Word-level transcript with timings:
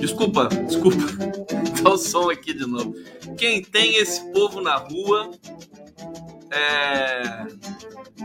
Desculpa, 0.00 0.48
desculpa. 0.66 0.96
Dá 1.82 1.90
o 1.90 1.98
som 1.98 2.30
aqui 2.30 2.52
de 2.52 2.66
novo. 2.66 2.94
Quem 3.36 3.62
tem 3.62 3.96
esse 3.96 4.32
povo 4.32 4.60
na 4.60 4.76
rua 4.76 5.30
é, 6.50 7.46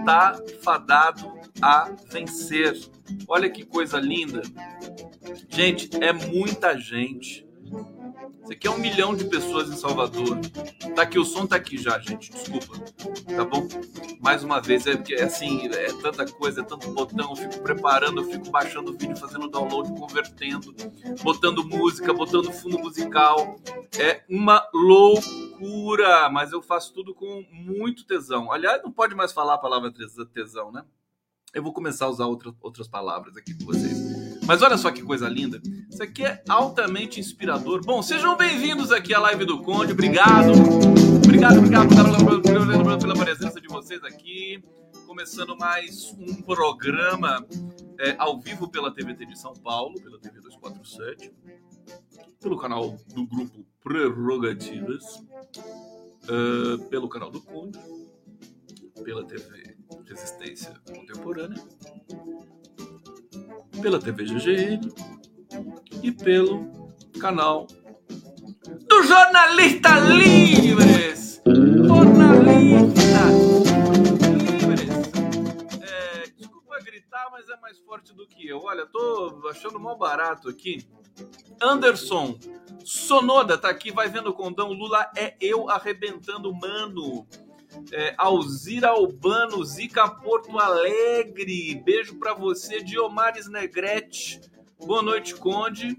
tá 0.06 0.40
fadado 0.61 1.31
a 1.61 1.91
vencer. 2.09 2.79
Olha 3.28 3.50
que 3.50 3.66
coisa 3.66 4.00
linda. 4.00 4.41
Gente, 5.50 5.90
é 6.01 6.13
muita 6.13 6.78
gente. 6.78 7.45
Isso 8.44 8.53
aqui 8.53 8.68
é 8.68 8.72
um 8.72 8.79
milhão 8.79 9.16
de 9.16 9.25
pessoas 9.25 9.69
em 9.69 9.75
Salvador. 9.75 10.40
Tá 10.96 11.03
aqui, 11.03 11.19
o 11.19 11.24
som 11.24 11.46
tá 11.46 11.56
aqui 11.56 11.78
já, 11.78 12.00
gente. 12.00 12.31
Desculpa. 12.31 12.79
Tá 13.35 13.46
bom? 13.46 13.68
Mais 14.19 14.44
uma 14.44 14.59
vez, 14.59 14.88
é 14.88 14.96
porque 14.96 15.13
assim, 15.16 15.68
é 15.68 15.94
tanta 16.02 16.25
coisa, 16.25 16.62
é 16.62 16.63
tanto 16.63 16.91
botão. 16.91 17.29
Eu 17.29 17.35
fico 17.35 17.63
preparando, 17.63 18.22
eu 18.22 18.29
fico 18.29 18.50
baixando 18.50 18.91
o 18.91 18.97
vídeo, 18.97 19.16
fazendo 19.16 19.47
download, 19.47 19.90
convertendo, 19.94 20.74
botando 21.24 21.63
música, 21.63 22.13
botando 22.13 22.52
fundo 22.52 22.79
musical. 22.79 23.59
É 24.00 24.24
uma 24.28 24.68
loucura, 24.73 26.29
mas 26.29 26.52
eu 26.52 26.62
faço 26.62 26.94
tudo 26.94 27.13
com 27.13 27.46
muito 27.52 28.06
tesão. 28.06 28.52
Aliás, 28.52 28.81
não 28.84 28.91
pode 28.91 29.13
mais 29.13 29.31
falar 29.31 29.56
a 29.56 29.59
palavra 29.59 29.94
tesão, 30.34 30.72
né? 30.72 30.84
Eu 31.53 31.62
vou 31.62 31.73
começar 31.73 32.06
a 32.06 32.09
usar 32.09 32.25
outra, 32.25 32.53
outras 32.62 32.88
palavras 32.88 33.35
aqui 33.38 33.53
com 33.53 33.66
vocês. 33.66 34.21
Mas 34.46 34.62
olha 34.62 34.78
só 34.78 34.91
que 34.91 35.02
coisa 35.02 35.29
linda. 35.29 35.62
Isso 35.90 36.02
aqui 36.02 36.24
é 36.24 36.44
altamente 36.50 37.19
inspirador. 37.19 37.81
Bom, 37.85 38.02
sejam 38.02 38.35
bem-vindos 38.35 38.91
aqui 38.91 39.13
à 39.13 39.19
live 39.19 39.46
do 39.46 39.62
Conde. 39.62 39.91
Obrigado. 39.91 40.52
Obrigado, 41.24 41.57
obrigado 41.57 41.88
pela, 42.41 42.97
pela 42.97 43.13
presença 43.16 43.62
de 43.62 43.68
vocês 43.68 44.03
aqui. 44.03 44.63
Começando 45.06 45.56
mais 45.57 46.16
um 46.18 46.41
programa 46.41 47.46
é, 48.00 48.16
ao 48.18 48.40
vivo 48.40 48.69
pela 48.69 48.91
TVT 48.91 49.25
de 49.25 49.38
São 49.38 49.53
Paulo, 49.53 49.94
pela 50.02 50.18
TV 50.18 50.40
247, 50.41 51.31
pelo 52.41 52.58
canal 52.58 52.97
do 53.13 53.25
grupo 53.25 53.66
Prerrogativas, 53.84 55.03
uh, 56.23 56.84
pelo 56.90 57.09
canal 57.09 57.29
do 57.29 57.41
Conde, 57.41 57.79
pela 59.03 59.23
TV 59.23 59.75
Resistência 60.08 60.73
Contemporânea 60.88 61.62
pela 63.81 64.00
TV 64.00 64.25
GGN 64.25 64.94
e 66.03 66.12
pelo 66.12 66.92
canal 67.19 67.66
do 68.88 69.03
Jornalista 69.03 70.00
Livres. 70.00 71.42
Jornalista 71.88 73.25
Livres. 74.38 74.90
É, 75.81 76.30
desculpa 76.38 76.80
gritar, 76.84 77.30
mas 77.31 77.50
é 77.50 77.58
mais 77.58 77.80
forte 77.80 78.14
do 78.14 78.28
que 78.28 78.47
eu. 78.47 78.59
Olha, 78.59 78.86
tô 78.86 79.41
achando 79.50 79.80
mal 79.80 79.97
barato 79.97 80.47
aqui. 80.47 80.88
Anderson 81.59 82.38
Sonoda 82.86 83.58
tá 83.58 83.70
aqui, 83.70 83.91
vai 83.91 84.09
vendo 84.09 84.30
o 84.30 84.34
condão. 84.34 84.72
Lula 84.72 85.09
é 85.18 85.36
eu 85.41 85.70
arrebentando, 85.70 86.53
mano. 86.53 87.28
É, 87.92 88.14
Alzira 88.18 88.90
Albano, 88.90 89.64
Zica 89.64 90.08
Porto 90.08 90.58
Alegre. 90.58 91.76
Beijo 91.84 92.16
para 92.18 92.34
você, 92.34 92.84
Diomares 92.84 93.48
Negrete. 93.48 94.42
Boa 94.80 95.02
noite, 95.02 95.36
Conde. 95.36 95.97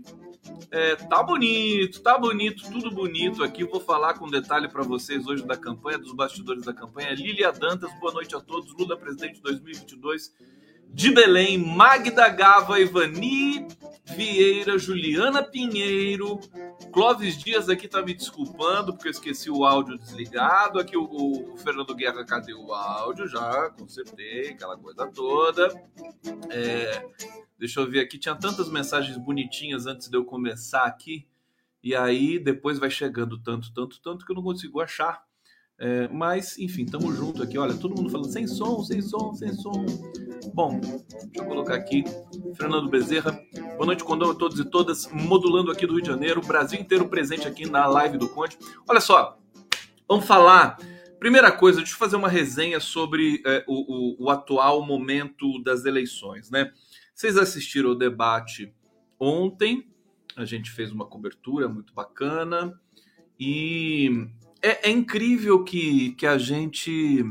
É, 0.70 0.96
tá 0.96 1.22
bonito, 1.22 2.00
tá 2.02 2.18
bonito, 2.18 2.70
tudo 2.70 2.90
bonito 2.90 3.44
aqui. 3.44 3.64
Vou 3.64 3.80
falar 3.80 4.14
com 4.14 4.28
detalhe 4.28 4.68
para 4.68 4.82
vocês 4.82 5.26
hoje 5.26 5.44
da 5.44 5.56
campanha, 5.56 5.98
dos 5.98 6.12
bastidores 6.12 6.64
da 6.64 6.72
campanha. 6.72 7.14
Lilia 7.14 7.52
Dantas, 7.52 7.92
boa 8.00 8.12
noite 8.12 8.34
a 8.34 8.40
todos. 8.40 8.72
Lula 8.74 8.96
presidente 8.96 9.40
2022 9.40 10.32
de 10.92 11.10
Belém, 11.10 11.58
Magda 11.58 12.28
Gava, 12.28 12.78
Ivani 12.78 13.66
Vieira, 14.04 14.78
Juliana 14.78 15.42
Pinheiro, 15.42 16.38
Clóvis 16.92 17.38
Dias 17.38 17.70
aqui 17.70 17.88
tá 17.88 18.02
me 18.02 18.12
desculpando 18.12 18.92
porque 18.92 19.08
eu 19.08 19.12
esqueci 19.12 19.50
o 19.50 19.64
áudio 19.64 19.96
desligado. 19.96 20.78
Aqui 20.78 20.96
o, 20.96 21.04
o 21.04 21.56
Fernando 21.56 21.94
Guerra, 21.94 22.24
cadê 22.24 22.52
o 22.52 22.72
áudio? 22.72 23.26
Já 23.26 23.70
consertei, 23.70 24.50
aquela 24.50 24.76
coisa 24.76 25.06
toda. 25.08 25.68
É, 26.50 27.08
deixa 27.58 27.80
eu 27.80 27.90
ver 27.90 28.00
aqui, 28.00 28.18
tinha 28.18 28.34
tantas 28.34 28.68
mensagens 28.68 29.16
bonitinhas 29.16 29.86
antes 29.86 30.08
de 30.08 30.16
eu 30.16 30.24
começar 30.24 30.84
aqui. 30.84 31.26
E 31.82 31.96
aí 31.96 32.38
depois 32.38 32.78
vai 32.78 32.90
chegando 32.90 33.38
tanto, 33.42 33.72
tanto, 33.72 34.00
tanto 34.02 34.26
que 34.26 34.32
eu 34.32 34.36
não 34.36 34.42
consigo 34.42 34.80
achar. 34.80 35.24
É, 35.84 36.06
mas, 36.12 36.56
enfim, 36.60 36.86
tamo 36.86 37.12
junto 37.12 37.42
aqui. 37.42 37.58
Olha, 37.58 37.74
todo 37.74 37.96
mundo 37.96 38.08
falando 38.08 38.30
sem 38.30 38.46
som, 38.46 38.84
sem 38.84 39.02
som, 39.02 39.34
sem 39.34 39.52
som. 39.52 39.84
Bom, 40.54 40.80
deixa 40.80 41.28
eu 41.34 41.44
colocar 41.44 41.74
aqui. 41.74 42.04
Fernando 42.56 42.88
Bezerra. 42.88 43.36
Boa 43.72 43.86
noite, 43.86 44.04
Condão 44.04 44.30
a 44.30 44.34
todos 44.36 44.60
e 44.60 44.64
todas. 44.64 45.10
Modulando 45.10 45.72
aqui 45.72 45.84
do 45.84 45.94
Rio 45.94 46.02
de 46.02 46.08
Janeiro. 46.08 46.40
Brasil 46.40 46.78
inteiro 46.78 47.08
presente 47.08 47.48
aqui 47.48 47.68
na 47.68 47.84
live 47.88 48.16
do 48.16 48.28
Conte. 48.28 48.56
Olha 48.88 49.00
só, 49.00 49.36
vamos 50.06 50.24
falar. 50.24 50.78
Primeira 51.18 51.50
coisa, 51.50 51.78
deixa 51.78 51.94
eu 51.94 51.98
fazer 51.98 52.14
uma 52.14 52.28
resenha 52.28 52.78
sobre 52.78 53.42
é, 53.44 53.64
o, 53.66 54.20
o, 54.20 54.26
o 54.26 54.30
atual 54.30 54.86
momento 54.86 55.60
das 55.64 55.84
eleições, 55.84 56.48
né? 56.48 56.72
Vocês 57.12 57.36
assistiram 57.36 57.90
o 57.90 57.96
debate 57.96 58.72
ontem. 59.18 59.90
A 60.36 60.44
gente 60.44 60.70
fez 60.70 60.92
uma 60.92 61.06
cobertura 61.06 61.68
muito 61.68 61.92
bacana. 61.92 62.80
E 63.36 64.28
é, 64.62 64.88
é, 64.88 64.90
incrível 64.90 65.64
que, 65.64 66.12
que 66.12 66.26
a 66.26 66.38
gente 66.38 67.24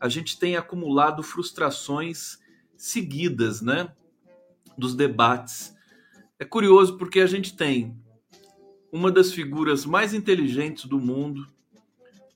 a 0.00 0.08
gente 0.08 0.38
tem 0.38 0.54
acumulado 0.54 1.24
frustrações 1.24 2.38
seguidas, 2.76 3.60
né? 3.60 3.90
Dos 4.76 4.94
debates. 4.94 5.74
É 6.38 6.44
curioso 6.44 6.96
porque 6.96 7.18
a 7.18 7.26
gente 7.26 7.56
tem 7.56 7.96
uma 8.92 9.10
das 9.10 9.32
figuras 9.32 9.84
mais 9.84 10.14
inteligentes 10.14 10.84
do 10.84 11.00
mundo, 11.00 11.48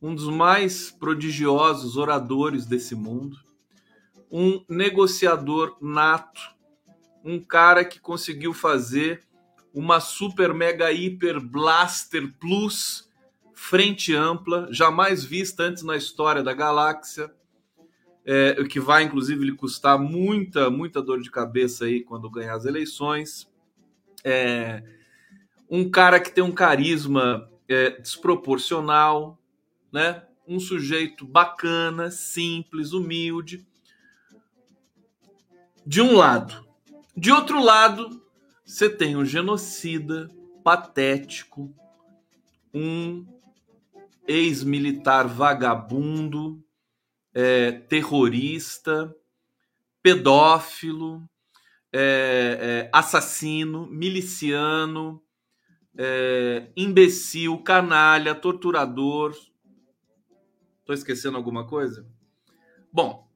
um 0.01 0.13
dos 0.13 0.29
mais 0.29 0.91
prodigiosos 0.91 1.97
oradores 1.97 2.67
desse 2.67 2.97
mundo, 2.97 3.39
um 4.29 4.65
negociador 4.69 5.77
nato, 5.81 6.41
um 7.25 7.39
cara 7.39 7.85
que 7.85 8.01
conseguiu 8.01 8.53
fazer 8.53 9.23
uma 9.73 10.01
super 10.01 10.53
mega 10.53 10.91
hiper 10.91 11.41
blaster 11.41 12.33
plus 12.41 13.09
frente 13.63 14.13
ampla, 14.13 14.67
jamais 14.73 15.23
vista 15.23 15.63
antes 15.63 15.85
na 15.85 15.97
história 15.97 16.43
da 16.43 16.53
galáxia, 16.53 17.33
é, 18.27 18.57
o 18.61 18.67
que 18.67 18.81
vai 18.81 19.05
inclusive 19.05 19.45
lhe 19.45 19.55
custar 19.55 19.97
muita, 19.97 20.69
muita 20.69 21.01
dor 21.01 21.23
de 21.23 21.31
cabeça 21.31 21.85
aí 21.85 22.03
quando 22.03 22.29
ganhar 22.29 22.57
as 22.57 22.65
eleições. 22.65 23.49
É, 24.25 24.83
um 25.71 25.89
cara 25.89 26.19
que 26.19 26.33
tem 26.33 26.43
um 26.43 26.51
carisma 26.51 27.49
é, 27.69 27.91
desproporcional, 28.01 29.39
né? 29.93 30.25
Um 30.47 30.59
sujeito 30.59 31.25
bacana, 31.25 32.11
simples, 32.11 32.93
humilde. 32.93 33.65
De 35.87 36.03
um 36.03 36.17
lado. 36.17 36.67
De 37.17 37.31
outro 37.31 37.63
lado, 37.63 38.23
você 38.65 38.91
tem 38.91 39.17
um 39.17 39.25
genocida 39.25 40.29
patético, 40.65 41.73
um 42.75 43.25
ex-militar 44.27 45.27
vagabundo, 45.27 46.63
é, 47.35 47.73
terrorista, 47.73 49.15
pedófilo, 50.03 51.29
é, 51.93 52.59
é, 52.61 52.91
assassino, 52.93 53.87
miliciano, 53.87 55.23
é, 55.97 56.71
imbecil, 56.77 57.59
canalha, 57.59 58.35
torturador. 58.35 59.37
Estou 60.81 60.95
esquecendo 60.95 61.37
alguma 61.37 61.67
coisa? 61.67 62.07
Bom, 62.93 63.29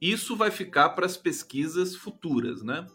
isso 0.00 0.36
vai 0.36 0.50
ficar 0.50 0.90
para 0.90 1.06
as 1.06 1.16
pesquisas 1.16 1.96
futuras, 1.96 2.62
né? 2.62 2.86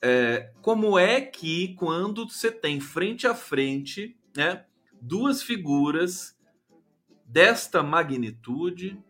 É, 0.00 0.52
como 0.62 0.96
é 0.96 1.20
que 1.20 1.74
quando 1.74 2.28
você 2.28 2.52
tem 2.52 2.80
frente 2.80 3.26
a 3.26 3.34
frente, 3.34 4.16
né, 4.36 4.64
duas 5.00 5.42
figuras 5.42 6.36
desta 7.24 7.82
magnitude. 7.82 9.02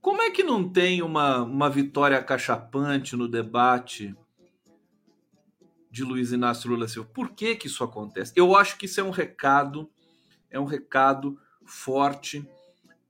Como 0.00 0.20
é 0.20 0.30
que 0.30 0.42
não 0.42 0.68
tem 0.68 1.02
uma, 1.02 1.42
uma 1.42 1.70
vitória 1.70 2.18
acachapante 2.18 3.16
no 3.16 3.28
debate 3.28 4.14
de 5.90 6.02
Luiz 6.02 6.32
Inácio 6.32 6.70
Lula 6.70 6.88
Silva? 6.88 7.08
Por 7.12 7.30
que, 7.30 7.54
que 7.56 7.66
isso 7.66 7.84
acontece? 7.84 8.32
Eu 8.34 8.56
acho 8.56 8.76
que 8.76 8.86
isso 8.86 9.00
é 9.00 9.04
um 9.04 9.10
recado, 9.10 9.90
é 10.50 10.58
um 10.58 10.64
recado 10.64 11.38
forte 11.64 12.46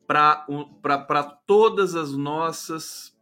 para 0.07 1.23
todas 1.47 1.95
as 1.95 2.13
nossas 2.13 3.13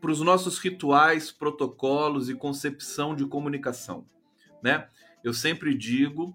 para 0.00 0.10
os 0.10 0.20
nossos 0.22 0.58
rituais, 0.58 1.30
protocolos 1.30 2.30
e 2.30 2.34
concepção 2.34 3.14
de 3.14 3.26
comunicação, 3.26 4.06
né? 4.62 4.88
Eu 5.28 5.34
sempre 5.34 5.74
digo 5.74 6.34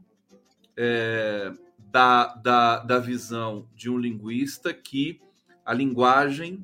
é, 0.78 1.52
da, 1.80 2.28
da, 2.36 2.78
da 2.78 3.00
visão 3.00 3.68
de 3.76 3.90
um 3.90 3.98
linguista 3.98 4.72
que 4.72 5.20
a 5.66 5.74
linguagem 5.74 6.64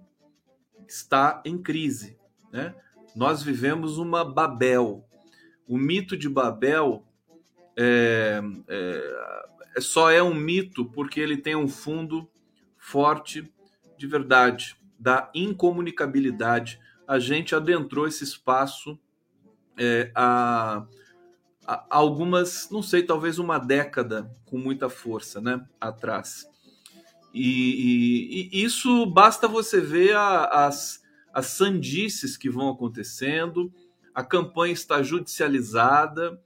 está 0.87 1.41
em 1.43 1.57
crise. 1.57 2.19
Né? 2.51 2.75
Nós 3.15 3.41
vivemos 3.41 3.97
uma 3.97 4.23
Babel. 4.23 5.03
o 5.67 5.75
mito 5.75 6.15
de 6.15 6.29
Babel 6.29 7.03
é, 7.75 8.39
é, 8.67 9.81
só 9.81 10.11
é 10.11 10.21
um 10.21 10.35
mito 10.35 10.85
porque 10.85 11.19
ele 11.19 11.37
tem 11.37 11.55
um 11.55 11.67
fundo 11.67 12.29
forte 12.77 13.51
de 13.97 14.05
verdade, 14.05 14.77
da 14.99 15.31
incomunicabilidade. 15.33 16.79
A 17.07 17.17
gente 17.17 17.55
adentrou 17.55 18.07
esse 18.07 18.23
espaço 18.23 18.99
é, 19.75 20.11
algumas, 21.89 22.69
não 22.71 22.81
sei, 22.81 23.03
talvez 23.03 23.37
uma 23.37 23.59
década 23.59 24.31
com 24.45 24.57
muita 24.57 24.89
força, 24.89 25.39
né, 25.39 25.63
atrás. 25.79 26.47
E, 27.33 28.49
e, 28.51 28.59
e 28.59 28.63
isso 28.63 29.05
basta 29.05 29.47
você 29.47 29.79
ver 29.79 30.15
a, 30.15 30.45
as, 30.65 31.03
as 31.31 31.45
sandices 31.47 32.35
que 32.35 32.49
vão 32.49 32.69
acontecendo, 32.69 33.71
a 34.15 34.23
campanha 34.23 34.73
está 34.73 35.03
judicializada, 35.03 36.41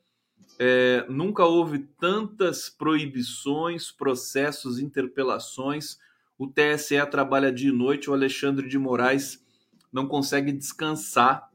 é, 0.59 1.05
nunca 1.09 1.45
houve 1.45 1.79
tantas 1.99 2.69
proibições, 2.69 3.91
processos, 3.91 4.77
interpelações. 4.77 5.97
O 6.37 6.47
TSE 6.47 7.03
trabalha 7.09 7.51
dia 7.51 7.69
e 7.69 7.73
noite, 7.73 8.09
o 8.09 8.13
Alexandre 8.13 8.67
de 8.67 8.77
Moraes 8.77 9.43
não 9.91 10.07
consegue 10.07 10.51
descansar 10.51 11.49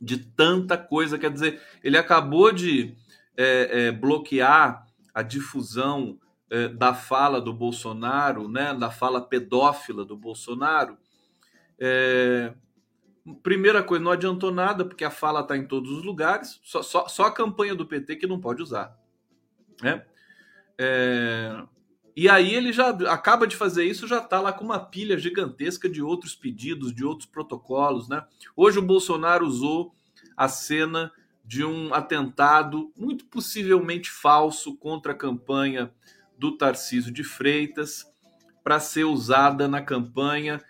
de 0.00 0.18
tanta 0.18 0.78
coisa. 0.78 1.18
Quer 1.18 1.30
dizer, 1.30 1.60
ele 1.82 1.98
acabou 1.98 2.50
de 2.52 2.94
é, 3.36 3.86
é, 3.86 3.92
bloquear 3.92 4.86
a 5.12 5.22
difusão 5.22 6.18
é, 6.48 6.68
da 6.68 6.94
fala 6.94 7.40
do 7.40 7.52
Bolsonaro, 7.52 8.48
né, 8.48 8.74
da 8.74 8.90
fala 8.90 9.20
pedófila 9.20 10.04
do 10.04 10.16
Bolsonaro. 10.16 10.96
É, 11.78 12.52
primeira 13.42 13.82
coisa, 13.82 14.02
não 14.02 14.10
adiantou 14.10 14.50
nada, 14.50 14.84
porque 14.84 15.04
a 15.04 15.10
fala 15.10 15.40
está 15.40 15.56
em 15.56 15.66
todos 15.66 15.90
os 15.90 16.02
lugares, 16.02 16.60
só, 16.62 16.82
só, 16.82 17.08
só, 17.08 17.24
a 17.24 17.32
campanha 17.32 17.74
do 17.74 17.86
PT 17.86 18.16
que 18.16 18.26
não 18.26 18.40
pode 18.40 18.62
usar. 18.62 18.98
Né? 19.82 20.04
É, 20.78 21.62
e 22.16 22.28
aí 22.28 22.54
ele 22.54 22.72
já 22.72 22.88
acaba 22.88 23.46
de 23.46 23.56
fazer 23.56 23.84
isso, 23.84 24.06
já 24.06 24.18
está 24.18 24.40
lá 24.40 24.52
com 24.52 24.64
uma 24.64 24.80
pilha 24.80 25.16
gigantesca 25.16 25.88
de 25.88 26.02
outros 26.02 26.34
pedidos, 26.34 26.94
de 26.94 27.04
outros 27.04 27.28
protocolos. 27.28 28.08
Né? 28.08 28.24
Hoje 28.56 28.78
o 28.78 28.82
Bolsonaro 28.82 29.46
usou 29.46 29.94
a 30.40 30.48
cena 30.48 31.12
de 31.44 31.64
um 31.64 31.92
atentado 31.92 32.92
muito 32.96 33.26
possivelmente 33.26 34.10
falso 34.10 34.76
contra 34.76 35.12
a 35.12 35.16
campanha 35.16 35.92
do 36.38 36.56
Tarcísio 36.56 37.12
de 37.12 37.24
Freitas 37.24 38.06
para 38.62 38.78
ser 38.80 39.04
usada 39.04 39.66
na 39.66 39.82
campanha 39.82 40.60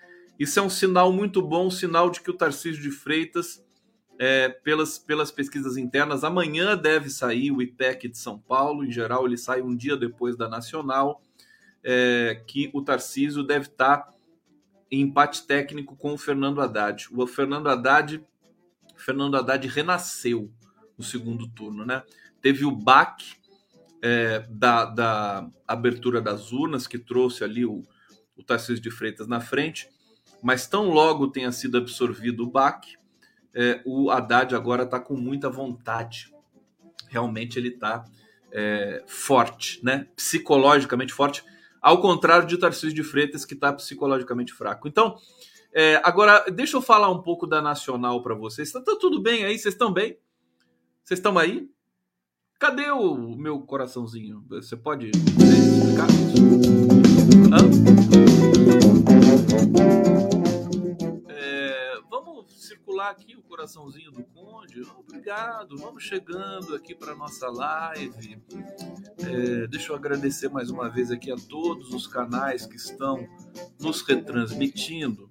isso 0.41 0.59
é 0.59 0.63
um 0.63 0.71
sinal 0.71 1.13
muito 1.13 1.43
bom, 1.43 1.67
um 1.67 1.71
sinal 1.71 2.09
de 2.09 2.23
que 2.23 2.31
o 2.31 2.35
Tarcísio 2.35 2.83
de 2.83 2.91
Freitas, 2.91 3.63
é, 4.19 4.49
pelas, 4.49 4.99
pelas 4.99 5.31
pesquisas 5.31 5.77
internas, 5.77 6.25
amanhã 6.25 6.75
deve 6.75 7.11
sair 7.11 7.53
o 7.53 7.61
IPEC 7.61 8.09
de 8.09 8.17
São 8.17 8.39
Paulo, 8.39 8.83
em 8.83 8.91
geral 8.91 9.27
ele 9.27 9.37
sai 9.37 9.61
um 9.61 9.77
dia 9.77 9.99
depois 9.99 10.39
da 10.39 10.49
Nacional, 10.49 11.21
é, 11.85 12.43
que 12.47 12.71
o 12.73 12.81
Tarcísio 12.81 13.43
deve 13.43 13.67
estar 13.67 14.09
em 14.91 15.03
empate 15.03 15.47
técnico 15.47 15.95
com 15.95 16.15
o 16.15 16.19
Fernando 16.19 16.63
Haddad. 16.63 17.09
O 17.13 17.27
Fernando 17.27 17.69
Haddad, 17.69 18.25
Fernando 19.01 19.37
Haddad 19.37 19.67
renasceu 19.67 20.51
no 20.97 21.05
segundo 21.05 21.49
turno, 21.49 21.85
né? 21.85 22.03
Teve 22.41 22.65
o 22.65 22.71
baque 22.71 23.35
é, 24.03 24.47
da, 24.49 24.85
da 24.85 25.51
abertura 25.67 26.21
das 26.21 26.53
urnas, 26.53 26.87
que 26.87 26.99
trouxe 26.99 27.45
ali 27.45 27.65
o, 27.65 27.83
o 28.37 28.43
Tarcísio 28.43 28.83
de 28.83 28.91
Freitas 28.91 29.27
na 29.27 29.41
frente, 29.41 29.89
mas 30.43 30.67
tão 30.67 30.91
logo 30.91 31.29
tenha 31.29 31.53
sido 31.53 31.79
absorvido 31.79 32.45
o 32.45 32.51
baque, 32.51 32.97
é, 33.55 33.83
o 33.85 34.11
Haddad 34.11 34.55
agora 34.55 34.85
está 34.85 34.99
com 34.99 35.17
muita 35.17 35.51
vontade. 35.51 36.33
Realmente 37.09 37.59
ele 37.59 37.69
está 37.69 38.05
é, 38.53 39.03
forte, 39.07 39.85
né? 39.85 40.07
psicologicamente 40.17 41.13
forte, 41.13 41.45
ao 41.81 42.01
contrário 42.01 42.47
de 42.47 42.59
Tarcísio 42.59 42.95
de 42.95 43.03
Freitas, 43.03 43.45
que 43.45 43.55
está 43.55 43.73
psicologicamente 43.73 44.53
fraco. 44.53 44.87
Então, 44.87 45.17
é, 45.73 46.01
agora, 46.05 46.45
deixa 46.51 46.77
eu 46.77 46.83
falar 46.83 47.11
um 47.11 47.23
pouco 47.23 47.47
da 47.47 47.61
Nacional 47.63 48.23
para 48.23 48.35
vocês. 48.35 48.69
Está 48.69 48.81
tá 48.81 48.97
tudo 49.01 49.21
bem 49.21 49.45
aí? 49.45 49.59
Vocês 49.59 49.75
estão 49.75 49.93
bem? 49.93 50.19
Vocês 51.05 51.19
estão 51.19 51.37
aí? 51.39 51.69
Cadê 52.59 52.91
o 52.91 53.37
meu 53.37 53.61
coraçãozinho? 53.61 54.45
Você 54.49 54.77
pode 54.77 55.11
explicar 55.11 56.09
isso? 56.11 56.41
Hã? 57.53 57.91
circular 63.01 63.11
aqui 63.11 63.37
o 63.37 63.43
coraçãozinho 63.43 64.11
do 64.11 64.23
Conde. 64.25 64.83
Obrigado, 64.99 65.77
vamos 65.79 66.03
chegando 66.03 66.75
aqui 66.75 66.95
para 66.95 67.15
nossa 67.15 67.49
live. 67.49 68.43
É, 69.19 69.67
deixa 69.67 69.93
eu 69.93 69.97
agradecer 69.97 70.49
mais 70.49 70.71
uma 70.71 70.89
vez 70.91 71.11
aqui 71.11 71.33
a 71.33 71.37
todos 71.37 71.95
os 71.95 72.07
canais 72.07 72.67
que 72.67 72.77
estão 72.77 73.27
nos 73.79 74.03
retransmitindo. 74.03 75.30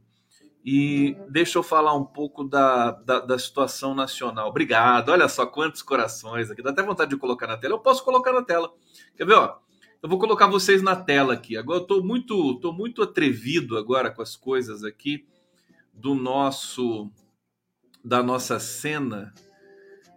E 0.63 1.15
deixa 1.29 1.57
eu 1.57 1.63
falar 1.63 1.95
um 1.95 2.03
pouco 2.03 2.43
da, 2.43 2.91
da, 2.91 3.19
da, 3.21 3.39
situação 3.39 3.95
nacional. 3.95 4.49
Obrigado. 4.49 5.09
Olha 5.09 5.29
só 5.29 5.45
quantos 5.45 5.81
corações 5.81 6.51
aqui. 6.51 6.61
Dá 6.61 6.71
até 6.71 6.83
vontade 6.83 7.11
de 7.11 7.17
colocar 7.17 7.47
na 7.47 7.57
tela. 7.57 7.75
Eu 7.75 7.79
posso 7.79 8.03
colocar 8.03 8.33
na 8.33 8.43
tela. 8.43 8.71
Quer 9.15 9.25
ver? 9.25 9.35
Ó? 9.35 9.57
Eu 10.01 10.09
vou 10.09 10.19
colocar 10.19 10.47
vocês 10.47 10.81
na 10.81 10.95
tela 10.95 11.33
aqui. 11.33 11.57
Agora 11.57 11.79
eu 11.79 11.83
estou 11.83 12.03
muito, 12.03 12.59
tô 12.59 12.73
muito 12.73 13.01
atrevido 13.01 13.77
agora 13.77 14.11
com 14.11 14.21
as 14.21 14.35
coisas 14.35 14.83
aqui 14.83 15.25
do 15.93 16.13
nosso 16.13 17.09
da 18.03 18.23
nossa 18.23 18.59
cena. 18.59 19.33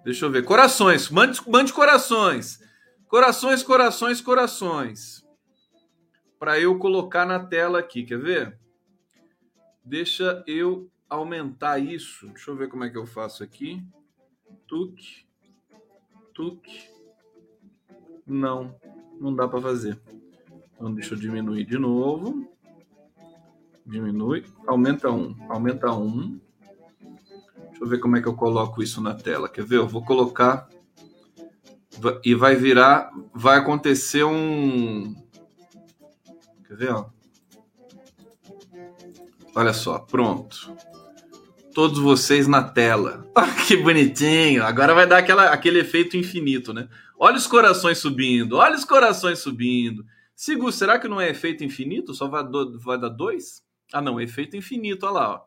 Deixa 0.04 0.24
eu 0.26 0.30
ver. 0.30 0.44
Corações. 0.44 1.08
Mande, 1.10 1.40
mande 1.48 1.72
corações. 1.72 2.60
Corações, 3.08 3.62
corações, 3.62 4.20
corações. 4.20 5.24
Para 6.38 6.58
eu 6.58 6.78
colocar 6.78 7.26
na 7.26 7.40
tela 7.40 7.78
aqui. 7.78 8.04
Quer 8.04 8.18
ver? 8.18 8.61
Deixa 9.84 10.42
eu 10.46 10.90
aumentar 11.08 11.78
isso. 11.78 12.26
Deixa 12.28 12.50
eu 12.50 12.56
ver 12.56 12.68
como 12.68 12.84
é 12.84 12.90
que 12.90 12.96
eu 12.96 13.06
faço 13.06 13.42
aqui. 13.42 13.82
Tuque. 14.66 15.26
Tuque. 16.32 16.88
Não. 18.26 18.74
Não 19.20 19.34
dá 19.34 19.46
para 19.46 19.60
fazer. 19.60 20.00
Então 20.74 20.92
deixa 20.92 21.14
eu 21.14 21.18
diminuir 21.18 21.64
de 21.64 21.78
novo. 21.78 22.50
Diminui. 23.84 24.44
Aumenta 24.66 25.10
um. 25.10 25.36
Aumenta 25.48 25.92
um. 25.92 26.40
Deixa 27.68 27.84
eu 27.84 27.88
ver 27.88 27.98
como 27.98 28.16
é 28.16 28.22
que 28.22 28.28
eu 28.28 28.34
coloco 28.34 28.82
isso 28.82 29.00
na 29.00 29.14
tela. 29.14 29.48
Quer 29.48 29.64
ver? 29.64 29.76
Eu 29.76 29.88
vou 29.88 30.04
colocar 30.04 30.68
e 32.24 32.34
vai 32.34 32.56
virar, 32.56 33.12
vai 33.32 33.58
acontecer 33.58 34.24
um. 34.24 35.14
Quer 36.66 36.76
ver? 36.76 36.92
Ó? 36.92 37.11
Olha 39.54 39.72
só, 39.72 39.98
pronto. 39.98 40.76
Todos 41.74 41.98
vocês 41.98 42.46
na 42.46 42.62
tela. 42.62 43.26
que 43.66 43.76
bonitinho. 43.76 44.64
Agora 44.64 44.94
vai 44.94 45.06
dar 45.06 45.18
aquela, 45.18 45.50
aquele 45.50 45.80
efeito 45.80 46.16
infinito, 46.16 46.72
né? 46.72 46.88
Olha 47.18 47.36
os 47.36 47.46
corações 47.46 47.98
subindo, 47.98 48.56
olha 48.56 48.74
os 48.74 48.84
corações 48.84 49.38
subindo. 49.38 50.04
Sigo, 50.34 50.72
será 50.72 50.98
que 50.98 51.06
não 51.06 51.20
é 51.20 51.30
efeito 51.30 51.62
infinito? 51.62 52.12
Só 52.14 52.26
vai, 52.26 52.42
do, 52.42 52.80
vai 52.80 52.98
dar 52.98 53.10
dois? 53.10 53.62
Ah, 53.92 54.00
não, 54.00 54.20
efeito 54.20 54.56
infinito, 54.56 55.06
olha 55.06 55.12
lá, 55.12 55.34
ó. 55.34 55.40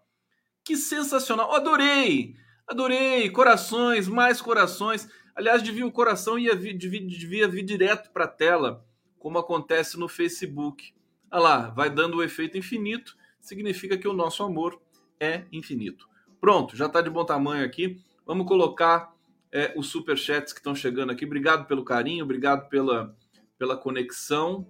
Que 0.63 0.77
sensacional! 0.77 1.53
Adorei! 1.53 2.35
Adorei! 2.67 3.29
Corações, 3.29 4.07
mais 4.07 4.41
corações. 4.41 5.07
Aliás, 5.35 5.61
devia 5.61 5.85
o 5.85 5.91
coração 5.91 6.39
ia 6.39 6.55
vir, 6.55 6.77
devia, 6.77 7.05
devia 7.05 7.47
vir 7.47 7.63
direto 7.63 8.09
para 8.11 8.23
a 8.23 8.29
tela, 8.29 8.85
como 9.19 9.37
acontece 9.37 9.99
no 9.99 10.07
Facebook. 10.07 10.93
Olha 11.29 11.41
lá, 11.41 11.69
vai 11.71 11.89
dando 11.89 12.17
o 12.17 12.23
efeito 12.23 12.57
infinito, 12.57 13.17
significa 13.47 13.97
que 13.97 14.07
o 14.07 14.13
nosso 14.13 14.43
amor 14.43 14.81
é 15.19 15.45
infinito. 15.51 16.07
Pronto, 16.39 16.75
já 16.75 16.87
está 16.87 17.01
de 17.01 17.09
bom 17.09 17.25
tamanho 17.25 17.65
aqui. 17.65 18.01
Vamos 18.25 18.47
colocar 18.47 19.13
é, 19.51 19.73
os 19.75 19.87
superchats 19.87 20.53
que 20.53 20.59
estão 20.59 20.75
chegando 20.75 21.11
aqui. 21.11 21.25
Obrigado 21.25 21.65
pelo 21.67 21.83
carinho, 21.83 22.23
obrigado 22.23 22.67
pela, 22.69 23.15
pela 23.57 23.77
conexão. 23.77 24.67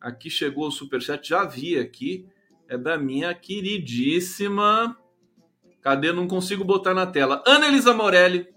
Aqui 0.00 0.30
chegou 0.30 0.66
o 0.66 0.72
superchat, 0.72 1.28
já 1.28 1.44
vi 1.44 1.78
aqui. 1.78 2.26
É 2.68 2.78
da 2.78 2.96
minha 2.96 3.34
queridíssima 3.34 4.96
Cadê? 5.82 6.12
Não 6.12 6.28
consigo 6.28 6.64
botar 6.64 6.94
na 6.94 7.06
tela. 7.06 7.42
Ana 7.44 7.66
Elisa 7.66 7.92
Morelli, 7.92 8.48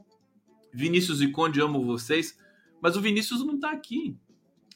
Vinícius 0.71 1.21
e 1.21 1.31
Conde, 1.31 1.59
amo 1.59 1.83
vocês. 1.83 2.37
Mas 2.79 2.95
o 2.95 3.01
Vinícius 3.01 3.43
não 3.43 3.59
tá 3.59 3.71
aqui. 3.71 4.15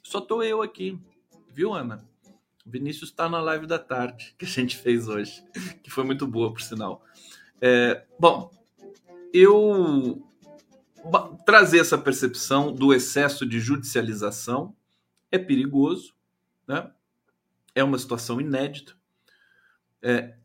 Só 0.01 0.19
tô 0.19 0.41
eu 0.41 0.63
aqui. 0.63 0.99
Viu, 1.53 1.73
Ana? 1.73 2.08
O 2.69 2.71
Vinícius 2.71 3.09
está 3.09 3.27
na 3.27 3.41
live 3.41 3.65
da 3.65 3.79
tarde 3.79 4.35
que 4.37 4.45
a 4.45 4.47
gente 4.47 4.77
fez 4.77 5.07
hoje, 5.07 5.43
que 5.81 5.89
foi 5.89 6.03
muito 6.03 6.27
boa, 6.27 6.53
por 6.53 6.61
sinal. 6.61 7.03
É, 7.59 8.05
bom, 8.19 8.51
eu 9.33 10.23
trazer 11.47 11.79
essa 11.79 11.97
percepção 11.97 12.71
do 12.71 12.93
excesso 12.93 13.43
de 13.43 13.59
judicialização 13.59 14.75
é 15.31 15.39
perigoso, 15.39 16.13
né? 16.67 16.91
É 17.73 17.83
uma 17.83 17.97
situação 17.97 18.39
inédita. 18.39 18.93
É, 19.99 20.35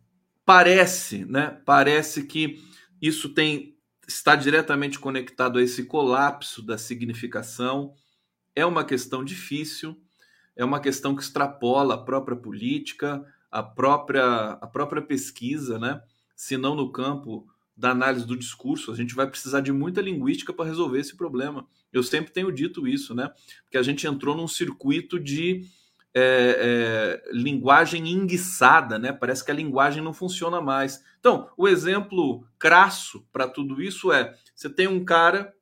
parece, 0.46 1.26
né? 1.26 1.60
Parece 1.66 2.24
que 2.24 2.64
isso 3.02 3.28
tem 3.28 3.76
está 4.08 4.34
diretamente 4.34 4.98
conectado 4.98 5.58
a 5.58 5.62
esse 5.62 5.84
colapso 5.84 6.62
da 6.62 6.78
significação. 6.78 7.94
É 8.56 8.64
uma 8.64 8.82
questão 8.82 9.22
difícil, 9.22 10.02
é 10.56 10.64
uma 10.64 10.80
questão 10.80 11.14
que 11.14 11.22
extrapola 11.22 11.94
a 11.94 11.98
própria 11.98 12.36
política, 12.36 13.24
a 13.50 13.62
própria, 13.62 14.58
a 14.60 14.66
própria 14.66 15.02
pesquisa, 15.02 15.78
né? 15.78 16.00
se 16.34 16.56
não 16.56 16.74
no 16.74 16.90
campo 16.90 17.46
da 17.76 17.90
análise 17.90 18.26
do 18.26 18.36
discurso. 18.36 18.92
A 18.92 18.96
gente 18.96 19.14
vai 19.14 19.26
precisar 19.26 19.60
de 19.60 19.72
muita 19.72 20.00
linguística 20.00 20.52
para 20.52 20.66
resolver 20.66 21.00
esse 21.00 21.16
problema. 21.16 21.66
Eu 21.92 22.02
sempre 22.02 22.32
tenho 22.32 22.52
dito 22.52 22.86
isso, 22.86 23.14
né? 23.14 23.30
Porque 23.64 23.78
a 23.78 23.82
gente 23.82 24.06
entrou 24.06 24.36
num 24.36 24.48
circuito 24.48 25.18
de 25.18 25.62
é, 26.12 27.22
é, 27.26 27.30
linguagem 27.32 28.08
enguiçada, 28.08 28.98
né? 28.98 29.12
Parece 29.12 29.44
que 29.44 29.50
a 29.50 29.54
linguagem 29.54 30.02
não 30.02 30.12
funciona 30.12 30.60
mais. 30.60 31.02
Então, 31.18 31.50
o 31.56 31.66
exemplo 31.66 32.46
crasso 32.58 33.26
para 33.32 33.48
tudo 33.48 33.82
isso 33.82 34.12
é: 34.12 34.36
você 34.54 34.70
tem 34.70 34.86
um 34.86 35.04
cara 35.04 35.52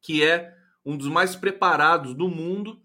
que 0.00 0.22
é 0.22 0.54
um 0.84 0.96
dos 0.96 1.08
mais 1.08 1.34
preparados 1.34 2.14
do 2.14 2.28
mundo 2.28 2.80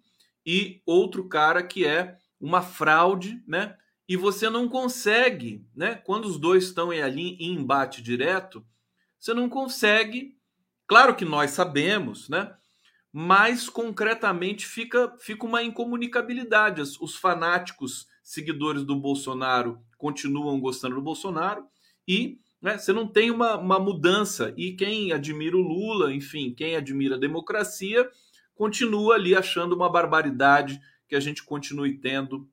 e 0.46 0.82
outro 0.86 1.28
cara 1.28 1.64
que 1.64 1.86
é 1.86 2.18
uma 2.40 2.62
fraude, 2.62 3.42
né? 3.48 3.76
E 4.08 4.16
você 4.16 4.50
não 4.50 4.70
consegue, 4.70 5.66
né? 5.76 5.96
Quando 5.96 6.26
os 6.26 6.38
dois 6.38 6.66
estão 6.66 6.92
ali 6.92 7.36
em 7.40 7.54
embate 7.54 8.02
direto, 8.02 8.64
você 9.20 9.34
não 9.34 9.50
consegue. 9.50 10.38
Claro 10.86 11.16
que 11.16 11.26
nós 11.26 11.52
sabemos, 11.52 12.30
né? 12.30 12.56
Mas 13.12 13.70
concretamente 13.70 14.68
fica, 14.68 15.16
fica 15.20 15.46
uma 15.46 15.64
incomunicabilidade. 15.64 16.82
Os 16.82 17.16
fanáticos 17.16 18.08
seguidores 18.22 18.84
do 18.84 18.96
Bolsonaro 18.96 19.80
continuam 19.98 20.60
gostando 20.60 20.96
do 20.96 21.02
Bolsonaro 21.02 21.66
e 22.08 22.40
né, 22.62 22.78
você 22.78 22.92
não 22.92 23.08
tem 23.08 23.32
uma, 23.32 23.58
uma 23.58 23.80
mudança. 23.80 24.54
E 24.58 24.74
quem 24.74 25.12
admira 25.12 25.56
o 25.56 25.62
Lula, 25.62 26.14
enfim, 26.14 26.54
quem 26.54 26.76
admira 26.76 27.16
a 27.16 27.20
democracia, 27.20 28.10
continua 28.56 29.16
ali 29.16 29.36
achando 29.36 29.76
uma 29.76 29.92
barbaridade 29.92 30.82
que 31.08 31.16
a 31.16 31.20
gente 31.20 31.44
continue 31.44 31.98
tendo 31.98 32.50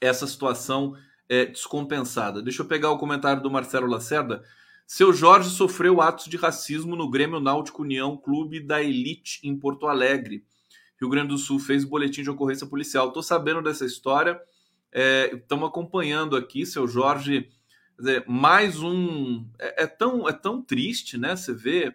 essa 0.00 0.26
situação 0.26 0.96
é, 1.28 1.46
descompensada. 1.46 2.42
Deixa 2.42 2.62
eu 2.62 2.66
pegar 2.66 2.90
o 2.90 2.98
comentário 2.98 3.42
do 3.42 3.50
Marcelo 3.50 3.86
Lacerda. 3.86 4.42
Seu 4.86 5.12
Jorge 5.12 5.50
sofreu 5.50 6.00
atos 6.00 6.26
de 6.26 6.36
racismo 6.36 6.94
no 6.94 7.08
Grêmio 7.08 7.40
Náutico 7.40 7.82
União 7.82 8.16
Clube 8.16 8.60
da 8.60 8.82
Elite 8.82 9.40
em 9.42 9.56
Porto 9.56 9.86
Alegre. 9.86 10.44
Rio 11.00 11.08
Grande 11.08 11.28
do 11.28 11.38
Sul 11.38 11.58
fez 11.58 11.84
boletim 11.84 12.22
de 12.22 12.30
ocorrência 12.30 12.66
policial. 12.66 13.08
Estou 13.08 13.22
sabendo 13.22 13.62
dessa 13.62 13.84
história. 13.84 14.40
Estamos 15.32 15.64
é, 15.64 15.68
acompanhando 15.68 16.36
aqui, 16.36 16.66
seu 16.66 16.86
Jorge. 16.86 17.50
Dizer, 17.98 18.24
mais 18.28 18.80
um. 18.82 19.48
É, 19.58 19.84
é, 19.84 19.86
tão, 19.86 20.28
é 20.28 20.32
tão 20.32 20.62
triste, 20.62 21.16
né? 21.16 21.34
Você 21.34 21.54
vê. 21.54 21.94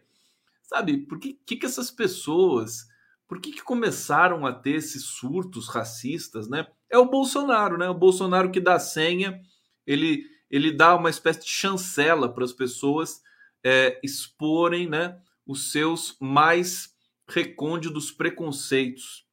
Sabe, 0.63 0.98
por 0.98 1.20
que, 1.20 1.39
que, 1.46 1.58
que 1.58 1.65
essas 1.65 1.91
pessoas. 1.91 2.88
Por 3.29 3.39
que, 3.39 3.53
que 3.53 3.63
começaram 3.63 4.45
a 4.45 4.51
ter 4.51 4.71
esses 4.71 5.05
surtos 5.05 5.69
racistas, 5.69 6.50
né? 6.50 6.67
é 6.89 6.98
o 6.98 7.09
Bolsonaro, 7.09 7.77
né? 7.77 7.88
O 7.88 7.93
Bolsonaro 7.93 8.51
que 8.51 8.59
dá 8.59 8.75
a 8.75 8.79
senha, 8.79 9.39
ele, 9.86 10.25
ele 10.50 10.71
dá 10.71 10.95
uma 10.95 11.09
espécie 11.09 11.41
de 11.41 11.50
chancela 11.50 12.33
para 12.33 12.43
as 12.43 12.51
pessoas 12.51 13.21
é, 13.63 14.00
exporem 14.03 14.89
né, 14.89 15.19
os 15.45 15.71
seus 15.71 16.17
mais 16.19 16.95
recônditos 17.27 18.12
preconceitos. 18.12 19.25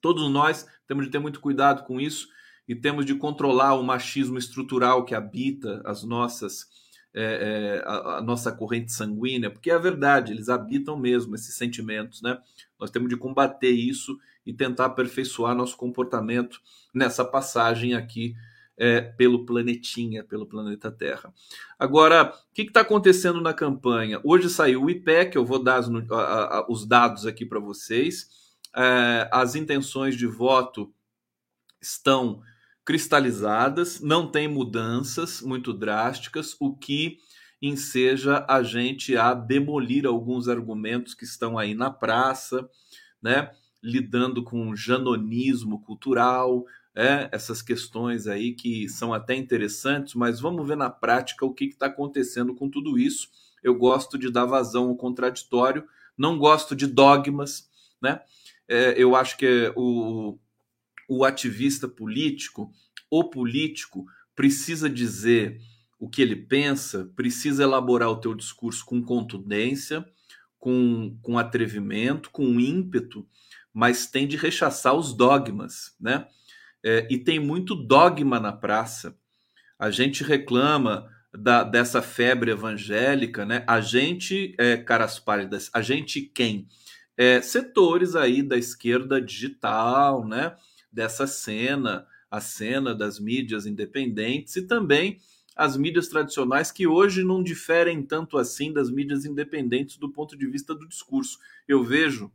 Todos 0.00 0.28
nós 0.30 0.66
temos 0.86 1.04
de 1.04 1.12
ter 1.12 1.18
muito 1.18 1.40
cuidado 1.40 1.84
com 1.84 2.00
isso 2.00 2.28
e 2.66 2.74
temos 2.74 3.06
de 3.06 3.14
controlar 3.14 3.74
o 3.74 3.82
machismo 3.82 4.38
estrutural 4.38 5.04
que 5.04 5.14
habita 5.14 5.82
as 5.84 6.02
nossas 6.02 6.68
é, 7.12 7.22
é, 7.22 7.82
a, 7.84 8.18
a, 8.18 8.22
nossa 8.22 8.52
corrente 8.52 8.92
sanguínea, 8.92 9.50
porque 9.50 9.68
é 9.68 9.74
a 9.74 9.78
verdade, 9.78 10.32
eles 10.32 10.48
habitam 10.48 10.96
mesmo 10.96 11.34
esses 11.34 11.56
sentimentos, 11.56 12.22
né? 12.22 12.38
Nós 12.80 12.90
temos 12.90 13.08
de 13.08 13.16
combater 13.16 13.70
isso 13.70 14.18
e 14.44 14.52
tentar 14.52 14.86
aperfeiçoar 14.86 15.54
nosso 15.54 15.76
comportamento 15.76 16.60
nessa 16.94 17.24
passagem 17.24 17.94
aqui 17.94 18.34
é, 18.80 19.02
pelo 19.02 19.44
planetinha, 19.44 20.24
pelo 20.24 20.46
planeta 20.46 20.90
Terra. 20.90 21.32
Agora, 21.78 22.34
o 22.50 22.54
que 22.54 22.62
está 22.62 22.80
acontecendo 22.80 23.40
na 23.40 23.52
campanha? 23.52 24.18
Hoje 24.24 24.48
saiu 24.48 24.84
o 24.84 24.90
IPEC, 24.90 25.36
eu 25.36 25.44
vou 25.44 25.62
dar 25.62 25.76
as, 25.76 25.88
a, 26.10 26.58
a, 26.58 26.66
os 26.66 26.86
dados 26.86 27.26
aqui 27.26 27.44
para 27.44 27.60
vocês. 27.60 28.30
É, 28.74 29.28
as 29.30 29.54
intenções 29.54 30.16
de 30.16 30.26
voto 30.26 30.90
estão 31.78 32.40
cristalizadas, 32.82 34.00
não 34.00 34.30
tem 34.30 34.48
mudanças 34.48 35.42
muito 35.42 35.74
drásticas, 35.74 36.56
o 36.58 36.74
que 36.74 37.18
enseja 37.60 38.44
a 38.48 38.62
gente 38.62 39.16
a 39.16 39.34
demolir 39.34 40.06
alguns 40.06 40.48
argumentos 40.48 41.14
que 41.14 41.24
estão 41.24 41.58
aí 41.58 41.74
na 41.74 41.90
praça, 41.90 42.68
né? 43.22 43.50
lidando 43.82 44.42
com 44.42 44.76
janonismo 44.76 45.80
cultural, 45.80 46.64
é, 46.94 47.28
essas 47.32 47.62
questões 47.62 48.26
aí 48.26 48.52
que 48.52 48.88
são 48.88 49.14
até 49.14 49.34
interessantes, 49.34 50.14
mas 50.14 50.40
vamos 50.40 50.66
ver 50.66 50.76
na 50.76 50.90
prática 50.90 51.46
o 51.46 51.54
que 51.54 51.66
está 51.66 51.86
acontecendo 51.86 52.54
com 52.54 52.68
tudo 52.68 52.98
isso. 52.98 53.28
Eu 53.62 53.74
gosto 53.74 54.18
de 54.18 54.30
dar 54.30 54.44
vazão 54.44 54.88
ao 54.88 54.96
contraditório, 54.96 55.84
não 56.16 56.38
gosto 56.38 56.74
de 56.74 56.86
dogmas, 56.86 57.68
né? 58.02 58.20
É, 58.68 58.94
eu 58.96 59.16
acho 59.16 59.36
que 59.36 59.72
o, 59.76 60.38
o 61.08 61.24
ativista 61.24 61.88
político, 61.88 62.70
o 63.10 63.24
político, 63.24 64.06
precisa 64.34 64.88
dizer 64.88 65.60
o 66.00 66.08
que 66.08 66.22
ele 66.22 66.34
pensa, 66.34 67.12
precisa 67.14 67.62
elaborar 67.62 68.08
o 68.08 68.16
teu 68.16 68.34
discurso 68.34 68.86
com 68.86 69.02
contundência, 69.04 70.02
com, 70.58 71.14
com 71.20 71.38
atrevimento, 71.38 72.30
com 72.30 72.58
ímpeto, 72.58 73.28
mas 73.72 74.06
tem 74.06 74.26
de 74.26 74.38
rechaçar 74.38 74.94
os 74.94 75.12
dogmas, 75.12 75.94
né? 76.00 76.26
É, 76.82 77.06
e 77.10 77.18
tem 77.18 77.38
muito 77.38 77.74
dogma 77.74 78.40
na 78.40 78.50
praça. 78.50 79.14
A 79.78 79.90
gente 79.90 80.24
reclama 80.24 81.06
da, 81.32 81.62
dessa 81.62 82.00
febre 82.00 82.50
evangélica, 82.50 83.44
né? 83.44 83.62
A 83.66 83.82
gente, 83.82 84.54
é, 84.58 84.78
caras 84.78 85.18
pálidas, 85.18 85.70
a 85.72 85.82
gente 85.82 86.22
quem? 86.22 86.66
É, 87.14 87.42
setores 87.42 88.16
aí 88.16 88.42
da 88.42 88.56
esquerda 88.56 89.20
digital, 89.20 90.26
né? 90.26 90.56
Dessa 90.90 91.26
cena, 91.26 92.06
a 92.30 92.40
cena 92.40 92.94
das 92.94 93.20
mídias 93.20 93.66
independentes 93.66 94.56
e 94.56 94.62
também 94.62 95.18
as 95.56 95.76
mídias 95.76 96.08
tradicionais 96.08 96.70
que 96.70 96.86
hoje 96.86 97.22
não 97.22 97.42
diferem 97.42 98.02
tanto 98.02 98.38
assim 98.38 98.72
das 98.72 98.90
mídias 98.90 99.24
independentes 99.24 99.96
do 99.96 100.10
ponto 100.10 100.36
de 100.36 100.46
vista 100.46 100.74
do 100.74 100.88
discurso. 100.88 101.38
Eu 101.66 101.82
vejo 101.82 102.30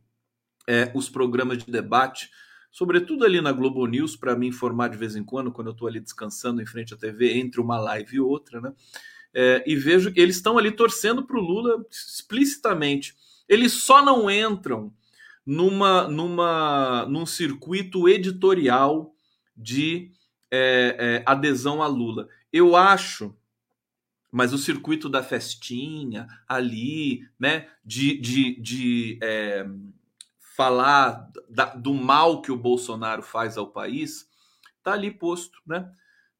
é, 0.66 0.90
os 0.94 1.08
programas 1.08 1.58
de 1.58 1.70
debate, 1.70 2.30
sobretudo 2.70 3.24
ali 3.24 3.40
na 3.40 3.52
Globo 3.52 3.86
News, 3.86 4.16
para 4.16 4.36
me 4.36 4.46
informar 4.46 4.88
de 4.88 4.96
vez 4.96 5.16
em 5.16 5.24
quando, 5.24 5.52
quando 5.52 5.68
eu 5.68 5.72
estou 5.72 5.88
ali 5.88 6.00
descansando 6.00 6.60
em 6.60 6.66
frente 6.66 6.94
à 6.94 6.96
TV, 6.96 7.38
entre 7.38 7.60
uma 7.60 7.78
live 7.78 8.16
e 8.16 8.20
outra, 8.20 8.60
né? 8.60 8.72
É, 9.34 9.62
e 9.66 9.76
vejo 9.76 10.12
que 10.12 10.20
eles 10.20 10.36
estão 10.36 10.56
ali 10.56 10.70
torcendo 10.70 11.22
para 11.26 11.36
o 11.36 11.42
Lula 11.42 11.84
explicitamente. 11.90 13.14
Eles 13.46 13.72
só 13.72 14.02
não 14.02 14.30
entram 14.30 14.92
numa, 15.44 16.08
numa, 16.08 17.06
num 17.06 17.26
circuito 17.26 18.08
editorial 18.08 19.14
de 19.56 20.10
é, 20.50 20.96
é, 20.98 21.22
adesão 21.26 21.82
a 21.82 21.86
Lula. 21.86 22.28
Eu 22.56 22.74
acho, 22.74 23.36
mas 24.32 24.54
o 24.54 24.58
circuito 24.58 25.10
da 25.10 25.22
festinha 25.22 26.26
ali, 26.48 27.28
né, 27.38 27.68
de, 27.84 28.16
de, 28.18 28.58
de 28.58 29.18
é, 29.22 29.66
falar 30.56 31.30
da, 31.50 31.66
do 31.74 31.92
mal 31.92 32.40
que 32.40 32.50
o 32.50 32.56
Bolsonaro 32.56 33.22
faz 33.22 33.58
ao 33.58 33.70
país, 33.70 34.26
tá 34.82 34.94
ali 34.94 35.10
posto, 35.10 35.58
né? 35.66 35.92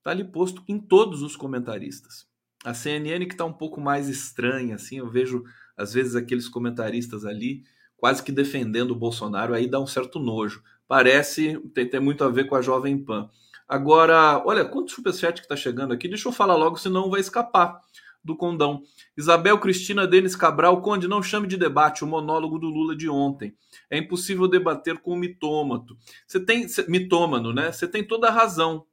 Tá 0.02 0.10
ali 0.10 0.24
posto 0.24 0.64
em 0.66 0.78
todos 0.78 1.20
os 1.20 1.36
comentaristas. 1.36 2.26
A 2.64 2.72
CNN 2.72 3.26
que 3.26 3.34
está 3.34 3.44
um 3.44 3.52
pouco 3.52 3.78
mais 3.78 4.08
estranha, 4.08 4.76
assim, 4.76 4.96
eu 4.96 5.10
vejo 5.10 5.44
às 5.76 5.92
vezes 5.92 6.16
aqueles 6.16 6.48
comentaristas 6.48 7.26
ali 7.26 7.62
quase 7.94 8.22
que 8.22 8.32
defendendo 8.32 8.92
o 8.92 8.96
Bolsonaro, 8.96 9.52
aí 9.52 9.68
dá 9.68 9.78
um 9.78 9.86
certo 9.86 10.18
nojo. 10.18 10.62
Parece 10.88 11.58
ter, 11.74 11.90
ter 11.90 12.00
muito 12.00 12.24
a 12.24 12.30
ver 12.30 12.46
com 12.46 12.54
a 12.54 12.62
Jovem 12.62 12.96
Pan. 12.96 13.28
Agora, 13.68 14.42
olha, 14.44 14.64
quanto 14.64 14.92
superchat 14.92 15.40
que 15.40 15.44
está 15.44 15.56
chegando 15.56 15.92
aqui, 15.92 16.08
deixa 16.08 16.28
eu 16.28 16.32
falar 16.32 16.54
logo, 16.56 16.76
senão 16.76 17.10
vai 17.10 17.20
escapar 17.20 17.80
do 18.26 18.36
condão. 18.36 18.82
Isabel 19.16 19.58
Cristina 19.58 20.06
Denis 20.06 20.34
Cabral, 20.34 20.82
Conde, 20.82 21.06
não 21.06 21.22
chame 21.22 21.46
de 21.46 21.56
debate 21.56 22.04
o 22.04 22.06
monólogo 22.06 22.58
do 22.58 22.66
Lula 22.66 22.94
de 22.94 23.08
ontem. 23.08 23.54
É 23.88 23.96
impossível 23.98 24.48
debater 24.48 24.98
com 24.98 25.12
o 25.12 25.16
mitômato. 25.16 25.96
Você 26.26 26.40
tem 26.40 26.66
mitômano, 26.88 27.52
né? 27.52 27.70
Você 27.70 27.86
tem 27.86 28.04
toda 28.04 28.28
a 28.28 28.32
razão. 28.32 28.84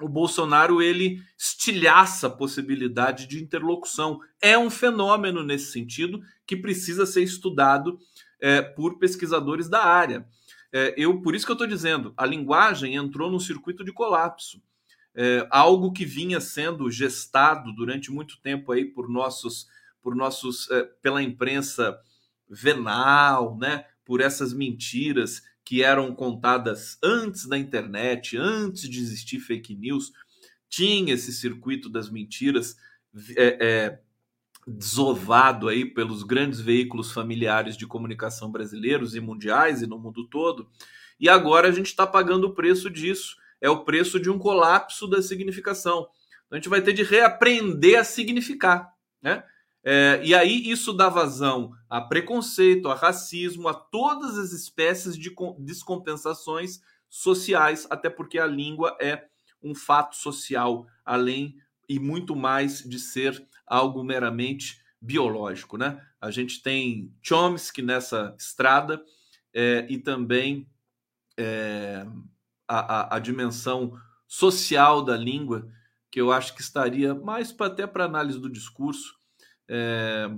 O 0.00 0.08
Bolsonaro 0.08 0.80
ele 0.80 1.20
estilhaça 1.36 2.28
a 2.28 2.30
possibilidade 2.30 3.26
de 3.26 3.42
interlocução. 3.42 4.20
É 4.40 4.56
um 4.56 4.70
fenômeno 4.70 5.42
nesse 5.42 5.72
sentido 5.72 6.20
que 6.46 6.56
precisa 6.56 7.04
ser 7.04 7.22
estudado 7.22 7.98
é, 8.40 8.62
por 8.62 8.98
pesquisadores 8.98 9.68
da 9.68 9.84
área. 9.84 10.24
É, 10.72 10.94
eu 10.96 11.20
por 11.22 11.34
isso 11.34 11.46
que 11.46 11.52
eu 11.52 11.54
estou 11.54 11.66
dizendo, 11.66 12.12
a 12.16 12.26
linguagem 12.26 12.96
entrou 12.96 13.30
num 13.30 13.40
circuito 13.40 13.84
de 13.84 13.92
colapso 13.92 14.62
é, 15.14 15.46
algo 15.50 15.92
que 15.92 16.04
vinha 16.04 16.40
sendo 16.40 16.88
gestado 16.90 17.74
durante 17.74 18.08
muito 18.08 18.40
tempo 18.40 18.70
aí 18.70 18.84
por 18.84 19.08
nossos 19.08 19.66
por 20.00 20.14
nossos, 20.14 20.70
é, 20.70 20.84
pela 21.02 21.20
imprensa 21.20 21.98
venal, 22.48 23.58
né? 23.58 23.84
Por 24.04 24.20
essas 24.20 24.52
mentiras 24.52 25.42
que 25.64 25.82
eram 25.82 26.14
contadas 26.14 26.96
antes 27.02 27.46
da 27.46 27.58
internet, 27.58 28.36
antes 28.38 28.88
de 28.88 29.00
existir 29.00 29.40
fake 29.40 29.74
news, 29.74 30.12
tinha 30.68 31.12
esse 31.12 31.32
circuito 31.32 31.90
das 31.90 32.08
mentiras 32.08 32.76
é, 33.36 33.58
é, 33.60 34.00
desovado 34.68 35.68
aí 35.68 35.84
pelos 35.84 36.22
grandes 36.22 36.60
veículos 36.60 37.12
familiares 37.12 37.76
de 37.76 37.86
comunicação 37.86 38.50
brasileiros 38.52 39.14
e 39.14 39.20
mundiais 39.20 39.80
e 39.80 39.86
no 39.86 39.98
mundo 39.98 40.28
todo. 40.28 40.68
E 41.18 41.28
agora 41.28 41.68
a 41.68 41.72
gente 41.72 41.86
está 41.86 42.06
pagando 42.06 42.48
o 42.48 42.54
preço 42.54 42.90
disso. 42.90 43.36
É 43.60 43.68
o 43.68 43.84
preço 43.84 44.20
de 44.20 44.30
um 44.30 44.38
colapso 44.38 45.06
da 45.06 45.22
significação. 45.22 46.08
Então 46.46 46.52
a 46.52 46.56
gente 46.56 46.68
vai 46.68 46.80
ter 46.80 46.92
de 46.92 47.02
reaprender 47.02 47.98
a 47.98 48.04
significar, 48.04 48.92
né? 49.20 49.42
É, 49.82 50.20
e 50.22 50.34
aí 50.34 50.70
isso 50.70 50.92
dá 50.92 51.08
vazão 51.08 51.72
a 51.88 52.00
preconceito, 52.00 52.88
a 52.88 52.94
racismo, 52.94 53.68
a 53.68 53.74
todas 53.74 54.36
as 54.36 54.52
espécies 54.52 55.16
de 55.16 55.34
descompensações 55.58 56.80
sociais, 57.08 57.86
até 57.88 58.10
porque 58.10 58.38
a 58.38 58.46
língua 58.46 58.96
é 59.00 59.24
um 59.62 59.74
fato 59.74 60.14
social, 60.16 60.86
além 61.04 61.56
e 61.88 61.98
muito 61.98 62.36
mais 62.36 62.82
de 62.82 62.98
ser 62.98 63.42
algo 63.68 64.02
meramente 64.02 64.80
biológico, 65.00 65.76
né? 65.76 66.00
A 66.20 66.30
gente 66.30 66.62
tem 66.62 67.14
Chomsky 67.22 67.82
nessa 67.82 68.34
estrada 68.38 69.02
é, 69.54 69.86
e 69.88 69.98
também 69.98 70.68
é, 71.36 72.06
a, 72.66 73.14
a, 73.14 73.16
a, 73.16 73.18
dimensão 73.18 73.96
social 74.26 75.02
da 75.02 75.16
língua, 75.16 75.68
que 76.10 76.20
eu 76.20 76.32
acho 76.32 76.54
que 76.54 76.60
estaria 76.60 77.14
mais 77.14 77.52
pra, 77.52 77.66
até 77.66 77.86
para 77.86 78.04
análise 78.04 78.40
do 78.40 78.50
discurso, 78.50 79.14
é, 79.68 80.28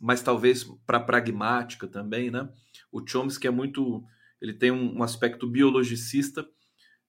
mas 0.00 0.22
talvez 0.22 0.64
para 0.86 0.98
pragmática 0.98 1.86
também, 1.86 2.30
né? 2.30 2.48
O 2.90 3.06
Chomsky 3.06 3.46
é 3.46 3.50
muito, 3.50 4.04
ele 4.40 4.54
tem 4.54 4.70
um, 4.70 4.98
um 4.98 5.02
aspecto 5.02 5.46
biologicista, 5.46 6.46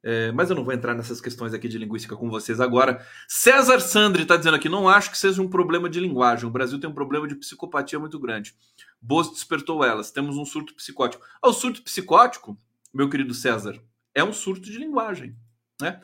é, 0.03 0.31
mas 0.31 0.49
eu 0.49 0.55
não 0.55 0.63
vou 0.63 0.73
entrar 0.73 0.95
nessas 0.95 1.21
questões 1.21 1.53
aqui 1.53 1.67
de 1.67 1.77
linguística 1.77 2.15
com 2.15 2.29
vocês 2.29 2.59
agora. 2.59 3.05
César 3.27 3.79
Sandri 3.79 4.23
está 4.23 4.35
dizendo 4.35 4.55
aqui: 4.55 4.67
não 4.67 4.89
acho 4.89 5.11
que 5.11 5.17
seja 5.17 5.41
um 5.41 5.47
problema 5.47 5.89
de 5.89 5.99
linguagem. 5.99 6.47
O 6.47 6.51
Brasil 6.51 6.79
tem 6.79 6.89
um 6.89 6.93
problema 6.93 7.27
de 7.27 7.35
psicopatia 7.35 7.99
muito 7.99 8.19
grande. 8.19 8.55
Boas 8.99 9.29
despertou 9.29 9.83
elas. 9.83 10.11
Temos 10.11 10.37
um 10.37 10.45
surto 10.45 10.73
psicótico. 10.73 11.23
Ah, 11.41 11.49
o 11.49 11.53
surto 11.53 11.83
psicótico, 11.83 12.57
meu 12.93 13.09
querido 13.09 13.33
César, 13.33 13.79
é 14.15 14.23
um 14.23 14.33
surto 14.33 14.63
de 14.63 14.77
linguagem. 14.77 15.35
Né? 15.79 16.01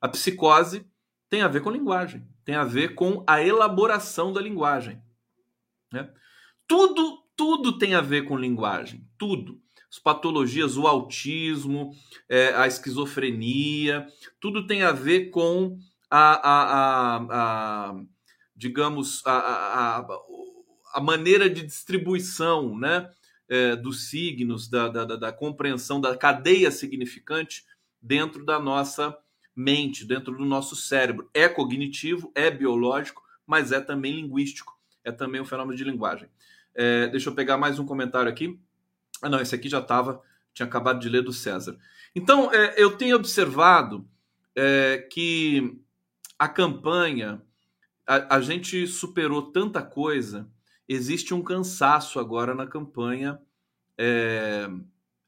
A 0.00 0.08
psicose 0.08 0.84
tem 1.28 1.42
a 1.42 1.48
ver 1.48 1.60
com 1.60 1.70
linguagem, 1.70 2.26
tem 2.44 2.54
a 2.54 2.64
ver 2.64 2.94
com 2.94 3.22
a 3.26 3.42
elaboração 3.42 4.32
da 4.32 4.40
linguagem. 4.40 5.00
Né? 5.92 6.10
Tudo, 6.66 7.22
tudo 7.36 7.78
tem 7.78 7.94
a 7.94 8.00
ver 8.00 8.22
com 8.22 8.36
linguagem, 8.36 9.08
tudo. 9.16 9.60
As 9.96 9.98
patologias, 9.98 10.76
o 10.76 10.86
autismo, 10.86 11.90
é, 12.28 12.54
a 12.54 12.66
esquizofrenia, 12.66 14.06
tudo 14.38 14.66
tem 14.66 14.82
a 14.82 14.92
ver 14.92 15.30
com 15.30 15.78
a, 16.10 16.34
a, 16.34 17.16
a, 17.16 17.90
a 17.90 18.02
digamos, 18.54 19.22
a, 19.26 20.06
a, 20.94 21.00
maneira 21.00 21.48
de 21.48 21.62
distribuição 21.62 22.78
né, 22.78 23.10
é, 23.48 23.74
dos 23.74 24.10
signos, 24.10 24.68
da, 24.68 24.88
da, 24.88 25.04
da 25.16 25.32
compreensão 25.32 25.98
da 25.98 26.14
cadeia 26.14 26.70
significante 26.70 27.64
dentro 28.00 28.44
da 28.44 28.60
nossa 28.60 29.16
mente, 29.54 30.04
dentro 30.04 30.36
do 30.36 30.44
nosso 30.44 30.76
cérebro. 30.76 31.30
É 31.32 31.48
cognitivo, 31.48 32.30
é 32.34 32.50
biológico, 32.50 33.22
mas 33.46 33.72
é 33.72 33.80
também 33.80 34.12
linguístico 34.12 34.76
é 35.06 35.12
também 35.12 35.40
um 35.40 35.44
fenômeno 35.44 35.76
de 35.76 35.84
linguagem. 35.84 36.28
É, 36.74 37.06
deixa 37.06 37.30
eu 37.30 37.34
pegar 37.34 37.56
mais 37.56 37.78
um 37.78 37.86
comentário 37.86 38.28
aqui. 38.28 38.58
Ah, 39.22 39.28
não, 39.28 39.40
esse 39.40 39.54
aqui 39.54 39.68
já 39.68 39.80
estava, 39.80 40.20
tinha 40.52 40.66
acabado 40.66 41.00
de 41.00 41.08
ler 41.08 41.22
do 41.22 41.32
César. 41.32 41.78
Então, 42.14 42.52
é, 42.52 42.74
eu 42.76 42.96
tenho 42.96 43.16
observado 43.16 44.08
é, 44.54 45.06
que 45.12 45.78
a 46.38 46.48
campanha, 46.48 47.42
a, 48.06 48.36
a, 48.36 48.40
gente 48.40 48.86
superou 48.86 49.50
tanta 49.52 49.82
coisa, 49.82 50.48
existe 50.88 51.34
um 51.34 51.42
cansaço 51.42 52.18
agora 52.18 52.54
na 52.54 52.66
campanha 52.66 53.38
é, 53.98 54.68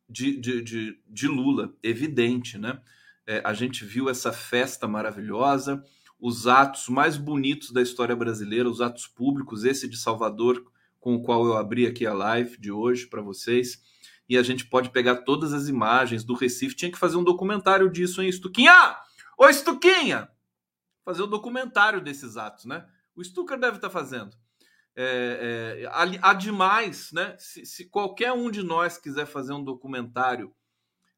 de, 0.09 0.37
de, 0.41 0.63
de, 0.63 1.01
de, 1.07 1.29
Lula, 1.29 1.75
evidente, 1.83 2.57
né? 2.57 2.81
É, 3.27 3.43
a 3.45 3.53
gente 3.53 3.85
viu 3.85 4.09
essa 4.09 4.33
festa 4.33 4.89
maravilhosa, 4.89 5.85
os 6.19 6.47
atos 6.47 6.89
mais 6.89 7.17
bonitos 7.17 7.71
da 7.71 7.83
história 7.83 8.17
brasileira, 8.17 8.69
os 8.69 8.81
atos 8.81 9.07
públicos, 9.07 9.65
esse 9.65 9.87
de 9.87 9.99
Salvador, 9.99 10.65
com 11.01 11.15
o 11.15 11.23
qual 11.23 11.45
eu 11.45 11.57
abri 11.57 11.87
aqui 11.87 12.07
a 12.07 12.13
live 12.13 12.59
de 12.59 12.71
hoje 12.71 13.07
para 13.07 13.23
vocês. 13.23 13.83
E 14.29 14.37
a 14.37 14.43
gente 14.43 14.67
pode 14.67 14.91
pegar 14.91 15.23
todas 15.23 15.53
as 15.53 15.69
imagens 15.69 16.23
do 16.23 16.35
Recife. 16.35 16.77
Tinha 16.77 16.93
que 16.93 16.99
fazer 16.99 17.17
um 17.17 17.25
documentário 17.25 17.91
disso, 17.91 18.21
hein, 18.21 18.29
Estuquinha? 18.29 18.97
Ô, 19.39 19.49
Estuquinha! 19.49 20.29
Fazer 21.05 21.23
um 21.23 21.29
documentário 21.29 22.01
desses 22.03 22.37
atos, 22.37 22.67
né? 22.67 22.87
O 23.19 23.25
Stucker 23.25 23.59
deve 23.59 23.77
estar 23.77 23.89
tá 23.89 23.93
fazendo. 23.93 24.37
É, 24.95 25.83
é, 25.83 26.19
há, 26.23 26.35
demais, 26.35 27.11
né? 27.13 27.37
Se, 27.39 27.65
se, 27.65 27.89
qualquer 27.89 28.33
um 28.33 28.51
de 28.51 28.63
nós 28.63 28.97
quiser 28.99 29.27
fazer 29.27 29.53
um 29.53 29.65
documentário 29.65 30.55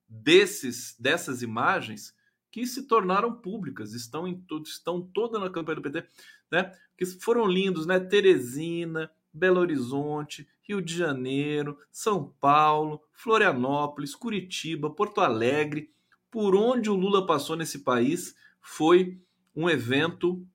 desses, 0.08 0.94
dessas 0.98 1.42
imagens, 1.42 2.14
que 2.50 2.66
se 2.66 2.86
tornaram 2.86 3.40
públicas, 3.40 3.92
estão 3.92 4.26
em 4.26 4.40
tudo, 4.40 4.66
estão 4.66 5.00
toda 5.00 5.38
na 5.38 5.50
campanha 5.50 5.76
do 5.76 5.82
PT, 5.82 6.06
né? 6.50 6.72
Que 6.96 7.04
foram 7.04 7.46
lindos, 7.46 7.84
né? 7.84 7.98
Teresina, 8.00 9.10
Belo 9.32 9.60
Horizonte, 9.60 10.48
Rio 10.62 10.80
de 10.80 10.96
Janeiro, 10.96 11.78
São 11.90 12.34
Paulo, 12.40 13.02
Florianópolis, 13.12 14.14
Curitiba, 14.14 14.90
Porto 14.90 15.20
Alegre, 15.20 15.90
por 16.30 16.54
onde 16.54 16.90
o 16.90 16.94
Lula 16.94 17.26
passou 17.26 17.56
nesse 17.56 17.80
país, 17.80 18.34
foi 18.60 19.20
um 19.54 19.68
evento 19.68 20.46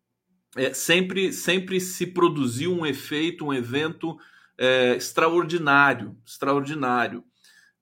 é, 0.56 0.74
sempre 0.74 1.34
sempre 1.34 1.82
se 1.82 2.08
produziu 2.08 2.72
um 2.72 2.86
efeito, 2.86 3.46
um 3.46 3.54
evento 3.54 4.18
é, 4.58 4.96
extraordinário, 4.96 6.18
extraordinário, 6.26 7.24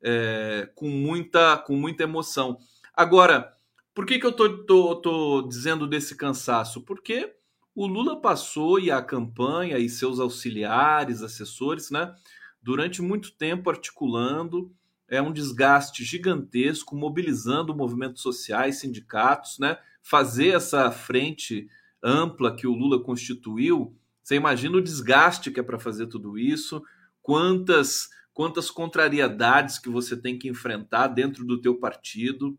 é, 0.01 0.69
com 0.73 0.89
muita 0.89 1.57
com 1.57 1.75
muita 1.75 2.03
emoção. 2.03 2.57
Agora 2.95 3.53
por 3.93 4.07
que, 4.07 4.17
que 4.17 4.25
eu 4.25 4.31
tô, 4.31 4.65
tô, 4.65 4.95
tô 4.95 5.41
dizendo 5.43 5.87
desse 5.87 6.15
cansaço? 6.15 6.81
Porque 6.81 7.35
o 7.75 7.87
Lula 7.87 8.19
passou 8.19 8.79
e 8.79 8.91
a 8.91 9.01
campanha 9.01 9.77
e 9.79 9.89
seus 9.89 10.19
auxiliares, 10.19 11.21
assessores, 11.21 11.89
né, 11.89 12.13
durante 12.61 13.01
muito 13.01 13.31
tempo 13.31 13.69
articulando 13.69 14.73
é 15.07 15.21
um 15.21 15.31
desgaste 15.31 16.03
gigantesco, 16.03 16.95
mobilizando 16.95 17.75
movimentos 17.75 18.21
sociais, 18.21 18.79
sindicatos, 18.79 19.59
né, 19.59 19.77
fazer 20.01 20.49
essa 20.49 20.89
frente 20.91 21.67
ampla 22.01 22.55
que 22.55 22.65
o 22.65 22.73
Lula 22.73 23.01
constituiu. 23.01 23.95
Você 24.23 24.35
imagina 24.35 24.77
o 24.77 24.81
desgaste 24.81 25.51
que 25.51 25.59
é 25.59 25.63
para 25.63 25.79
fazer 25.79 26.07
tudo 26.07 26.37
isso, 26.37 26.83
quantas 27.21 28.09
quantas 28.33 28.71
contrariedades 28.71 29.77
que 29.77 29.89
você 29.89 30.17
tem 30.17 30.39
que 30.39 30.49
enfrentar 30.49 31.07
dentro 31.07 31.45
do 31.45 31.61
teu 31.61 31.75
partido. 31.75 32.57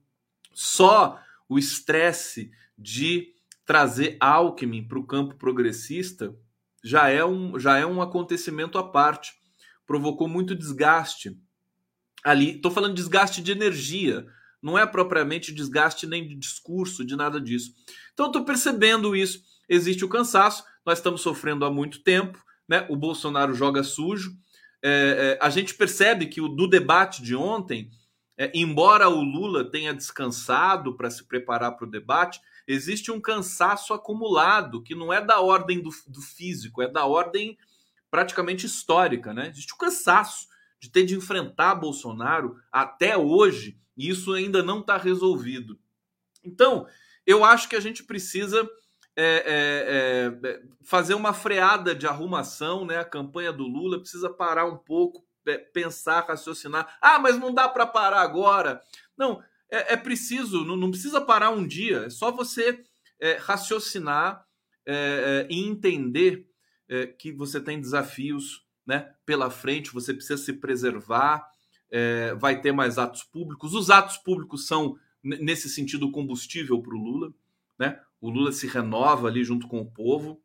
Só 0.53 1.21
o 1.49 1.59
estresse 1.59 2.53
de 2.79 3.34
trazer 3.65 4.17
Alckmin 4.21 4.87
para 4.87 4.99
o 4.99 5.07
campo 5.07 5.37
progressista 5.37 6.35
já 6.83 7.09
é, 7.09 7.25
um, 7.25 7.59
já 7.59 7.79
é 7.79 7.87
um 7.87 8.03
acontecimento 8.03 8.77
à 8.77 8.83
parte. 8.83 9.33
Provocou 9.87 10.29
muito 10.29 10.55
desgaste. 10.55 11.37
Ali, 12.23 12.57
estou 12.57 12.71
falando 12.71 12.95
de 12.95 13.01
desgaste 13.01 13.43
de 13.43 13.53
energia, 13.53 14.27
não 14.63 14.79
é 14.79 14.87
propriamente 14.87 15.53
desgaste 15.53 16.07
nem 16.07 16.27
de 16.27 16.35
discurso, 16.35 17.05
de 17.05 17.17
nada 17.17 17.41
disso. 17.41 17.75
Então, 18.13 18.27
estou 18.27 18.45
percebendo 18.45 19.17
isso. 19.17 19.43
Existe 19.69 20.05
o 20.05 20.09
cansaço, 20.09 20.65
nós 20.85 20.99
estamos 20.99 21.23
sofrendo 21.23 21.65
há 21.65 21.71
muito 21.71 22.03
tempo, 22.03 22.43
né? 22.69 22.87
o 22.91 22.97
Bolsonaro 22.97 23.55
joga 23.55 23.83
sujo. 23.83 24.33
É, 24.83 25.39
é, 25.41 25.45
a 25.45 25.49
gente 25.49 25.75
percebe 25.75 26.27
que 26.27 26.41
o 26.41 26.49
do 26.49 26.67
debate 26.67 27.23
de 27.23 27.35
ontem 27.35 27.91
é, 28.37 28.51
embora 28.55 29.09
o 29.09 29.23
Lula 29.23 29.71
tenha 29.71 29.95
descansado 29.95 30.97
para 30.97 31.11
se 31.11 31.27
preparar 31.27 31.73
para 31.73 31.87
o 31.87 31.91
debate, 31.91 32.41
existe 32.67 33.11
um 33.11 33.21
cansaço 33.21 33.93
acumulado 33.93 34.83
que 34.83 34.95
não 34.95 35.13
é 35.13 35.21
da 35.21 35.41
ordem 35.41 35.81
do, 35.81 35.91
do, 36.07 36.21
físico, 36.21 36.83
é 36.83 36.89
da 36.89 37.05
ordem 37.05 37.59
praticamente 38.11 38.67
histórica, 38.67 39.35
né? 39.35 39.49
Existe 39.49 39.75
um 39.75 39.79
cansaço 39.79 40.49
de 40.81 40.91
ter 40.91 41.05
de 41.05 41.15
enfrentar 41.15 41.75
Bolsonaro 41.75 42.57
até 42.71 43.17
hoje 43.17 43.79
e 43.97 44.09
isso 44.09 44.33
ainda 44.33 44.63
não 44.63 44.81
está 44.81 44.97
resolvido. 44.97 45.79
Então, 46.45 46.87
eu 47.27 47.45
acho 47.45 47.69
que 47.69 47.77
a 47.77 47.81
gente 47.81 48.03
precisa 48.05 48.69
é, 49.17 49.25
é, 49.47 50.51
é, 50.51 50.63
fazer 50.83 51.15
uma 51.15 51.33
freada 51.33 51.95
de 51.95 52.07
arrumação, 52.07 52.85
né? 52.85 52.99
A 52.99 53.05
campanha 53.05 53.53
do 53.53 53.65
Lula 53.65 54.01
precisa 54.01 54.29
parar 54.29 54.67
um 54.67 54.77
pouco, 54.77 55.25
pensar, 55.73 56.25
raciocinar. 56.27 56.99
Ah, 57.01 57.19
mas 57.19 57.39
não 57.39 57.55
dá 57.55 57.69
para 57.69 57.87
parar 57.87 58.21
agora. 58.21 58.83
Não, 59.17 59.43
é, 59.71 59.95
é 59.95 59.97
preciso, 59.97 60.65
não, 60.65 60.77
não, 60.77 60.91
precisa 60.91 61.21
parar 61.21 61.51
um 61.51 61.67
dia. 61.67 62.05
É 62.07 62.11
só 62.11 62.31
você 62.31 62.83
é, 63.21 63.37
raciocinar 63.37 64.45
é, 64.87 65.47
é 65.49 65.53
e 65.53 65.61
entender 65.61 66.47
é, 66.89 67.07
que 67.07 67.33
você 67.33 67.61
tem 67.61 67.81
desafios 67.81 68.65
né, 68.87 69.15
pela 69.25 69.51
frente, 69.51 69.93
você 69.93 70.13
precisa 70.13 70.37
se 70.37 70.53
preservar, 70.53 71.49
vai 72.39 72.61
ter 72.61 72.73
mais 72.73 72.99
atos 72.99 73.23
públicos. 73.23 73.73
Os 73.73 73.89
atos 73.89 74.17
públicos 74.17 74.67
são, 74.67 74.97
nesse 75.23 75.69
sentido, 75.69 76.11
combustível 76.11 76.83
para 76.83 76.95
o 76.95 76.99
Lula. 76.99 77.33
Né? 77.79 78.01
O 78.21 78.29
Lula 78.29 78.51
se 78.51 78.67
renova 78.67 79.29
ali 79.29 79.45
junto 79.45 79.69
com 79.69 79.81
o 79.81 79.89
povo. 79.89 80.43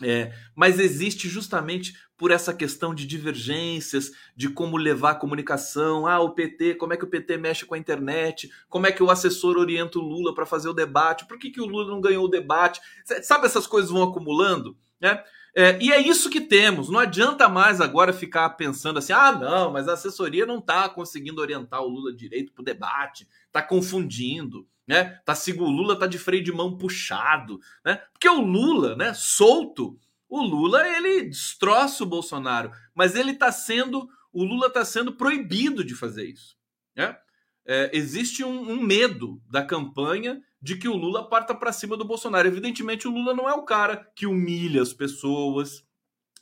É, 0.00 0.32
mas 0.54 0.80
existe 0.80 1.28
justamente 1.28 1.94
por 2.16 2.30
essa 2.30 2.54
questão 2.54 2.94
de 2.94 3.06
divergências, 3.06 4.10
de 4.34 4.48
como 4.48 4.76
levar 4.76 5.10
a 5.10 5.14
comunicação. 5.16 6.06
Ah, 6.06 6.20
o 6.20 6.30
PT, 6.30 6.76
como 6.76 6.92
é 6.92 6.96
que 6.96 7.04
o 7.04 7.08
PT 7.08 7.36
mexe 7.36 7.66
com 7.66 7.74
a 7.74 7.78
internet? 7.78 8.50
Como 8.68 8.86
é 8.86 8.92
que 8.92 9.02
o 9.02 9.10
assessor 9.10 9.56
orienta 9.56 9.98
o 9.98 10.02
Lula 10.02 10.34
para 10.34 10.46
fazer 10.46 10.68
o 10.68 10.74
debate? 10.74 11.26
Por 11.26 11.38
que, 11.38 11.50
que 11.50 11.60
o 11.60 11.66
Lula 11.66 11.90
não 11.90 12.00
ganhou 12.00 12.24
o 12.24 12.30
debate? 12.30 12.80
Sabe, 13.22 13.46
essas 13.46 13.66
coisas 13.66 13.90
vão 13.90 14.02
acumulando, 14.02 14.76
né? 15.00 15.22
É, 15.54 15.78
e 15.82 15.92
é 15.92 16.00
isso 16.00 16.30
que 16.30 16.40
temos. 16.40 16.88
Não 16.88 16.98
adianta 16.98 17.48
mais 17.48 17.80
agora 17.80 18.12
ficar 18.12 18.48
pensando 18.50 18.98
assim: 18.98 19.12
ah, 19.12 19.32
não, 19.32 19.70
mas 19.70 19.86
a 19.86 19.92
assessoria 19.92 20.46
não 20.46 20.58
está 20.58 20.88
conseguindo 20.88 21.40
orientar 21.42 21.82
o 21.82 21.88
Lula 21.88 22.14
direito 22.14 22.52
para 22.52 22.62
o 22.62 22.64
debate, 22.64 23.28
está 23.46 23.60
confundindo, 23.60 24.66
né? 24.86 25.20
Tá, 25.24 25.34
o 25.58 25.70
Lula 25.70 25.94
está 25.94 26.06
de 26.06 26.18
freio 26.18 26.42
de 26.42 26.52
mão 26.52 26.76
puxado, 26.76 27.60
né? 27.84 28.02
Porque 28.12 28.28
o 28.28 28.40
Lula, 28.40 28.96
né, 28.96 29.14
solto, 29.14 29.98
o 30.28 30.42
Lula 30.42 30.86
ele 30.88 31.24
destroça 31.24 32.02
o 32.02 32.06
Bolsonaro, 32.06 32.72
mas 32.94 33.14
ele 33.14 33.32
está 33.32 33.52
sendo, 33.52 34.08
o 34.32 34.44
Lula 34.44 34.68
está 34.68 34.84
sendo 34.84 35.12
proibido 35.12 35.84
de 35.84 35.94
fazer 35.94 36.24
isso, 36.24 36.56
né? 36.96 37.16
É, 37.64 37.90
existe 37.92 38.42
um, 38.42 38.72
um 38.72 38.82
medo 38.82 39.40
da 39.48 39.64
campanha 39.64 40.42
de 40.60 40.76
que 40.76 40.88
o 40.88 40.96
Lula 40.96 41.28
parta 41.28 41.54
para 41.54 41.72
cima 41.72 41.96
do 41.96 42.04
Bolsonaro. 42.04 42.48
Evidentemente, 42.48 43.06
o 43.06 43.10
Lula 43.10 43.34
não 43.34 43.48
é 43.48 43.54
o 43.54 43.64
cara 43.64 44.10
que 44.16 44.26
humilha 44.26 44.82
as 44.82 44.92
pessoas, 44.92 45.84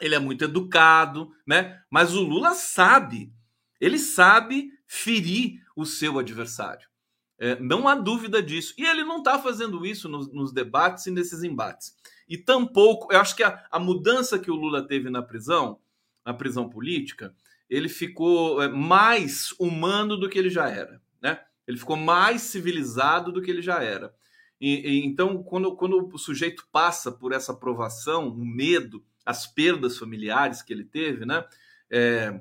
ele 0.01 0.15
é 0.15 0.19
muito 0.19 0.45
educado, 0.45 1.31
né? 1.47 1.81
Mas 1.91 2.15
o 2.15 2.23
Lula 2.23 2.55
sabe, 2.55 3.33
ele 3.81 3.99
sabe 3.99 4.71
ferir 4.87 5.61
o 5.77 5.85
seu 5.85 6.19
adversário. 6.19 6.90
É, 7.41 7.59
não 7.59 7.89
há 7.89 7.95
dúvida 7.95 8.43
disso. 8.43 8.75
E 8.77 8.85
ele 8.85 9.03
não 9.03 9.19
está 9.19 9.39
fazendo 9.39 9.87
isso 9.87 10.11
nos, 10.11 10.31
nos, 10.31 10.53
debates 10.53 11.07
e 11.07 11.11
nesses 11.11 11.43
embates. 11.43 11.97
E 12.29 12.37
tampouco, 12.37 13.11
eu 13.11 13.19
acho 13.19 13.35
que 13.35 13.43
a, 13.43 13.65
a, 13.71 13.79
mudança 13.79 14.39
que 14.39 14.51
o 14.51 14.55
Lula 14.55 14.87
teve 14.87 15.09
na 15.09 15.23
prisão, 15.23 15.81
na 16.25 16.35
prisão 16.35 16.69
política, 16.69 17.35
ele 17.69 17.89
ficou 17.89 18.63
é, 18.63 18.69
mais 18.69 19.55
humano 19.59 20.19
do 20.19 20.29
que 20.29 20.39
ele 20.39 20.51
já 20.51 20.69
era, 20.69 21.01
né? 21.23 21.41
Ele 21.67 21.79
ficou 21.79 21.97
mais 21.97 22.43
civilizado 22.43 23.33
do 23.33 23.41
que 23.41 23.51
ele 23.51 23.63
já 23.63 23.83
era. 23.83 24.15
E, 24.61 24.91
e, 24.91 25.07
então, 25.07 25.43
quando, 25.43 25.75
quando 25.75 26.11
o 26.13 26.19
sujeito 26.19 26.69
passa 26.71 27.11
por 27.11 27.33
essa 27.33 27.55
provação, 27.55 28.29
o 28.29 28.45
medo, 28.45 29.03
as 29.25 29.47
perdas 29.47 29.97
familiares 29.97 30.61
que 30.61 30.75
ele 30.75 30.85
teve, 30.85 31.25
né? 31.25 31.45
É, 31.89 32.39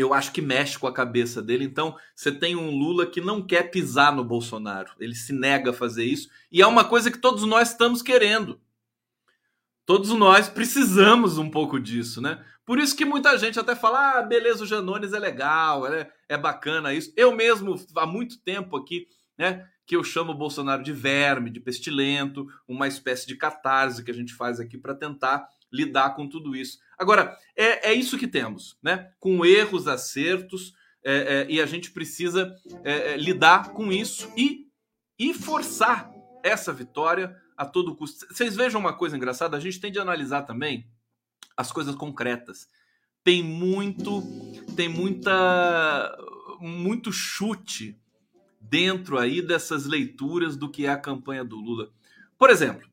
eu 0.00 0.14
acho 0.14 0.32
que 0.32 0.40
mexe 0.40 0.78
com 0.78 0.86
a 0.86 0.92
cabeça 0.92 1.42
dele. 1.42 1.64
Então, 1.64 1.96
você 2.14 2.32
tem 2.32 2.56
um 2.56 2.70
Lula 2.70 3.06
que 3.06 3.20
não 3.20 3.42
quer 3.42 3.70
pisar 3.70 4.14
no 4.14 4.24
Bolsonaro. 4.24 4.92
Ele 4.98 5.14
se 5.14 5.32
nega 5.32 5.70
a 5.70 5.74
fazer 5.74 6.04
isso. 6.04 6.28
E 6.50 6.62
é 6.62 6.66
uma 6.66 6.84
coisa 6.84 7.10
que 7.10 7.18
todos 7.18 7.44
nós 7.44 7.70
estamos 7.70 8.00
querendo. 8.00 8.60
Todos 9.84 10.10
nós 10.10 10.48
precisamos 10.48 11.36
um 11.36 11.50
pouco 11.50 11.78
disso, 11.78 12.20
né? 12.20 12.44
Por 12.64 12.78
isso 12.78 12.96
que 12.96 13.04
muita 13.04 13.36
gente 13.36 13.58
até 13.58 13.74
fala: 13.74 14.18
ah, 14.18 14.22
beleza, 14.22 14.62
o 14.62 14.66
Janones 14.66 15.12
é 15.12 15.18
legal, 15.18 15.86
é, 15.86 16.10
é 16.28 16.38
bacana 16.38 16.94
isso. 16.94 17.12
Eu 17.16 17.34
mesmo, 17.34 17.74
há 17.96 18.06
muito 18.06 18.40
tempo 18.40 18.76
aqui, 18.76 19.08
né, 19.36 19.66
que 19.84 19.96
eu 19.96 20.04
chamo 20.04 20.30
o 20.30 20.36
Bolsonaro 20.36 20.82
de 20.82 20.92
verme, 20.92 21.50
de 21.50 21.58
pestilento, 21.58 22.46
uma 22.68 22.86
espécie 22.86 23.26
de 23.26 23.34
catarse 23.34 24.04
que 24.04 24.10
a 24.10 24.14
gente 24.14 24.32
faz 24.32 24.60
aqui 24.60 24.78
para 24.78 24.94
tentar 24.94 25.48
lidar 25.72 26.14
com 26.14 26.28
tudo 26.28 26.54
isso. 26.54 26.78
Agora, 27.00 27.34
é, 27.56 27.90
é 27.90 27.94
isso 27.94 28.18
que 28.18 28.28
temos, 28.28 28.76
né? 28.82 29.10
Com 29.18 29.42
erros, 29.42 29.88
acertos, 29.88 30.74
é, 31.02 31.14
é, 31.14 31.46
e 31.48 31.58
a 31.58 31.64
gente 31.64 31.90
precisa 31.92 32.54
é, 32.84 33.12
é, 33.12 33.16
lidar 33.16 33.70
com 33.70 33.90
isso 33.90 34.30
e, 34.36 34.66
e 35.18 35.32
forçar 35.32 36.12
essa 36.42 36.74
vitória 36.74 37.34
a 37.56 37.64
todo 37.64 37.96
custo. 37.96 38.26
Vocês 38.30 38.54
vejam 38.54 38.78
uma 38.78 38.92
coisa 38.92 39.16
engraçada, 39.16 39.56
a 39.56 39.60
gente 39.60 39.80
tem 39.80 39.90
de 39.90 39.98
analisar 39.98 40.42
também 40.42 40.86
as 41.56 41.72
coisas 41.72 41.94
concretas. 41.94 42.68
Tem 43.24 43.42
muito, 43.42 44.22
tem 44.76 44.88
muita, 44.88 46.14
muito 46.60 47.10
chute 47.10 47.98
dentro 48.60 49.18
aí 49.18 49.40
dessas 49.40 49.86
leituras 49.86 50.54
do 50.54 50.70
que 50.70 50.84
é 50.84 50.90
a 50.90 50.98
campanha 50.98 51.44
do 51.44 51.56
Lula. 51.56 51.90
Por 52.38 52.50
exemplo, 52.50 52.86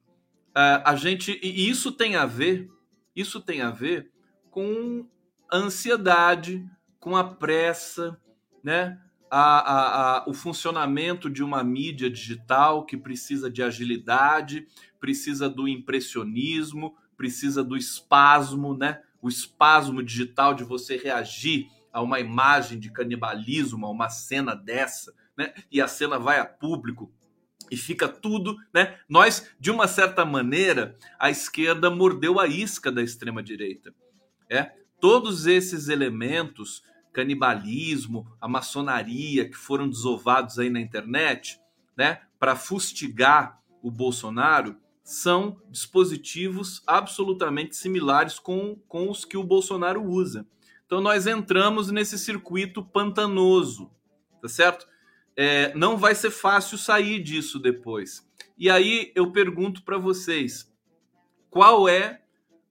a 0.53 0.95
gente 0.95 1.39
e 1.43 1.69
isso 1.69 1.91
tem 1.91 2.15
a 2.15 2.25
ver, 2.25 2.69
isso 3.17 3.41
tem 3.41 3.61
a 3.61 3.71
ver 3.71 4.11
com 4.51 5.07
a 5.51 5.57
ansiedade, 5.57 6.63
com 6.99 7.17
a 7.17 7.23
pressa, 7.23 8.15
né? 8.63 9.01
A, 9.29 9.39
a, 9.39 10.17
a, 10.19 10.29
o 10.29 10.33
funcionamento 10.33 11.29
de 11.29 11.43
uma 11.43 11.63
mídia 11.63 12.09
digital 12.09 12.85
que 12.85 12.95
precisa 12.95 13.49
de 13.49 13.61
agilidade, 13.63 14.67
precisa 14.99 15.49
do 15.49 15.67
impressionismo, 15.67 16.95
precisa 17.17 17.63
do 17.63 17.75
espasmo, 17.75 18.77
né? 18.77 19.01
O 19.19 19.27
espasmo 19.27 20.03
digital 20.03 20.53
de 20.53 20.63
você 20.63 20.95
reagir 20.95 21.67
a 21.91 22.01
uma 22.01 22.19
imagem 22.19 22.79
de 22.79 22.91
canibalismo, 22.91 23.87
a 23.87 23.89
uma 23.89 24.09
cena 24.09 24.55
dessa, 24.55 25.13
né? 25.35 25.55
E 25.71 25.81
a 25.81 25.87
cena 25.87 26.19
vai 26.19 26.39
a 26.39 26.45
público 26.45 27.11
e 27.69 27.77
fica 27.77 28.07
tudo, 28.07 28.55
né? 28.73 28.97
Nós, 29.09 29.49
de 29.59 29.71
uma 29.71 29.87
certa 29.87 30.25
maneira, 30.25 30.97
a 31.19 31.29
esquerda 31.29 31.89
mordeu 31.89 32.39
a 32.39 32.47
isca 32.47 32.91
da 32.91 33.01
extrema 33.01 33.43
direita. 33.43 33.93
É, 34.49 34.71
todos 34.99 35.45
esses 35.45 35.89
elementos, 35.89 36.83
canibalismo, 37.11 38.27
a 38.39 38.47
maçonaria 38.47 39.49
que 39.49 39.57
foram 39.57 39.89
desovados 39.89 40.59
aí 40.59 40.69
na 40.69 40.79
internet, 40.79 41.59
né, 41.95 42.21
para 42.39 42.55
fustigar 42.55 43.59
o 43.81 43.91
Bolsonaro, 43.91 44.77
são 45.03 45.61
dispositivos 45.69 46.83
absolutamente 46.85 47.75
similares 47.75 48.39
com, 48.39 48.75
com 48.87 49.09
os 49.09 49.23
que 49.23 49.37
o 49.37 49.43
Bolsonaro 49.43 50.03
usa. 50.03 50.45
Então 50.85 51.01
nós 51.01 51.27
entramos 51.27 51.89
nesse 51.89 52.19
circuito 52.19 52.83
pantanoso, 52.83 53.89
tá 54.41 54.47
certo? 54.47 54.85
É, 55.37 55.71
não 55.75 55.95
vai 55.95 56.15
ser 56.15 56.31
fácil 56.31 56.77
sair 56.77 57.21
disso 57.21 57.59
depois. 57.59 58.27
E 58.57 58.71
aí 58.71 59.11
eu 59.15 59.31
pergunto 59.31 59.83
para 59.83 59.99
vocês, 59.99 60.73
qual 61.49 61.87
é 61.87 62.23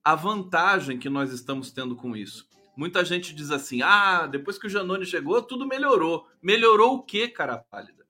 a 0.02 0.16
vantagem 0.16 0.98
que 0.98 1.08
nós 1.08 1.32
estamos 1.32 1.70
tendo 1.70 1.94
com 1.94 2.16
isso? 2.16 2.48
Muita 2.76 3.04
gente 3.04 3.34
diz 3.34 3.50
assim: 3.52 3.82
ah, 3.82 4.26
depois 4.26 4.58
que 4.58 4.66
o 4.66 4.70
Janone 4.70 5.06
chegou, 5.06 5.40
tudo 5.40 5.66
melhorou. 5.66 6.28
Melhorou 6.42 6.96
o 6.96 7.02
que, 7.02 7.28
cara 7.28 7.56
pálida? 7.56 8.04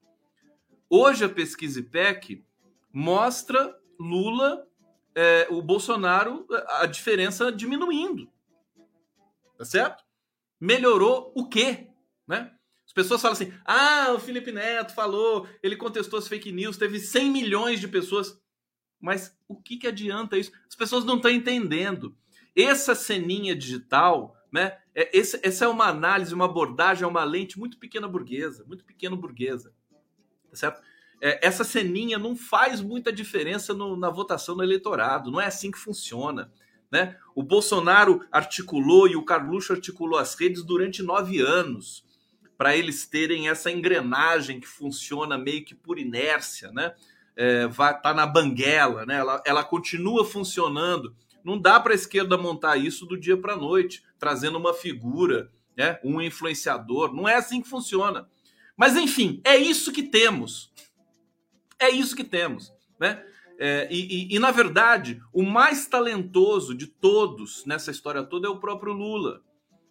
Hoje 0.88 1.24
a 1.24 1.28
pesquisa 1.28 1.80
IPEC 1.80 2.44
mostra 2.92 3.78
Lula, 4.00 4.66
é, 5.14 5.46
o 5.50 5.60
Bolsonaro, 5.60 6.46
a 6.80 6.86
diferença 6.86 7.52
diminuindo. 7.52 8.30
Tá 9.58 9.64
certo? 9.64 10.02
Melhorou 10.58 11.30
o 11.34 11.46
quê? 11.46 11.88
Né? 12.26 12.55
As 12.96 13.02
pessoas 13.02 13.20
falam 13.20 13.34
assim: 13.34 13.52
ah, 13.64 14.12
o 14.14 14.18
Felipe 14.18 14.50
Neto 14.50 14.94
falou, 14.94 15.46
ele 15.62 15.76
contestou 15.76 16.18
as 16.18 16.26
fake 16.26 16.50
news, 16.50 16.78
teve 16.78 16.98
100 16.98 17.30
milhões 17.30 17.80
de 17.80 17.88
pessoas. 17.88 18.40
Mas 18.98 19.36
o 19.46 19.60
que, 19.60 19.76
que 19.76 19.86
adianta 19.86 20.38
isso? 20.38 20.50
As 20.66 20.74
pessoas 20.74 21.04
não 21.04 21.16
estão 21.16 21.30
entendendo. 21.30 22.16
Essa 22.56 22.94
ceninha 22.94 23.54
digital, 23.54 24.34
né? 24.50 24.78
É, 24.94 25.10
esse, 25.16 25.38
essa 25.42 25.66
é 25.66 25.68
uma 25.68 25.86
análise, 25.86 26.32
uma 26.32 26.46
abordagem, 26.46 27.04
é 27.04 27.06
uma 27.06 27.22
lente 27.22 27.58
muito 27.58 27.78
pequena 27.78 28.08
burguesa, 28.08 28.64
muito 28.66 28.84
pequeno 28.84 29.14
burguesa. 29.14 29.74
Tá 30.50 30.56
certo? 30.56 30.82
é, 31.20 31.46
essa 31.46 31.64
ceninha 31.64 32.18
não 32.18 32.36
faz 32.36 32.80
muita 32.80 33.12
diferença 33.12 33.72
no, 33.72 33.96
na 33.96 34.10
votação 34.10 34.56
no 34.56 34.62
eleitorado. 34.62 35.30
Não 35.30 35.40
é 35.40 35.46
assim 35.46 35.70
que 35.70 35.78
funciona. 35.78 36.52
Né? 36.90 37.16
O 37.34 37.42
Bolsonaro 37.42 38.24
articulou 38.30 39.08
e 39.08 39.16
o 39.16 39.24
Carluxo 39.24 39.72
articulou 39.72 40.18
as 40.18 40.34
redes 40.34 40.62
durante 40.62 41.02
nove 41.02 41.40
anos 41.40 42.04
para 42.56 42.76
eles 42.76 43.06
terem 43.06 43.48
essa 43.48 43.70
engrenagem 43.70 44.60
que 44.60 44.66
funciona 44.66 45.36
meio 45.36 45.64
que 45.64 45.74
por 45.74 45.98
inércia, 45.98 46.70
né? 46.72 46.94
É, 47.36 47.66
vai 47.66 48.00
tá 48.00 48.14
na 48.14 48.26
banguela, 48.26 49.04
né? 49.04 49.16
Ela, 49.16 49.42
ela 49.44 49.64
continua 49.64 50.24
funcionando. 50.24 51.14
Não 51.44 51.58
dá 51.58 51.78
para 51.78 51.92
a 51.92 51.94
esquerda 51.94 52.38
montar 52.38 52.76
isso 52.76 53.04
do 53.04 53.18
dia 53.18 53.36
para 53.36 53.52
a 53.52 53.58
noite, 53.58 54.02
trazendo 54.18 54.58
uma 54.58 54.72
figura, 54.72 55.50
né? 55.76 55.98
Um 56.02 56.20
influenciador. 56.20 57.14
Não 57.14 57.28
é 57.28 57.34
assim 57.34 57.60
que 57.60 57.68
funciona. 57.68 58.28
Mas 58.76 58.96
enfim, 58.96 59.40
é 59.44 59.56
isso 59.56 59.92
que 59.92 60.02
temos. 60.02 60.72
É 61.78 61.90
isso 61.90 62.16
que 62.16 62.24
temos, 62.24 62.72
né? 62.98 63.22
É, 63.58 63.88
e, 63.90 64.28
e, 64.32 64.36
e, 64.36 64.38
na 64.38 64.50
verdade, 64.50 65.20
o 65.32 65.42
mais 65.42 65.86
talentoso 65.86 66.74
de 66.74 66.86
todos 66.86 67.64
nessa 67.64 67.90
história 67.90 68.22
toda 68.22 68.46
é 68.46 68.50
o 68.50 68.60
próprio 68.60 68.92
Lula. 68.92 69.42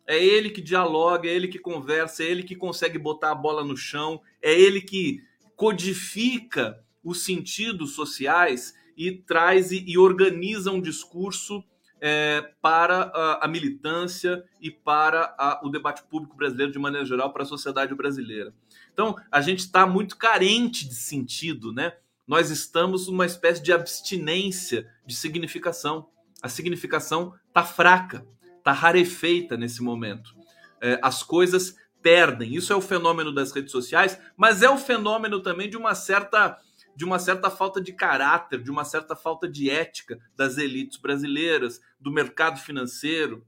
É 0.07 0.23
ele 0.23 0.49
que 0.49 0.61
dialoga, 0.61 1.27
é 1.27 1.33
ele 1.33 1.47
que 1.47 1.59
conversa, 1.59 2.23
é 2.23 2.27
ele 2.27 2.43
que 2.43 2.55
consegue 2.55 2.97
botar 2.97 3.31
a 3.31 3.35
bola 3.35 3.63
no 3.63 3.75
chão, 3.75 4.21
é 4.41 4.53
ele 4.53 4.81
que 4.81 5.23
codifica 5.55 6.79
os 7.03 7.23
sentidos 7.23 7.93
sociais 7.93 8.73
e 8.97 9.11
traz 9.11 9.71
e, 9.71 9.83
e 9.87 9.97
organiza 9.97 10.71
um 10.71 10.81
discurso 10.81 11.63
é, 11.99 12.51
para 12.61 13.11
a, 13.13 13.45
a, 13.45 13.47
militância 13.47 14.43
e 14.61 14.69
para 14.69 15.33
a, 15.37 15.61
o 15.63 15.69
debate 15.69 16.03
público 16.03 16.35
brasileiro 16.35 16.71
de 16.71 16.79
maneira 16.79 17.05
geral, 17.05 17.31
para 17.31 17.43
a 17.43 17.47
sociedade 17.47 17.95
brasileira. 17.95 18.53
Então, 18.93 19.15
a 19.31 19.41
gente 19.41 19.59
está 19.59 19.85
muito 19.87 20.17
carente 20.17 20.87
de 20.87 20.95
sentido, 20.95 21.71
né? 21.71 21.93
Nós 22.27 22.49
estamos 22.49 23.07
numa 23.07 23.25
espécie 23.25 23.61
de 23.61 23.71
abstinência 23.71 24.89
de 25.05 25.15
significação. 25.15 26.09
A 26.41 26.49
significação 26.49 27.33
está 27.47 27.63
fraca, 27.63 28.25
está 28.65 28.71
rarefeita 28.71 29.55
nesse 29.55 29.83
momento. 29.83 30.33
É, 30.81 30.99
as 31.03 31.21
coisas 31.21 31.75
perdem. 32.01 32.55
Isso 32.55 32.73
é 32.73 32.75
o 32.75 32.81
fenômeno 32.81 33.31
das 33.31 33.51
redes 33.51 33.71
sociais, 33.71 34.19
mas 34.35 34.63
é 34.63 34.69
o 34.69 34.77
fenômeno 34.77 35.39
também 35.39 35.69
de 35.69 35.77
uma 35.77 35.93
certa 35.93 36.59
de 36.97 37.03
uma 37.03 37.19
certa 37.19 37.49
falta 37.49 37.81
de 37.81 37.91
caráter, 37.91 38.63
de 38.63 38.71
uma 38.71 38.85
certa 38.85 39.17
falta 39.17 39.49
de 39.49 39.69
ética 39.69 40.17
das 40.33 40.57
elites 40.57 40.97
brasileiras, 40.97 41.81
do 41.99 42.09
mercado 42.09 42.57
financeiro, 42.57 43.45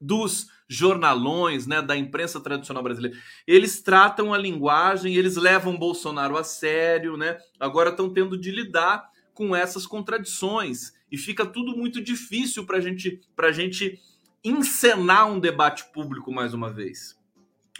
dos 0.00 0.46
jornalões, 0.66 1.66
né, 1.66 1.82
da 1.82 1.94
imprensa 1.94 2.40
tradicional 2.40 2.82
brasileira. 2.82 3.14
Eles 3.46 3.82
tratam 3.82 4.32
a 4.32 4.38
linguagem, 4.38 5.14
eles 5.14 5.36
levam 5.36 5.76
Bolsonaro 5.76 6.38
a 6.38 6.42
sério, 6.42 7.18
né? 7.18 7.36
Agora 7.60 7.90
estão 7.90 8.08
tendo 8.08 8.38
de 8.38 8.50
lidar 8.50 9.10
com 9.34 9.54
essas 9.54 9.86
contradições 9.86 10.94
e 11.12 11.18
fica 11.18 11.44
tudo 11.44 11.76
muito 11.76 12.00
difícil 12.02 12.64
para 12.64 12.80
gente, 12.80 13.20
a 13.36 13.52
gente 13.52 14.00
encenar 14.44 15.30
um 15.30 15.40
debate 15.40 15.84
público 15.92 16.32
mais 16.32 16.54
uma 16.54 16.70
vez. 16.70 17.18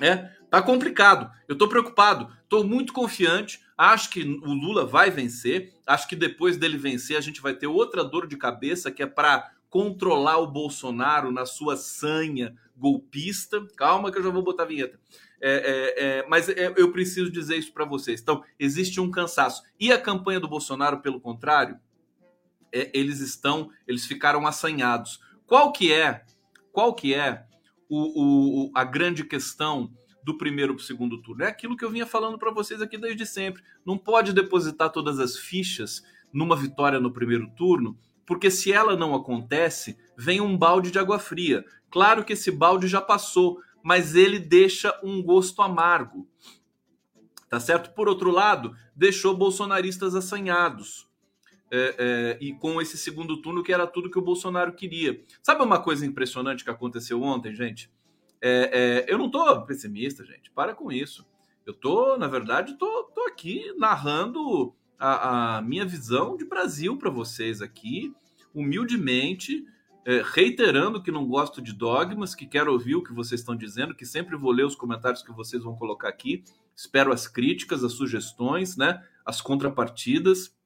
É, 0.00 0.30
tá 0.50 0.62
complicado. 0.62 1.30
Eu 1.48 1.54
estou 1.54 1.68
preocupado, 1.68 2.32
estou 2.42 2.64
muito 2.64 2.92
confiante. 2.92 3.60
Acho 3.76 4.10
que 4.10 4.22
o 4.22 4.52
Lula 4.52 4.84
vai 4.84 5.10
vencer. 5.10 5.74
Acho 5.86 6.08
que 6.08 6.16
depois 6.16 6.56
dele 6.56 6.76
vencer, 6.76 7.16
a 7.16 7.20
gente 7.20 7.40
vai 7.40 7.54
ter 7.54 7.66
outra 7.66 8.04
dor 8.04 8.26
de 8.26 8.36
cabeça 8.36 8.90
que 8.90 9.02
é 9.02 9.06
para 9.06 9.52
controlar 9.68 10.38
o 10.38 10.46
Bolsonaro 10.46 11.30
na 11.30 11.44
sua 11.44 11.76
sanha 11.76 12.54
golpista. 12.76 13.66
Calma 13.76 14.10
que 14.10 14.18
eu 14.18 14.22
já 14.22 14.30
vou 14.30 14.42
botar 14.42 14.62
a 14.62 14.66
vinheta. 14.66 14.98
É, 15.40 15.50
é, 15.50 16.04
é, 16.04 16.28
mas 16.28 16.48
é, 16.48 16.72
eu 16.76 16.90
preciso 16.90 17.30
dizer 17.30 17.56
isso 17.56 17.72
para 17.72 17.84
vocês. 17.84 18.20
Então, 18.20 18.42
existe 18.58 19.00
um 19.00 19.10
cansaço. 19.10 19.62
E 19.78 19.92
a 19.92 20.00
campanha 20.00 20.40
do 20.40 20.48
Bolsonaro, 20.48 21.00
pelo 21.00 21.20
contrário, 21.20 21.78
é, 22.72 22.90
eles 22.92 23.20
estão, 23.20 23.70
eles 23.86 24.04
ficaram 24.06 24.46
assanhados. 24.46 25.20
Qual 25.46 25.72
que 25.72 25.92
é, 25.92 26.24
qual 26.72 26.94
que 26.94 27.14
é 27.14 27.44
o, 27.88 28.66
o, 28.66 28.70
a 28.74 28.84
grande 28.84 29.24
questão 29.24 29.92
do 30.22 30.36
primeiro 30.36 30.74
para 30.74 30.82
o 30.82 30.84
segundo 30.84 31.22
turno. 31.22 31.44
É 31.44 31.48
aquilo 31.48 31.76
que 31.76 31.84
eu 31.84 31.90
vinha 31.90 32.06
falando 32.06 32.38
para 32.38 32.50
vocês 32.50 32.82
aqui 32.82 32.98
desde 32.98 33.24
sempre. 33.24 33.62
Não 33.84 33.96
pode 33.96 34.32
depositar 34.32 34.90
todas 34.90 35.18
as 35.18 35.38
fichas 35.38 36.02
numa 36.32 36.54
vitória 36.54 37.00
no 37.00 37.10
primeiro 37.10 37.48
turno, 37.56 37.98
porque 38.26 38.50
se 38.50 38.70
ela 38.70 38.94
não 38.94 39.14
acontece, 39.14 39.96
vem 40.16 40.40
um 40.40 40.56
balde 40.56 40.90
de 40.90 40.98
água 40.98 41.18
fria. 41.18 41.64
Claro 41.90 42.24
que 42.24 42.34
esse 42.34 42.50
balde 42.50 42.86
já 42.86 43.00
passou, 43.00 43.58
mas 43.82 44.14
ele 44.14 44.38
deixa 44.38 44.94
um 45.02 45.22
gosto 45.22 45.62
amargo. 45.62 46.28
Tá 47.48 47.58
certo? 47.58 47.94
Por 47.94 48.06
outro 48.06 48.30
lado, 48.30 48.74
deixou 48.94 49.34
bolsonaristas 49.34 50.14
assanhados. 50.14 51.07
É, 51.70 51.94
é, 51.98 52.38
e 52.40 52.54
com 52.54 52.80
esse 52.80 52.96
segundo 52.96 53.42
turno, 53.42 53.62
que 53.62 53.72
era 53.72 53.86
tudo 53.86 54.10
que 54.10 54.18
o 54.18 54.22
Bolsonaro 54.22 54.72
queria. 54.72 55.22
Sabe 55.42 55.62
uma 55.62 55.80
coisa 55.80 56.06
impressionante 56.06 56.64
que 56.64 56.70
aconteceu 56.70 57.22
ontem, 57.22 57.54
gente? 57.54 57.90
É, 58.40 59.04
é, 59.08 59.12
eu 59.12 59.18
não 59.18 59.30
tô 59.30 59.62
pessimista, 59.66 60.24
gente. 60.24 60.50
Para 60.50 60.74
com 60.74 60.90
isso. 60.90 61.26
Eu 61.66 61.74
tô, 61.74 62.16
na 62.16 62.26
verdade, 62.26 62.78
tô, 62.78 63.04
tô 63.14 63.22
aqui 63.22 63.74
narrando 63.76 64.74
a, 64.98 65.58
a 65.58 65.62
minha 65.62 65.84
visão 65.84 66.36
de 66.36 66.44
Brasil 66.44 66.96
para 66.96 67.10
vocês 67.10 67.60
aqui, 67.60 68.12
humildemente, 68.54 69.64
é, 70.06 70.22
reiterando 70.24 71.02
que 71.02 71.10
não 71.10 71.26
gosto 71.26 71.60
de 71.60 71.72
dogmas, 71.72 72.34
que 72.34 72.46
quero 72.46 72.72
ouvir 72.72 72.96
o 72.96 73.02
que 73.02 73.12
vocês 73.12 73.42
estão 73.42 73.54
dizendo, 73.54 73.94
que 73.94 74.06
sempre 74.06 74.36
vou 74.36 74.50
ler 74.50 74.64
os 74.64 74.74
comentários 74.74 75.22
que 75.22 75.30
vocês 75.30 75.62
vão 75.62 75.76
colocar 75.76 76.08
aqui. 76.08 76.42
Espero 76.74 77.12
as 77.12 77.28
críticas, 77.28 77.84
as 77.84 77.92
sugestões, 77.92 78.76
né? 78.76 79.04
As 79.26 79.42
contrapartidas. 79.42 80.56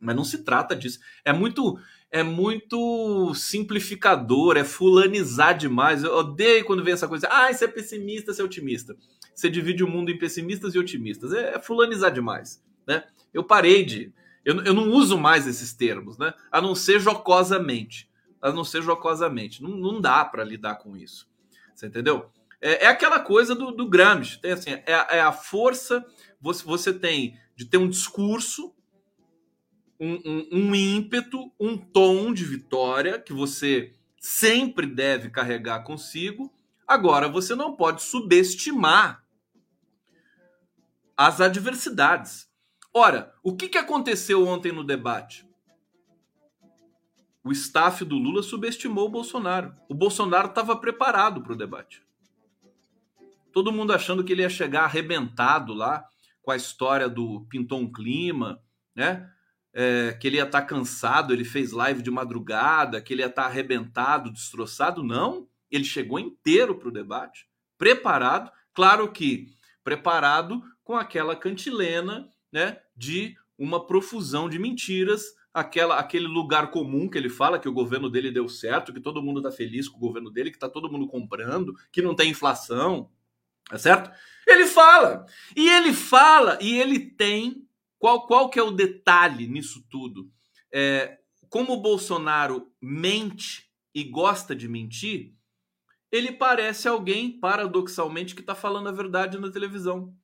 Mas 0.00 0.16
não 0.16 0.24
se 0.24 0.44
trata 0.44 0.76
disso. 0.76 1.00
É 1.24 1.32
muito 1.32 1.78
é 2.10 2.22
muito 2.22 3.34
simplificador, 3.34 4.56
é 4.56 4.64
fulanizar 4.64 5.56
demais. 5.56 6.04
Eu 6.04 6.16
odeio 6.16 6.64
quando 6.64 6.84
vem 6.84 6.94
essa 6.94 7.08
coisa. 7.08 7.28
Ah, 7.30 7.52
você 7.52 7.64
é 7.64 7.68
pessimista, 7.68 8.32
você 8.32 8.40
é 8.40 8.44
otimista. 8.44 8.96
Você 9.34 9.50
divide 9.50 9.84
o 9.84 9.88
mundo 9.88 10.10
em 10.10 10.18
pessimistas 10.18 10.74
e 10.74 10.78
otimistas. 10.78 11.32
É, 11.32 11.56
é 11.56 11.58
fulanizar 11.58 12.12
demais, 12.12 12.64
né? 12.86 13.04
Eu 13.34 13.44
parei 13.44 13.84
de. 13.84 14.12
Eu, 14.44 14.62
eu 14.62 14.72
não 14.72 14.90
uso 14.90 15.18
mais 15.18 15.46
esses 15.46 15.74
termos, 15.74 16.16
né? 16.16 16.32
A 16.50 16.60
não 16.60 16.74
ser 16.74 17.00
jocosamente. 17.00 18.08
A 18.40 18.52
não 18.52 18.64
ser 18.64 18.82
jocosamente. 18.82 19.62
Não, 19.62 19.70
não 19.70 20.00
dá 20.00 20.24
para 20.24 20.44
lidar 20.44 20.76
com 20.76 20.96
isso. 20.96 21.28
Você 21.74 21.86
entendeu? 21.86 22.30
É, 22.60 22.84
é 22.84 22.86
aquela 22.86 23.20
coisa 23.20 23.54
do, 23.54 23.72
do 23.72 23.88
Gramsci. 23.88 24.40
Tem 24.40 24.52
assim, 24.52 24.70
é, 24.70 24.84
é 24.86 25.20
a 25.20 25.32
força. 25.32 26.04
Você, 26.40 26.64
você 26.64 26.92
tem 26.92 27.36
de 27.56 27.64
ter 27.64 27.78
um 27.78 27.88
discurso 27.88 28.75
um, 30.00 30.48
um, 30.52 30.74
ímpeto, 30.74 31.52
um 31.58 31.76
tom 31.76 32.32
de 32.32 32.44
vitória 32.44 33.18
que 33.18 33.32
você 33.32 33.92
sempre 34.18 34.86
deve 34.86 35.30
carregar 35.30 35.84
consigo. 35.84 36.52
Agora, 36.86 37.28
você 37.28 37.54
não 37.54 37.74
pode 37.74 38.02
subestimar 38.02 39.24
as 41.16 41.40
adversidades. 41.40 42.48
Ora, 42.92 43.34
o 43.42 43.56
que, 43.56 43.68
que 43.68 43.78
aconteceu 43.78 44.46
ontem 44.46 44.72
no 44.72 44.84
debate? 44.84 45.46
O 47.42 47.52
staff 47.52 48.04
do 48.04 48.16
Lula 48.16 48.42
subestimou 48.42 49.06
o 49.06 49.10
Bolsonaro. 49.10 49.74
O 49.88 49.94
Bolsonaro 49.94 50.48
estava 50.48 50.76
preparado 50.76 51.40
para 51.42 51.52
o 51.52 51.56
debate. 51.56 52.02
Todo 53.52 53.72
mundo 53.72 53.92
achando 53.92 54.24
que 54.24 54.32
ele 54.32 54.42
ia 54.42 54.50
chegar 54.50 54.84
arrebentado 54.84 55.72
lá 55.72 56.04
com 56.42 56.50
a 56.50 56.56
história 56.56 57.08
do 57.08 57.46
pintou 57.48 57.78
um 57.80 57.90
clima, 57.90 58.60
né? 58.94 59.30
É, 59.78 60.16
que 60.18 60.26
ele 60.26 60.38
ia 60.38 60.44
estar 60.44 60.62
tá 60.62 60.66
cansado, 60.66 61.34
ele 61.34 61.44
fez 61.44 61.70
live 61.70 62.00
de 62.00 62.10
madrugada, 62.10 63.02
que 63.02 63.12
ele 63.12 63.20
ia 63.20 63.26
estar 63.26 63.42
tá 63.42 63.48
arrebentado, 63.48 64.32
destroçado. 64.32 65.04
Não, 65.04 65.46
ele 65.70 65.84
chegou 65.84 66.18
inteiro 66.18 66.76
para 66.76 66.88
o 66.88 66.92
debate, 66.92 67.46
preparado, 67.76 68.50
claro 68.72 69.12
que 69.12 69.48
preparado 69.84 70.62
com 70.82 70.96
aquela 70.96 71.36
cantilena 71.36 72.26
né, 72.50 72.78
de 72.96 73.36
uma 73.58 73.86
profusão 73.86 74.48
de 74.48 74.58
mentiras, 74.58 75.24
aquela, 75.52 75.98
aquele 75.98 76.26
lugar 76.26 76.70
comum 76.70 77.06
que 77.06 77.18
ele 77.18 77.28
fala 77.28 77.58
que 77.58 77.68
o 77.68 77.72
governo 77.72 78.08
dele 78.08 78.30
deu 78.30 78.48
certo, 78.48 78.94
que 78.94 79.00
todo 79.00 79.22
mundo 79.22 79.40
está 79.40 79.52
feliz 79.52 79.90
com 79.90 79.98
o 79.98 80.00
governo 80.00 80.30
dele, 80.30 80.50
que 80.50 80.56
está 80.56 80.70
todo 80.70 80.90
mundo 80.90 81.06
comprando, 81.06 81.74
que 81.92 82.00
não 82.00 82.14
tem 82.14 82.30
inflação, 82.30 83.10
tá 83.68 83.76
certo? 83.76 84.10
Ele 84.46 84.66
fala, 84.66 85.26
e 85.54 85.68
ele 85.68 85.92
fala, 85.92 86.58
e 86.62 86.78
ele 86.78 86.98
tem 86.98 87.65
qual, 87.98 88.26
qual 88.26 88.50
que 88.50 88.58
é 88.58 88.62
o 88.62 88.70
detalhe 88.70 89.46
nisso 89.46 89.84
tudo? 89.90 90.30
É, 90.72 91.18
como 91.48 91.72
o 91.72 91.80
Bolsonaro 91.80 92.70
mente 92.80 93.70
e 93.94 94.04
gosta 94.04 94.54
de 94.54 94.68
mentir, 94.68 95.34
ele 96.10 96.32
parece 96.32 96.88
alguém, 96.88 97.38
paradoxalmente, 97.38 98.34
que 98.34 98.40
está 98.40 98.54
falando 98.54 98.88
a 98.88 98.92
verdade 98.92 99.38
na 99.38 99.50
televisão. 99.50 100.14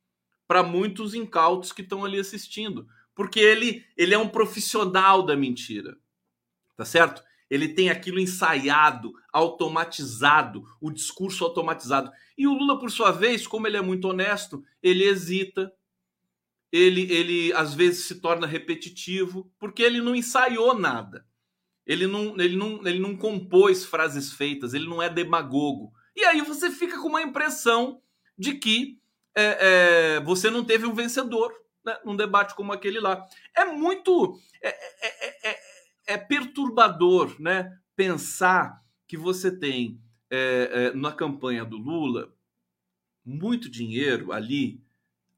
Para 0.47 0.63
muitos 0.63 1.13
incautos 1.13 1.71
que 1.71 1.81
estão 1.81 2.05
ali 2.05 2.19
assistindo. 2.19 2.87
Porque 3.15 3.39
ele, 3.39 3.85
ele 3.97 4.13
é 4.13 4.17
um 4.17 4.29
profissional 4.29 5.23
da 5.23 5.35
mentira. 5.35 5.97
Tá 6.75 6.85
certo? 6.85 7.23
Ele 7.49 7.69
tem 7.69 7.89
aquilo 7.89 8.19
ensaiado, 8.19 9.13
automatizado, 9.31 10.63
o 10.81 10.89
discurso 10.89 11.43
automatizado. 11.43 12.11
E 12.37 12.47
o 12.47 12.53
Lula, 12.53 12.79
por 12.79 12.89
sua 12.89 13.11
vez, 13.11 13.45
como 13.45 13.67
ele 13.67 13.77
é 13.77 13.81
muito 13.81 14.07
honesto, 14.07 14.63
ele 14.81 15.03
hesita, 15.03 15.71
ele, 16.73 17.01
ele 17.13 17.53
às 17.53 17.75
vezes 17.75 18.05
se 18.05 18.19
torna 18.19 18.47
repetitivo, 18.47 19.53
porque 19.59 19.83
ele 19.83 20.01
não 20.01 20.15
ensaiou 20.15 20.73
nada. 20.73 21.23
Ele 21.85 22.07
não, 22.07 22.35
ele, 22.39 22.57
não, 22.57 22.87
ele 22.87 22.97
não 22.97 23.15
compôs 23.15 23.85
frases 23.85 24.33
feitas, 24.33 24.73
ele 24.73 24.89
não 24.89 24.99
é 24.99 25.07
demagogo. 25.07 25.93
E 26.15 26.25
aí 26.25 26.41
você 26.41 26.71
fica 26.71 26.99
com 26.99 27.09
uma 27.09 27.21
impressão 27.21 28.01
de 28.35 28.55
que 28.55 28.99
é, 29.35 30.15
é, 30.17 30.19
você 30.21 30.49
não 30.49 30.65
teve 30.65 30.87
um 30.87 30.95
vencedor 30.95 31.53
né, 31.85 31.95
num 32.03 32.15
debate 32.15 32.55
como 32.55 32.73
aquele 32.73 32.99
lá. 32.99 33.23
É 33.55 33.65
muito. 33.65 34.39
É, 34.59 34.69
é, 34.69 35.49
é, 35.51 35.59
é 36.07 36.17
perturbador 36.17 37.39
né, 37.39 37.71
pensar 37.95 38.81
que 39.07 39.15
você 39.15 39.55
tem 39.55 40.01
na 40.95 41.11
campanha 41.11 41.63
do 41.63 41.77
Lula 41.77 42.33
muito 43.23 43.69
dinheiro 43.69 44.31
ali 44.31 44.81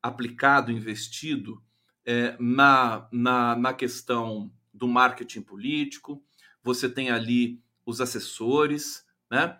aplicado, 0.05 0.71
investido 0.71 1.61
é, 2.05 2.35
na, 2.39 3.07
na, 3.11 3.55
na 3.55 3.73
questão 3.73 4.51
do 4.71 4.87
marketing 4.87 5.41
político, 5.41 6.23
você 6.63 6.87
tem 6.87 7.09
ali 7.09 7.59
os 7.85 7.99
assessores, 7.99 9.03
né? 9.29 9.57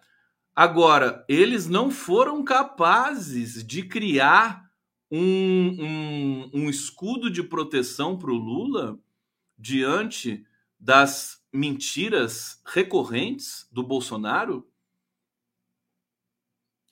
Agora, 0.56 1.26
eles 1.28 1.68
não 1.68 1.92
foram 1.92 2.44
capazes 2.44 3.66
de 3.66 3.84
criar 3.84 4.70
um, 5.12 5.20
um, 5.84 6.52
um 6.54 6.70
escudo 6.70 7.30
de 7.30 7.44
proteção 7.44 8.18
para 8.18 8.32
o 8.32 8.36
Lula 8.38 8.98
diante 9.58 10.46
das 10.80 11.44
mentiras 11.52 12.62
recorrentes 12.66 13.68
do 13.72 13.84
Bolsonaro, 13.84 14.66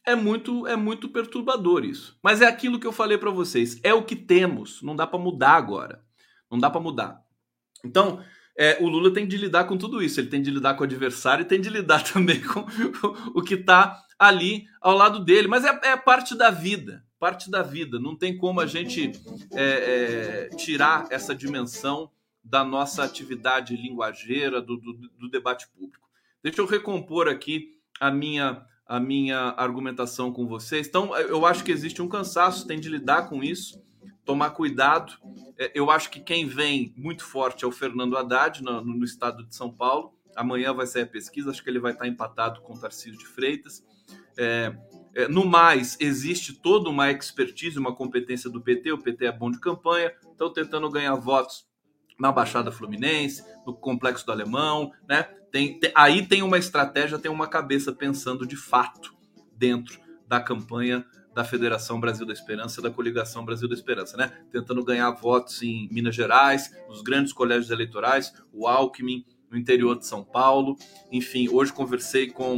é 0.05 0.15
muito 0.15 0.67
é 0.67 0.75
muito 0.75 1.09
perturbador 1.09 1.85
isso. 1.85 2.17
Mas 2.21 2.41
é 2.41 2.45
aquilo 2.45 2.79
que 2.79 2.87
eu 2.87 2.91
falei 2.91 3.17
para 3.17 3.31
vocês, 3.31 3.79
é 3.83 3.93
o 3.93 4.03
que 4.03 4.15
temos, 4.15 4.81
não 4.81 4.95
dá 4.95 5.07
para 5.07 5.19
mudar 5.19 5.53
agora. 5.53 6.03
Não 6.51 6.59
dá 6.59 6.69
para 6.69 6.81
mudar. 6.81 7.19
Então, 7.83 8.23
é, 8.55 8.77
o 8.79 8.87
Lula 8.87 9.11
tem 9.11 9.27
de 9.27 9.37
lidar 9.37 9.63
com 9.63 9.77
tudo 9.77 10.01
isso. 10.01 10.19
Ele 10.19 10.29
tem 10.29 10.41
de 10.41 10.51
lidar 10.51 10.75
com 10.75 10.81
o 10.81 10.83
adversário 10.85 11.43
e 11.43 11.47
tem 11.47 11.59
de 11.59 11.69
lidar 11.69 12.03
também 12.13 12.41
com 12.41 12.65
o 13.33 13.41
que 13.41 13.55
está 13.55 14.03
ali 14.17 14.67
ao 14.79 14.95
lado 14.95 15.23
dele. 15.23 15.47
Mas 15.47 15.65
é, 15.65 15.79
é, 15.83 15.97
parte 15.97 16.35
da 16.35 16.51
vida, 16.51 17.03
parte 17.19 17.49
da 17.49 17.63
vida. 17.63 17.99
Não 17.99 18.15
tem 18.15 18.37
como 18.37 18.59
a 18.59 18.67
gente 18.67 19.11
é, 19.51 20.49
é 20.51 20.55
tirar 20.55 21.07
essa 21.09 21.33
dimensão 21.33 22.11
da 22.43 22.63
nossa 22.63 23.03
atividade 23.03 23.75
linguageira, 23.75 24.61
do, 24.61 24.77
do, 24.77 24.93
do 24.93 25.29
debate 25.29 25.67
público. 25.69 26.07
Deixa 26.43 26.61
eu 26.61 26.65
recompor 26.65 27.27
aqui 27.27 27.79
a 27.99 28.11
minha 28.11 28.65
a 28.85 28.99
minha 28.99 29.53
argumentação 29.57 30.31
com 30.31 30.47
vocês. 30.47 30.87
Então, 30.87 31.15
eu 31.17 31.45
acho 31.45 31.63
que 31.63 31.71
existe 31.71 32.01
um 32.01 32.09
cansaço, 32.09 32.67
tem 32.67 32.79
de 32.79 32.89
lidar 32.89 33.29
com 33.29 33.43
isso 33.43 33.81
tomar 34.25 34.51
cuidado. 34.51 35.13
É, 35.57 35.71
eu 35.75 35.89
acho 35.91 36.09
que 36.09 36.19
quem 36.19 36.45
vem 36.45 36.93
muito 36.97 37.23
forte 37.23 37.63
é 37.63 37.67
o 37.67 37.71
Fernando 37.71 38.17
Haddad, 38.17 38.63
no, 38.63 38.83
no, 38.83 39.03
estado 39.03 39.45
de 39.45 39.55
São 39.55 39.71
Paulo. 39.71 40.13
Amanhã 40.35 40.73
vai 40.73 40.87
sair 40.87 41.03
a 41.03 41.07
pesquisa, 41.07 41.51
acho 41.51 41.63
que 41.63 41.69
ele 41.69 41.79
vai 41.79 41.93
estar 41.93 42.07
empatado 42.07 42.61
com 42.61 42.73
o 42.73 42.79
Tarcísio 42.79 43.17
de 43.17 43.25
Freitas. 43.25 43.85
É, 44.37 44.75
é, 45.15 45.27
no 45.27 45.45
mais, 45.45 45.97
existe 45.99 46.53
toda 46.53 46.89
uma 46.89 47.11
expertise, 47.11 47.77
uma 47.77 47.95
competência 47.95 48.49
do 48.49 48.61
PT. 48.61 48.91
O 48.91 48.97
PT 48.97 49.25
é 49.25 49.31
bom 49.31 49.51
de 49.51 49.59
campanha, 49.59 50.11
estão 50.31 50.51
tentando 50.51 50.89
ganhar 50.89 51.15
votos 51.15 51.67
na 52.19 52.31
Baixada 52.31 52.71
Fluminense, 52.71 53.43
no 53.65 53.73
Complexo 53.73 54.25
do 54.25 54.31
Alemão, 54.31 54.91
né? 55.07 55.27
Tem, 55.53 55.79
tem, 55.79 55.91
aí 55.93 56.25
tem 56.25 56.41
uma 56.41 56.57
estratégia, 56.57 57.19
tem 57.19 57.29
uma 57.29 57.45
cabeça 57.45 57.93
pensando 57.93 58.43
de 58.43 58.57
fato 58.57 59.13
dentro 59.55 59.99
da 60.27 60.39
campanha 60.39 61.05
da 61.31 61.45
Federação 61.45 61.99
Brasil 61.99 62.25
da 62.25 62.33
Esperança, 62.33 62.81
da 62.81 62.89
Coligação 62.89 63.45
Brasil 63.45 63.69
da 63.69 63.75
Esperança, 63.75 64.17
né? 64.17 64.31
Tentando 64.51 64.83
ganhar 64.83 65.11
votos 65.11 65.61
em 65.61 65.87
Minas 65.91 66.15
Gerais, 66.15 66.75
nos 66.89 67.03
grandes 67.03 67.31
colégios 67.31 67.69
eleitorais, 67.69 68.33
o 68.51 68.67
Alckmin, 68.67 69.23
no 69.51 69.55
interior 69.55 69.95
de 69.95 70.07
São 70.07 70.23
Paulo. 70.23 70.75
Enfim, 71.11 71.47
hoje 71.47 71.71
conversei 71.71 72.31
com 72.31 72.57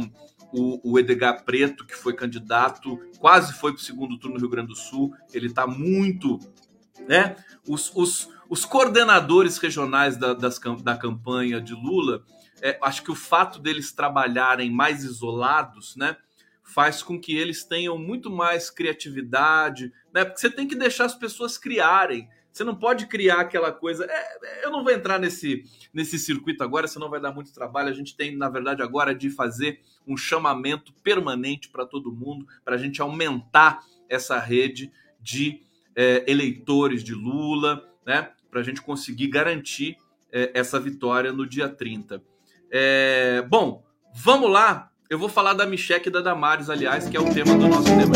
o, 0.50 0.92
o 0.92 0.98
Edgar 0.98 1.44
Preto, 1.44 1.84
que 1.84 1.94
foi 1.94 2.14
candidato, 2.14 2.98
quase 3.18 3.52
foi 3.52 3.72
para 3.72 3.80
o 3.80 3.84
segundo 3.84 4.18
turno 4.18 4.36
no 4.36 4.40
Rio 4.40 4.48
Grande 4.48 4.68
do 4.68 4.74
Sul. 4.74 5.12
Ele 5.34 5.48
está 5.48 5.66
muito. 5.66 6.38
Né? 7.06 7.36
Os, 7.68 7.94
os, 7.94 8.30
os 8.48 8.64
coordenadores 8.64 9.58
regionais 9.58 10.16
da, 10.16 10.32
das, 10.32 10.58
da 10.82 10.96
campanha 10.96 11.60
de 11.60 11.74
Lula, 11.74 12.24
é, 12.66 12.78
acho 12.82 13.02
que 13.02 13.10
o 13.10 13.14
fato 13.14 13.58
deles 13.58 13.92
trabalharem 13.92 14.70
mais 14.70 15.04
isolados, 15.04 15.96
né? 15.96 16.16
faz 16.66 17.00
com 17.00 17.18
que 17.18 17.36
eles 17.36 17.64
tenham 17.64 17.96
muito 17.96 18.28
mais 18.28 18.68
criatividade, 18.68 19.92
né? 20.12 20.24
Porque 20.24 20.40
você 20.40 20.50
tem 20.50 20.66
que 20.66 20.74
deixar 20.74 21.04
as 21.04 21.14
pessoas 21.14 21.56
criarem. 21.56 22.28
Você 22.52 22.64
não 22.64 22.74
pode 22.74 23.06
criar 23.06 23.40
aquela 23.40 23.70
coisa. 23.70 24.04
É, 24.04 24.38
é, 24.42 24.64
eu 24.64 24.70
não 24.72 24.82
vou 24.82 24.92
entrar 24.92 25.18
nesse, 25.18 25.62
nesse 25.94 26.18
circuito 26.18 26.64
agora, 26.64 26.88
senão 26.88 27.08
vai 27.08 27.20
dar 27.20 27.32
muito 27.32 27.52
trabalho. 27.52 27.88
A 27.88 27.92
gente 27.92 28.16
tem, 28.16 28.36
na 28.36 28.48
verdade, 28.48 28.82
agora 28.82 29.14
de 29.14 29.30
fazer 29.30 29.80
um 30.06 30.16
chamamento 30.16 30.92
permanente 31.04 31.68
para 31.68 31.86
todo 31.86 32.12
mundo, 32.12 32.46
para 32.64 32.74
a 32.74 32.78
gente 32.78 33.00
aumentar 33.00 33.84
essa 34.08 34.38
rede 34.38 34.90
de 35.20 35.62
é, 35.94 36.24
eleitores 36.26 37.04
de 37.04 37.14
Lula, 37.14 37.88
né? 38.04 38.32
Para 38.50 38.60
a 38.60 38.64
gente 38.64 38.82
conseguir 38.82 39.28
garantir 39.28 39.98
é, 40.32 40.50
essa 40.52 40.80
vitória 40.80 41.32
no 41.32 41.46
dia 41.46 41.68
30. 41.68 42.22
É, 42.70 43.42
bom, 43.48 43.84
vamos 44.14 44.50
lá 44.50 44.90
eu 45.08 45.18
vou 45.20 45.28
falar 45.28 45.54
da 45.54 45.64
Micheque 45.64 46.08
e 46.08 46.12
da 46.12 46.20
Damares, 46.20 46.68
aliás, 46.68 47.08
que 47.08 47.16
é 47.16 47.20
o 47.20 47.32
tema 47.32 47.56
do 47.56 47.68
nosso 47.68 47.84
tema. 47.84 48.12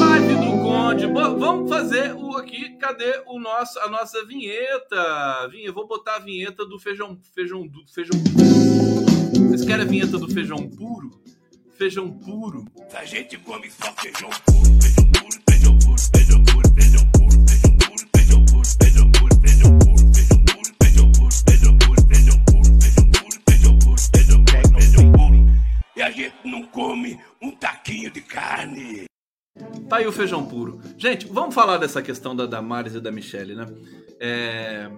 Live 0.00 0.34
do 0.34 0.62
Conde. 0.62 1.06
Bom, 1.06 1.38
vamos 1.38 1.70
fazer 1.70 2.12
o 2.12 2.36
aqui. 2.36 2.70
Cadê 2.70 3.22
o 3.26 3.38
nosso, 3.38 3.78
a 3.78 3.88
nossa 3.88 4.26
vinheta? 4.26 5.48
Eu 5.54 5.72
vou 5.72 5.86
botar 5.86 6.16
a 6.16 6.18
vinheta 6.18 6.66
do 6.66 6.76
feijão, 6.80 7.16
feijão, 7.32 7.68
do 7.68 7.86
feijão. 7.86 8.20
Vocês 9.48 9.64
querem 9.64 9.84
a 9.84 9.88
vinheta 9.88 10.18
do 10.18 10.28
feijão 10.28 10.68
puro? 10.70 11.22
Feijão 11.78 12.10
puro. 12.10 12.64
A 12.92 13.04
gente 13.04 13.38
come 13.38 13.70
só 13.70 13.92
feijão 13.92 14.28
puro, 14.44 14.82
feijão 14.82 15.06
puro, 15.12 15.42
feijão 15.48 15.78
puro, 15.78 15.98
feijão 16.16 16.44
puro, 16.44 16.74
feijão 16.74 16.90
puro, 16.90 16.91
a 26.02 26.10
gente 26.10 26.34
não 26.44 26.64
come 26.66 27.20
um 27.40 27.50
taquinho 27.50 28.10
de 28.10 28.20
carne. 28.20 29.04
Tá 29.88 29.96
aí 29.96 30.06
o 30.06 30.12
feijão 30.12 30.46
puro. 30.46 30.80
Gente, 30.96 31.26
vamos 31.26 31.54
falar 31.54 31.78
dessa 31.78 32.02
questão 32.02 32.34
da 32.34 32.46
Damares 32.46 32.94
e 32.94 33.00
da 33.00 33.12
Michelle, 33.12 33.54
né? 33.54 33.66
É... 34.18 34.90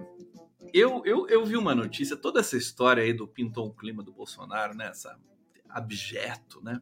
Eu, 0.73 1.01
eu, 1.05 1.27
eu 1.29 1.45
vi 1.45 1.55
uma 1.55 1.73
notícia, 1.73 2.17
toda 2.17 2.41
essa 2.41 2.57
história 2.57 3.01
aí 3.01 3.13
do 3.13 3.27
pintou 3.27 3.67
um 3.67 3.73
clima 3.73 4.03
do 4.03 4.11
Bolsonaro, 4.11 4.73
né? 4.73 4.87
Essa 4.87 5.17
abjeto, 5.69 6.61
né? 6.63 6.81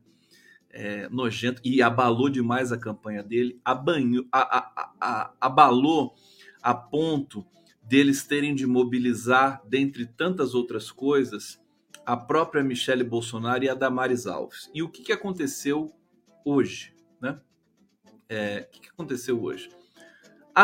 É, 0.70 1.08
nojento 1.10 1.62
e 1.64 1.84
abalou 1.84 2.30
demais 2.30 2.72
a 2.72 2.78
campanha 2.78 3.22
dele, 3.22 3.60
abanho, 3.64 4.28
a, 4.32 4.58
a, 4.58 4.94
a, 5.00 5.34
abalou 5.40 6.16
a 6.64 6.74
ponto 6.74 7.46
deles 7.84 8.26
terem 8.26 8.56
de 8.56 8.66
mobilizar, 8.66 9.62
dentre 9.68 10.08
tantas 10.08 10.56
outras 10.56 10.92
coisas, 10.92 11.60
a 12.06 12.18
própria 12.18 12.64
Michele 12.64 13.04
Bolsonaro 13.04 13.64
e 13.64 13.70
a 13.70 13.74
Damares 13.74 14.28
Alves. 14.28 14.70
E 14.74 14.84
o 14.84 14.90
que, 14.90 15.04
que 15.04 15.12
aconteceu 15.12 15.94
hoje? 16.46 16.94
Né? 17.22 17.40
É, 18.28 18.68
o 18.68 18.72
que, 18.72 18.82
que 18.82 18.90
aconteceu 18.90 19.42
hoje? 19.42 19.70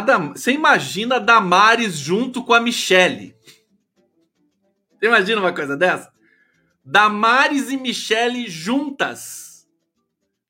Dam... 0.06 0.32
Você 0.32 0.52
imagina 0.52 1.16
a 1.16 1.20
Damares 1.20 1.98
junto 1.98 2.44
com 2.44 2.54
a 2.54 2.60
Michele? 2.60 3.36
Você 5.00 5.06
imagina 5.08 5.42
uma 5.42 5.54
coisa 5.54 5.78
dessa? 5.78 6.12
Damares 6.84 7.70
e 7.70 7.78
Michele 7.78 8.50
juntas. 8.50 9.68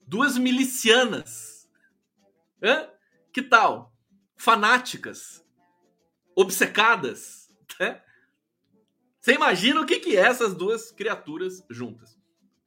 Duas 0.08 0.38
milicianas. 0.38 1.70
Hã? 2.62 2.90
Que 3.32 3.42
tal? 3.42 3.94
Fanáticas. 4.36 5.46
Obcecadas. 6.36 7.48
Né? 7.80 8.02
Você 9.20 9.34
imagina 9.34 9.82
o 9.82 9.86
que, 9.86 10.00
que 10.00 10.16
é 10.16 10.22
essas 10.22 10.56
duas 10.56 10.92
criaturas 10.92 11.64
juntas? 11.70 12.18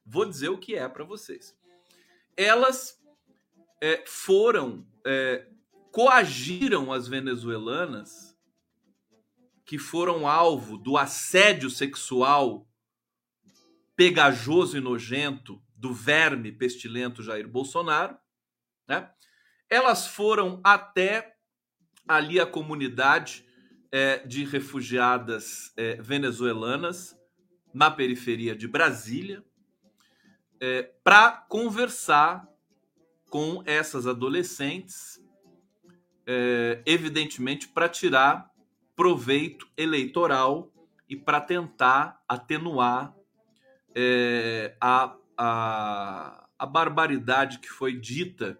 Vou 0.05 0.25
dizer 0.25 0.49
o 0.49 0.57
que 0.57 0.75
é 0.75 0.87
para 0.87 1.03
vocês. 1.03 1.57
Elas 2.37 3.01
é, 3.81 4.03
foram, 4.05 4.85
é, 5.05 5.47
coagiram 5.91 6.91
as 6.91 7.07
venezuelanas 7.07 8.37
que 9.65 9.79
foram 9.79 10.27
alvo 10.27 10.77
do 10.77 10.97
assédio 10.97 11.69
sexual 11.69 12.67
pegajoso 13.95 14.77
e 14.77 14.81
nojento 14.81 15.61
do 15.75 15.93
verme 15.93 16.51
pestilento 16.51 17.23
Jair 17.23 17.47
Bolsonaro, 17.47 18.17
né? 18.87 19.11
Elas 19.69 20.07
foram 20.07 20.61
até 20.63 21.35
ali 22.07 22.39
a 22.39 22.45
comunidade 22.45 23.45
é, 23.93 24.25
de 24.25 24.43
refugiadas 24.43 25.71
é, 25.77 26.01
venezuelanas 26.01 27.15
na 27.71 27.91
periferia 27.91 28.55
de 28.55 28.67
Brasília 28.67 29.43
é, 30.59 30.81
para 31.03 31.31
conversar 31.31 32.47
com 33.29 33.61
essas 33.67 34.07
adolescentes, 34.07 35.21
é, 36.25 36.81
evidentemente 36.87 37.67
para 37.67 37.87
tirar 37.87 38.49
proveito 38.95 39.67
eleitoral 39.77 40.73
e 41.07 41.15
para 41.15 41.39
tentar 41.39 42.19
atenuar 42.27 43.15
é, 43.93 44.75
a, 44.81 45.15
a, 45.37 46.47
a, 46.57 46.65
barbaridade 46.65 47.59
que 47.59 47.69
foi 47.69 47.93
dita 47.93 48.57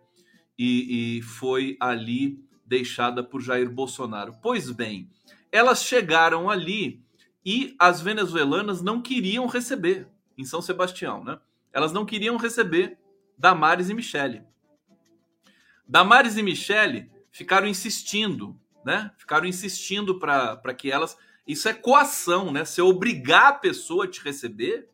e, 0.55 1.17
e 1.17 1.21
foi 1.23 1.75
ali 1.79 2.39
deixada 2.65 3.23
por 3.23 3.41
Jair 3.41 3.69
Bolsonaro. 3.69 4.35
Pois 4.41 4.69
bem, 4.69 5.09
elas 5.53 5.83
chegaram 5.83 6.49
ali 6.49 7.05
e 7.45 7.75
as 7.77 8.01
venezuelanas 8.01 8.81
não 8.81 8.99
queriam 8.99 9.45
receber 9.45 10.07
em 10.35 10.43
São 10.43 10.63
Sebastião, 10.63 11.23
né? 11.23 11.39
Elas 11.71 11.91
não 11.91 12.07
queriam 12.07 12.37
receber 12.37 12.97
Damares 13.37 13.87
e 13.87 13.93
Michele. 13.93 14.43
Damares 15.87 16.37
e 16.37 16.43
Michele 16.43 17.11
ficaram 17.31 17.67
insistindo, 17.67 18.59
né? 18.83 19.11
Ficaram 19.15 19.45
insistindo 19.45 20.17
para 20.17 20.73
que 20.73 20.91
elas. 20.91 21.15
Isso 21.45 21.69
é 21.69 21.73
coação, 21.73 22.51
né? 22.51 22.65
Se 22.65 22.81
obrigar 22.81 23.49
a 23.49 23.53
pessoa 23.53 24.05
a 24.05 24.07
te 24.07 24.23
receber. 24.23 24.89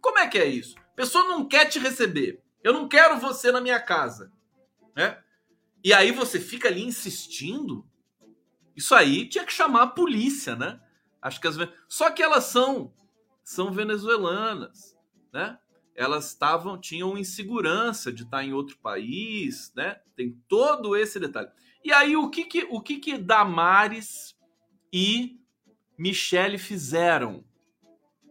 Como 0.00 0.20
é 0.20 0.28
que 0.28 0.38
é 0.38 0.46
isso? 0.46 0.76
A 0.78 0.94
pessoa 0.94 1.24
não 1.24 1.44
quer 1.44 1.64
te 1.64 1.80
receber. 1.80 2.40
Eu 2.62 2.72
não 2.72 2.86
quero 2.86 3.18
você 3.18 3.50
na 3.50 3.60
minha 3.60 3.80
casa, 3.80 4.30
né? 4.94 5.18
E 5.82 5.92
aí 5.92 6.12
você 6.12 6.38
fica 6.38 6.68
ali 6.68 6.84
insistindo 6.84 7.84
isso 8.76 8.94
aí 8.94 9.28
tinha 9.28 9.44
que 9.44 9.52
chamar 9.52 9.82
a 9.82 9.86
polícia, 9.88 10.56
né? 10.56 10.80
Acho 11.20 11.40
que 11.40 11.48
as 11.48 11.56
só 11.88 12.10
que 12.10 12.22
elas 12.22 12.44
são 12.44 12.92
são 13.42 13.70
venezuelanas, 13.72 14.96
né? 15.32 15.58
Elas 15.94 16.28
estavam 16.28 16.78
tinham 16.78 17.16
insegurança 17.16 18.12
de 18.12 18.24
estar 18.24 18.42
em 18.42 18.52
outro 18.52 18.76
país, 18.78 19.72
né? 19.76 20.00
Tem 20.16 20.32
todo 20.48 20.96
esse 20.96 21.20
detalhe. 21.20 21.48
E 21.84 21.92
aí 21.92 22.16
o 22.16 22.30
que 22.30 22.44
que 22.44 22.66
o 22.70 22.80
que 22.80 22.98
que 22.98 23.18
Damares 23.18 24.36
e 24.92 25.38
Michele 25.96 26.58
fizeram? 26.58 27.44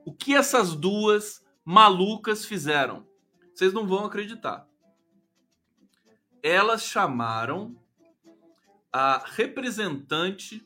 O 0.05 0.13
que 0.13 0.35
essas 0.35 0.75
duas 0.75 1.45
malucas 1.63 2.45
fizeram? 2.45 3.07
Vocês 3.53 3.71
não 3.71 3.87
vão 3.87 4.05
acreditar. 4.05 4.67
Elas 6.41 6.83
chamaram 6.83 7.81
a 8.93 9.23
representante 9.25 10.65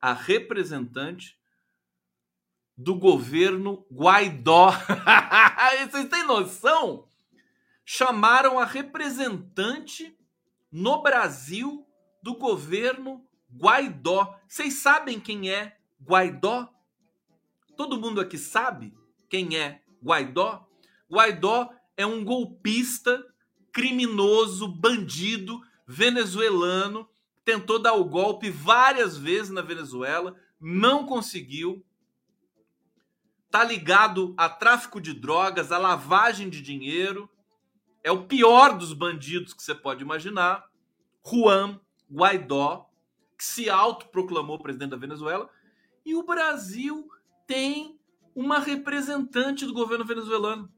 a 0.00 0.12
representante 0.12 1.38
do 2.76 2.94
governo 2.94 3.84
Guaidó. 3.92 4.70
Vocês 5.90 6.08
têm 6.08 6.24
noção? 6.24 7.08
Chamaram 7.84 8.58
a 8.58 8.64
representante 8.64 10.16
no 10.70 11.02
Brasil 11.02 11.84
do 12.22 12.34
governo 12.36 13.26
Guaidó. 13.52 14.38
Vocês 14.46 14.74
sabem 14.74 15.18
quem 15.18 15.50
é 15.50 15.76
Guaidó? 16.00 16.72
Todo 17.76 18.00
mundo 18.00 18.20
aqui 18.20 18.38
sabe 18.38 18.94
quem 19.28 19.56
é 19.56 19.82
Guaidó? 20.02 20.68
Guaidó 21.10 21.72
é 21.96 22.06
um 22.06 22.24
golpista, 22.24 23.24
criminoso, 23.72 24.68
bandido 24.68 25.60
venezuelano. 25.86 27.08
Tentou 27.48 27.78
dar 27.78 27.94
o 27.94 28.04
golpe 28.04 28.50
várias 28.50 29.16
vezes 29.16 29.48
na 29.50 29.62
Venezuela, 29.62 30.36
não 30.60 31.06
conseguiu. 31.06 31.82
Tá 33.50 33.64
ligado 33.64 34.34
a 34.36 34.50
tráfico 34.50 35.00
de 35.00 35.14
drogas, 35.14 35.72
a 35.72 35.78
lavagem 35.78 36.50
de 36.50 36.60
dinheiro. 36.60 37.26
É 38.04 38.12
o 38.12 38.26
pior 38.26 38.76
dos 38.76 38.92
bandidos 38.92 39.54
que 39.54 39.62
você 39.62 39.74
pode 39.74 40.02
imaginar. 40.02 40.68
Juan 41.26 41.80
Guaidó, 42.12 42.90
que 43.38 43.44
se 43.44 43.70
autoproclamou 43.70 44.58
presidente 44.58 44.90
da 44.90 44.98
Venezuela. 44.98 45.48
E 46.04 46.14
o 46.14 46.24
Brasil 46.24 47.08
tem 47.46 47.98
uma 48.34 48.58
representante 48.58 49.64
do 49.64 49.72
governo 49.72 50.04
venezuelano 50.04 50.70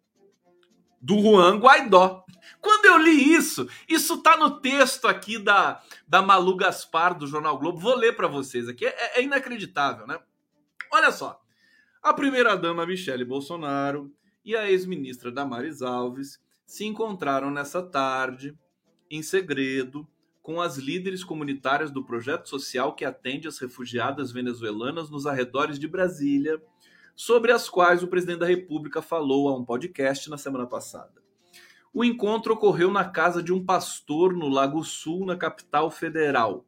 do 1.01 1.19
Juan 1.19 1.59
Guaidó. 1.59 2.25
Quando 2.61 2.85
eu 2.87 2.99
li 2.99 3.33
isso, 3.33 3.69
isso 3.89 4.23
tá 4.23 4.37
no 4.37 4.61
texto 4.61 5.09
aqui 5.09 5.39
da, 5.39 5.83
da 6.07 6.21
Malu 6.21 6.57
Gaspar 6.57 7.17
do 7.17 7.27
Jornal 7.27 7.59
Globo. 7.59 7.79
Vou 7.79 7.97
ler 7.97 8.15
para 8.15 8.29
vocês 8.29 8.69
aqui. 8.69 8.85
É, 8.85 9.19
é, 9.19 9.23
inacreditável, 9.23 10.07
né? 10.07 10.19
Olha 10.93 11.11
só. 11.11 11.41
A 12.03 12.13
primeira-dama 12.13 12.87
Michele 12.87 13.25
Bolsonaro 13.25 14.13
e 14.45 14.57
a 14.57 14.71
ex-ministra 14.71 15.31
Damares 15.31 15.83
Alves 15.83 16.41
se 16.67 16.85
encontraram 16.85 17.51
nessa 17.51 17.83
tarde, 17.83 18.57
em 19.11 19.23
segredo, 19.23 20.07
com 20.43 20.61
as 20.61 20.77
líderes 20.79 21.23
comunitárias 21.23 21.91
do 21.91 22.05
projeto 22.05 22.49
social 22.49 22.95
que 22.95 23.05
atende 23.05 23.47
as 23.47 23.59
refugiadas 23.59 24.33
venezuelanas 24.33 25.11
nos 25.11 25.27
arredores 25.27 25.79
de 25.79 25.87
Brasília 25.87 26.61
sobre 27.15 27.53
as 27.53 27.69
quais 27.69 28.03
o 28.03 28.09
presidente 28.09 28.41
da 28.41 28.47
República 28.47 29.03
falou 29.03 29.49
a 29.49 29.57
um 29.57 29.65
podcast 29.65 30.29
na 30.31 30.39
semana 30.39 30.67
passada. 30.67 31.21
O 31.93 32.05
encontro 32.05 32.55
ocorreu 32.55 32.91
na 32.91 33.05
casa 33.05 33.43
de 33.43 33.53
um 33.53 33.65
pastor 33.65 34.33
no 34.33 34.49
Lago 34.49 34.85
Sul, 34.85 35.27
na 35.27 35.37
capital 35.37 35.91
federal. 35.91 36.65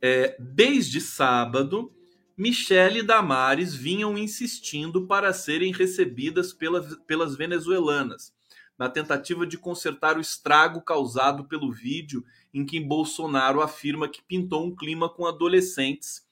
É, 0.00 0.36
desde 0.38 1.00
sábado, 1.00 1.92
Michele 2.36 2.98
e 2.98 3.02
Damares 3.02 3.74
vinham 3.74 4.16
insistindo 4.18 5.06
para 5.06 5.32
serem 5.32 5.72
recebidas 5.72 6.52
pelas, 6.52 6.94
pelas 7.06 7.34
venezuelanas, 7.34 8.34
na 8.78 8.90
tentativa 8.90 9.46
de 9.46 9.56
consertar 9.56 10.18
o 10.18 10.20
estrago 10.20 10.82
causado 10.82 11.46
pelo 11.46 11.72
vídeo 11.72 12.22
em 12.52 12.64
que 12.64 12.78
Bolsonaro 12.78 13.62
afirma 13.62 14.08
que 14.08 14.22
pintou 14.22 14.66
um 14.66 14.76
clima 14.76 15.08
com 15.08 15.26
adolescentes 15.26 16.25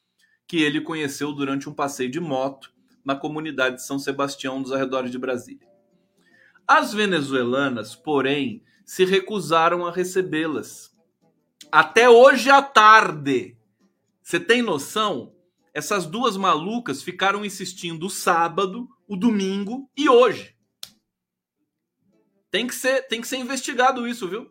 que 0.46 0.62
ele 0.62 0.80
conheceu 0.80 1.32
durante 1.32 1.68
um 1.68 1.74
passeio 1.74 2.10
de 2.10 2.20
moto 2.20 2.72
na 3.04 3.14
comunidade 3.14 3.76
de 3.76 3.86
São 3.86 3.98
Sebastião, 3.98 4.60
nos 4.60 4.72
arredores 4.72 5.10
de 5.10 5.18
Brasília. 5.18 5.68
As 6.66 6.94
venezuelanas, 6.94 7.94
porém, 7.94 8.62
se 8.84 9.04
recusaram 9.04 9.86
a 9.86 9.90
recebê-las. 9.90 10.94
Até 11.70 12.08
hoje 12.08 12.50
à 12.50 12.62
tarde. 12.62 13.56
Você 14.22 14.40
tem 14.40 14.62
noção? 14.62 15.34
Essas 15.74 16.06
duas 16.06 16.36
malucas 16.36 17.02
ficaram 17.02 17.44
insistindo 17.44 18.06
o 18.06 18.10
sábado, 18.10 18.88
o 19.08 19.16
domingo 19.16 19.90
e 19.96 20.08
hoje. 20.08 20.54
Tem 22.50 22.66
que 22.66 22.74
ser, 22.74 23.02
tem 23.08 23.20
que 23.20 23.26
ser 23.26 23.38
investigado 23.38 24.06
isso, 24.06 24.28
viu? 24.28 24.50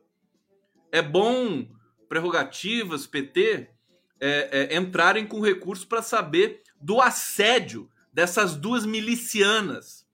É 0.91 1.01
bom 1.01 1.65
prerrogativas, 2.09 3.07
PT, 3.07 3.71
é, 4.25 4.69
é, 4.71 4.77
entrarem 4.77 5.27
com 5.27 5.41
recurso 5.41 5.85
para 5.85 6.01
saber 6.01 6.63
do 6.79 7.01
assédio 7.01 7.89
dessas 8.13 8.55
duas 8.55 8.85
milicianas 8.85 10.07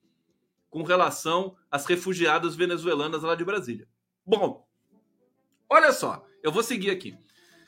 com 0.68 0.82
relação 0.82 1.56
às 1.70 1.86
refugiadas 1.86 2.56
venezuelanas 2.56 3.22
lá 3.22 3.36
de 3.36 3.44
Brasília. 3.44 3.86
Bom, 4.26 4.66
olha 5.68 5.92
só, 5.92 6.26
eu 6.42 6.50
vou 6.50 6.64
seguir 6.64 6.90
aqui. 6.90 7.16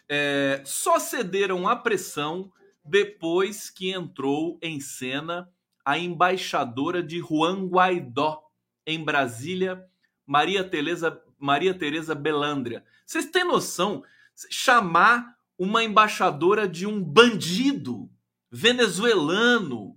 É, 0.08 0.60
só 0.64 0.98
cederam 0.98 1.68
à 1.68 1.76
pressão 1.76 2.52
depois 2.84 3.70
que 3.70 3.92
entrou 3.92 4.58
em 4.60 4.80
cena 4.80 5.48
a 5.84 5.96
embaixadora 5.96 7.04
de 7.04 7.20
Juan 7.20 7.68
Guaidó 7.68 8.42
em 8.84 9.04
Brasília, 9.04 9.84
Maria 10.26 10.64
Teresa, 10.64 11.22
Maria 11.38 11.72
Teresa 11.72 12.16
Belandria. 12.16 12.84
Vocês 13.06 13.26
têm 13.26 13.44
noção? 13.44 14.02
Chamar 14.50 15.36
uma 15.62 15.84
embaixadora 15.84 16.66
de 16.66 16.88
um 16.88 17.00
bandido 17.00 18.10
venezuelano. 18.50 19.96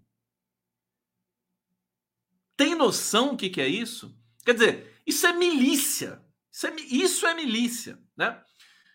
Tem 2.55 2.76
noção 2.76 3.34
o 3.34 3.38
que, 3.38 3.49
que 3.49 3.59
é 3.59 3.68
isso? 3.68 4.16
Quer 4.45 4.53
dizer, 4.53 5.01
isso 5.07 5.26
é 5.26 5.34
milícia. 5.34 6.22
Isso 6.51 6.68
é, 6.68 6.76
isso 6.76 7.26
é 7.26 7.34
milícia, 7.34 7.99
né? 8.16 8.39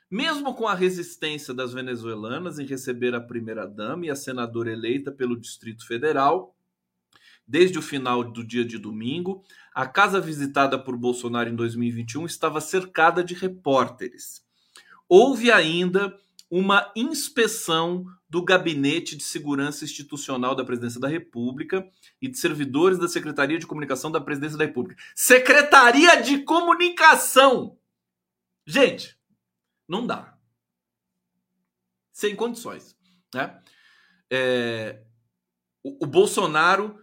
Mesmo 0.09 0.55
com 0.55 0.68
a 0.68 0.75
resistência 0.75 1.53
das 1.53 1.73
venezuelanas 1.73 2.61
em 2.61 2.66
receber 2.66 3.16
a 3.16 3.21
primeira-dama 3.21 4.07
e 4.07 4.11
a 4.11 4.14
senadora 4.14 4.73
eleita 4.73 5.11
pelo 5.11 5.39
Distrito 5.39 5.85
Federal, 5.85 6.57
desde 7.47 7.81
o 7.81 7.83
final 7.83 8.23
do 8.23 8.45
dia 8.45 8.64
de 8.64 8.79
domingo, 8.79 9.43
a 9.75 9.89
casa 9.89 10.21
visitada 10.21 10.79
por 10.79 10.97
Bolsonaro 10.97 11.51
em 11.51 11.57
2021 11.57 12.27
estava 12.27 12.61
cercada 12.61 13.25
de 13.25 13.35
repórteres. 13.35 14.45
Houve 15.09 15.51
ainda 15.51 16.16
uma 16.51 16.92
inspeção 16.96 18.05
do 18.28 18.44
Gabinete 18.44 19.16
de 19.16 19.22
Segurança 19.22 19.84
Institucional 19.84 20.55
da 20.55 20.64
Presidência 20.64 21.01
da 21.01 21.07
República 21.07 21.88
e 22.20 22.28
de 22.28 22.36
servidores 22.36 22.98
da 22.98 23.09
Secretaria 23.09 23.59
de 23.59 23.66
Comunicação 23.66 24.11
da 24.11 24.20
Presidência 24.20 24.59
da 24.59 24.64
República. 24.64 25.01
Secretaria 25.14 26.20
de 26.20 26.42
Comunicação! 26.42 27.78
Gente, 28.66 29.16
não 29.88 30.07
dá. 30.07 30.36
Sem 32.12 32.34
condições. 32.34 32.96
Né? 33.34 33.62
É, 34.28 35.03
o, 35.82 36.05
o 36.05 36.07
Bolsonaro 36.07 36.98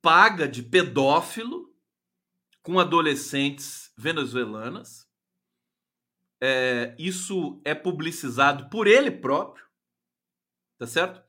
paga 0.00 0.46
de 0.46 0.62
pedófilo 0.62 1.74
com 2.62 2.78
adolescentes 2.78 3.92
venezuelanas 3.96 5.05
é, 6.40 6.94
isso 6.98 7.60
é 7.64 7.74
publicizado 7.74 8.68
por 8.68 8.86
ele 8.86 9.10
próprio, 9.10 9.66
tá 10.78 10.86
certo? 10.86 11.22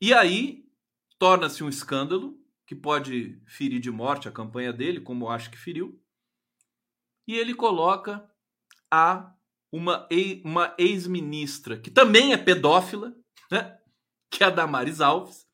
E 0.00 0.12
aí 0.12 0.68
torna-se 1.18 1.62
um 1.62 1.68
escândalo 1.68 2.38
que 2.66 2.74
pode 2.74 3.40
ferir 3.46 3.80
de 3.80 3.90
morte 3.90 4.28
a 4.28 4.32
campanha 4.32 4.72
dele, 4.72 5.00
como 5.00 5.28
acho 5.28 5.50
que 5.50 5.58
feriu. 5.58 6.00
E 7.26 7.34
ele 7.34 7.54
coloca 7.54 8.30
a 8.90 9.34
uma, 9.72 10.08
uma 10.44 10.74
ex-ministra 10.78 11.78
que 11.78 11.90
também 11.90 12.32
é 12.32 12.36
pedófila, 12.36 13.14
né? 13.50 13.78
que 14.30 14.44
é 14.44 14.46
a 14.46 14.50
Damares 14.50 15.00
Alves, 15.00 15.46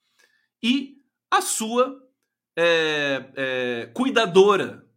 e 0.63 1.03
a 1.31 1.41
sua 1.41 2.03
é, 2.57 3.33
é, 3.37 3.87
cuidadora, 3.95 4.89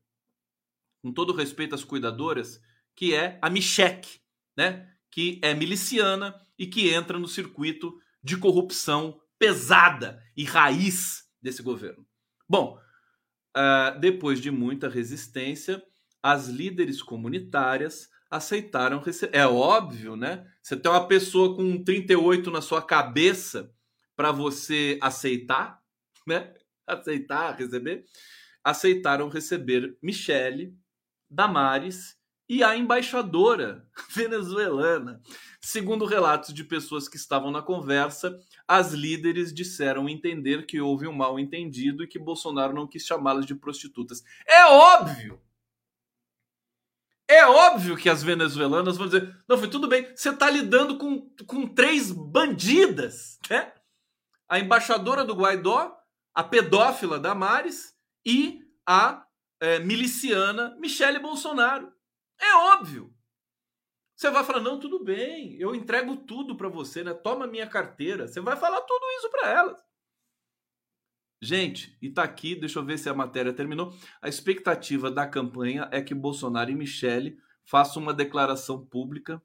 com 1.01 1.11
todo 1.11 1.33
respeito 1.33 1.75
às 1.75 1.83
cuidadoras, 1.83 2.61
que 2.97 3.13
é 3.13 3.37
a 3.41 3.49
Michek, 3.49 4.19
né? 4.57 4.91
que 5.11 5.39
é 5.43 5.53
miliciana 5.53 6.35
e 6.57 6.65
que 6.65 6.89
entra 6.89 7.19
no 7.19 7.27
circuito 7.27 7.95
de 8.23 8.35
corrupção 8.35 9.21
pesada 9.37 10.21
e 10.35 10.43
raiz 10.43 11.23
desse 11.39 11.61
governo. 11.61 12.05
Bom, 12.49 12.79
uh, 13.55 13.99
depois 13.99 14.41
de 14.41 14.49
muita 14.49 14.89
resistência, 14.89 15.81
as 16.23 16.47
líderes 16.47 17.01
comunitárias 17.03 18.09
aceitaram 18.31 18.99
receber. 18.99 19.37
É 19.37 19.47
óbvio, 19.47 20.15
né? 20.15 20.45
Você 20.61 20.75
tem 20.75 20.91
uma 20.91 21.07
pessoa 21.07 21.55
com 21.55 21.83
38 21.83 22.49
na 22.49 22.61
sua 22.61 22.81
cabeça 22.81 23.71
para 24.15 24.31
você 24.31 24.97
aceitar, 25.01 25.79
né? 26.25 26.53
Aceitar, 26.87 27.51
receber. 27.57 28.05
Aceitaram 28.63 29.27
receber 29.27 29.97
Michele, 30.01 30.73
Damares 31.29 32.17
e 32.49 32.63
a 32.63 32.75
embaixadora 32.75 33.85
venezuelana. 34.09 35.21
Segundo 35.59 36.05
relatos 36.05 36.53
de 36.53 36.63
pessoas 36.63 37.09
que 37.09 37.17
estavam 37.17 37.51
na 37.51 37.61
conversa, 37.61 38.39
as 38.67 38.93
líderes 38.93 39.53
disseram 39.53 40.07
entender 40.07 40.65
que 40.65 40.79
houve 40.79 41.07
um 41.07 41.13
mal 41.13 41.39
entendido 41.39 42.03
e 42.03 42.07
que 42.07 42.19
Bolsonaro 42.19 42.73
não 42.73 42.87
quis 42.87 43.05
chamá-las 43.05 43.45
de 43.45 43.55
prostitutas. 43.55 44.23
É 44.47 44.65
óbvio! 44.65 45.41
É 47.29 47.45
óbvio 47.45 47.97
que 47.97 48.09
as 48.09 48.23
venezuelanas 48.23 48.95
vão 48.95 49.07
dizer: 49.07 49.35
não, 49.49 49.57
foi 49.57 49.69
tudo 49.69 49.87
bem, 49.87 50.07
você 50.15 50.29
está 50.29 50.49
lidando 50.49 50.97
com, 50.97 51.29
com 51.45 51.67
três 51.67 52.09
bandidas, 52.09 53.37
né? 53.49 53.73
A 54.47 54.59
embaixadora 54.59 55.25
do 55.25 55.35
Guaidó, 55.35 55.93
a 56.33 56.41
pedófila 56.41 57.19
Damares 57.19 57.93
e 58.25 58.61
a 58.87 59.25
é, 59.59 59.79
miliciana 59.79 60.77
Michele 60.79 61.19
Bolsonaro. 61.19 61.91
É 62.39 62.55
óbvio. 62.55 63.13
Você 64.15 64.31
vai 64.31 64.43
falar: 64.43 64.61
não, 64.61 64.79
tudo 64.79 65.03
bem, 65.03 65.55
eu 65.59 65.75
entrego 65.75 66.15
tudo 66.17 66.57
para 66.57 66.69
você, 66.69 67.03
né? 67.03 67.13
Toma 67.13 67.45
minha 67.45 67.67
carteira. 67.67 68.27
Você 68.27 68.41
vai 68.41 68.57
falar 68.57 68.81
tudo 68.81 69.03
isso 69.17 69.29
para 69.29 69.51
elas. 69.51 69.87
Gente, 71.39 71.95
e 72.01 72.09
tá 72.09 72.23
aqui, 72.23 72.55
deixa 72.55 72.79
eu 72.79 72.85
ver 72.85 72.97
se 72.97 73.07
a 73.07 73.13
matéria 73.13 73.53
terminou. 73.53 73.93
A 74.19 74.27
expectativa 74.27 75.11
da 75.11 75.27
campanha 75.27 75.87
é 75.91 76.01
que 76.01 76.15
Bolsonaro 76.15 76.71
e 76.71 76.75
Michele 76.75 77.37
façam 77.63 78.01
uma 78.01 78.13
declaração 78.13 78.83
pública 78.83 79.39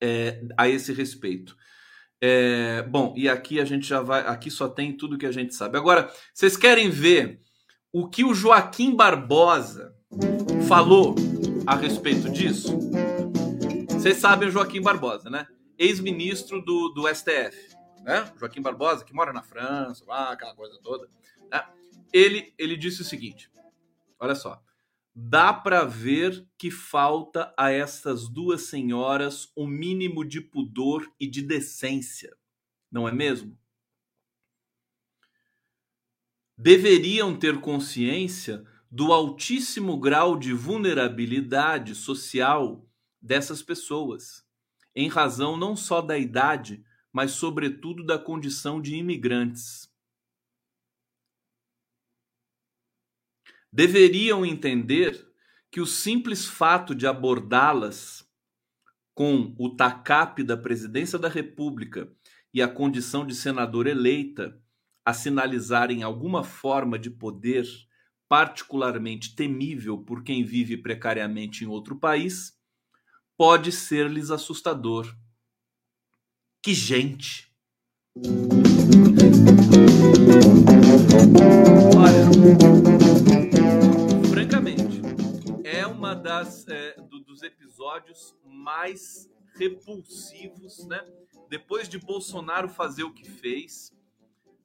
é, 0.00 0.42
a 0.56 0.68
esse 0.68 0.92
respeito. 0.92 1.56
É, 2.20 2.82
bom, 2.82 3.14
e 3.16 3.28
aqui 3.28 3.60
a 3.60 3.64
gente 3.64 3.86
já 3.86 4.02
vai. 4.02 4.26
Aqui 4.26 4.50
só 4.50 4.68
tem 4.68 4.96
tudo 4.96 5.16
que 5.16 5.26
a 5.26 5.32
gente 5.32 5.54
sabe. 5.54 5.78
Agora, 5.78 6.12
vocês 6.34 6.56
querem 6.56 6.90
ver 6.90 7.40
o 7.92 8.08
que 8.08 8.24
o 8.24 8.34
Joaquim 8.34 8.94
Barbosa 8.96 9.94
falou 10.66 11.14
a 11.70 11.76
respeito 11.76 12.28
disso? 12.28 12.76
Vocês 13.90 14.16
sabem 14.16 14.48
o 14.48 14.50
Joaquim 14.50 14.82
Barbosa, 14.82 15.30
né? 15.30 15.46
Ex-ministro 15.78 16.60
do, 16.60 16.88
do 16.88 17.06
STF, 17.14 17.76
né? 18.02 18.28
Joaquim 18.36 18.60
Barbosa, 18.60 19.04
que 19.04 19.14
mora 19.14 19.32
na 19.32 19.40
França, 19.40 20.04
lá, 20.04 20.32
aquela 20.32 20.52
coisa 20.52 20.76
toda. 20.82 21.08
Né? 21.48 21.64
Ele, 22.12 22.52
ele 22.58 22.76
disse 22.76 23.02
o 23.02 23.04
seguinte: 23.04 23.48
olha 24.18 24.34
só. 24.34 24.60
Dá 25.14 25.52
para 25.52 25.84
ver 25.84 26.44
que 26.58 26.70
falta 26.70 27.52
a 27.56 27.70
essas 27.70 28.28
duas 28.28 28.62
senhoras 28.62 29.52
um 29.56 29.66
mínimo 29.66 30.24
de 30.24 30.40
pudor 30.40 31.08
e 31.20 31.26
de 31.28 31.42
decência, 31.42 32.34
não 32.90 33.08
é 33.08 33.12
mesmo? 33.12 33.56
deveriam 36.60 37.34
ter 37.34 37.58
consciência 37.58 38.62
do 38.90 39.12
altíssimo 39.12 39.98
grau 39.98 40.36
de 40.36 40.52
vulnerabilidade 40.52 41.94
social 41.94 42.88
dessas 43.22 43.62
pessoas, 43.62 44.44
em 44.94 45.08
razão 45.08 45.56
não 45.56 45.76
só 45.76 46.00
da 46.00 46.18
idade, 46.18 46.84
mas, 47.12 47.32
sobretudo, 47.32 48.04
da 48.04 48.18
condição 48.18 48.80
de 48.80 48.96
imigrantes. 48.96 49.88
Deveriam 53.72 54.44
entender 54.44 55.28
que 55.70 55.80
o 55.80 55.86
simples 55.86 56.46
fato 56.46 56.92
de 56.92 57.06
abordá-las 57.06 58.28
com 59.14 59.54
o 59.56 59.76
TACAP 59.76 60.42
da 60.42 60.56
presidência 60.56 61.18
da 61.18 61.28
República 61.28 62.12
e 62.52 62.60
a 62.60 62.66
condição 62.66 63.24
de 63.24 63.34
senador 63.36 63.86
eleita 63.86 64.60
a 65.04 65.14
sinalizarem 65.14 66.02
alguma 66.02 66.42
forma 66.42 66.98
de 66.98 67.10
poder 67.10 67.64
particularmente 68.30 69.34
temível 69.34 69.98
por 69.98 70.22
quem 70.22 70.44
vive 70.44 70.76
precariamente 70.76 71.64
em 71.64 71.66
outro 71.66 71.98
país, 71.98 72.56
pode 73.36 73.72
ser-lhes 73.72 74.30
assustador. 74.30 75.12
Que 76.62 76.72
gente! 76.72 77.52
Olha, 81.98 82.30
francamente, 84.30 85.00
é 85.64 85.84
uma 85.84 86.14
das 86.14 86.68
é, 86.68 87.00
do, 87.02 87.18
dos 87.18 87.42
episódios 87.42 88.36
mais 88.44 89.28
repulsivos, 89.56 90.86
né? 90.86 91.04
Depois 91.48 91.88
de 91.88 91.98
Bolsonaro 91.98 92.68
fazer 92.68 93.02
o 93.02 93.12
que 93.12 93.28
fez, 93.28 93.92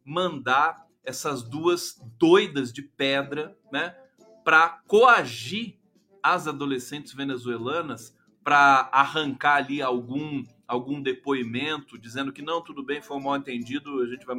mandar 0.05 0.85
essas 1.05 1.43
duas 1.43 2.01
doidas 2.17 2.73
de 2.73 2.81
pedra, 2.81 3.57
né, 3.71 3.95
para 4.43 4.81
coagir 4.87 5.77
as 6.21 6.47
adolescentes 6.47 7.13
venezuelanas 7.13 8.15
para 8.43 8.89
arrancar 8.91 9.55
ali 9.55 9.81
algum 9.81 10.43
algum 10.67 10.99
depoimento 10.99 11.97
dizendo 11.97 12.33
que 12.33 12.41
não, 12.41 12.59
tudo 12.59 12.83
bem, 12.83 12.99
foi 13.01 13.17
um 13.17 13.21
mal 13.21 13.37
entendido, 13.37 14.01
a 14.01 14.07
gente 14.07 14.25
vai 14.25 14.35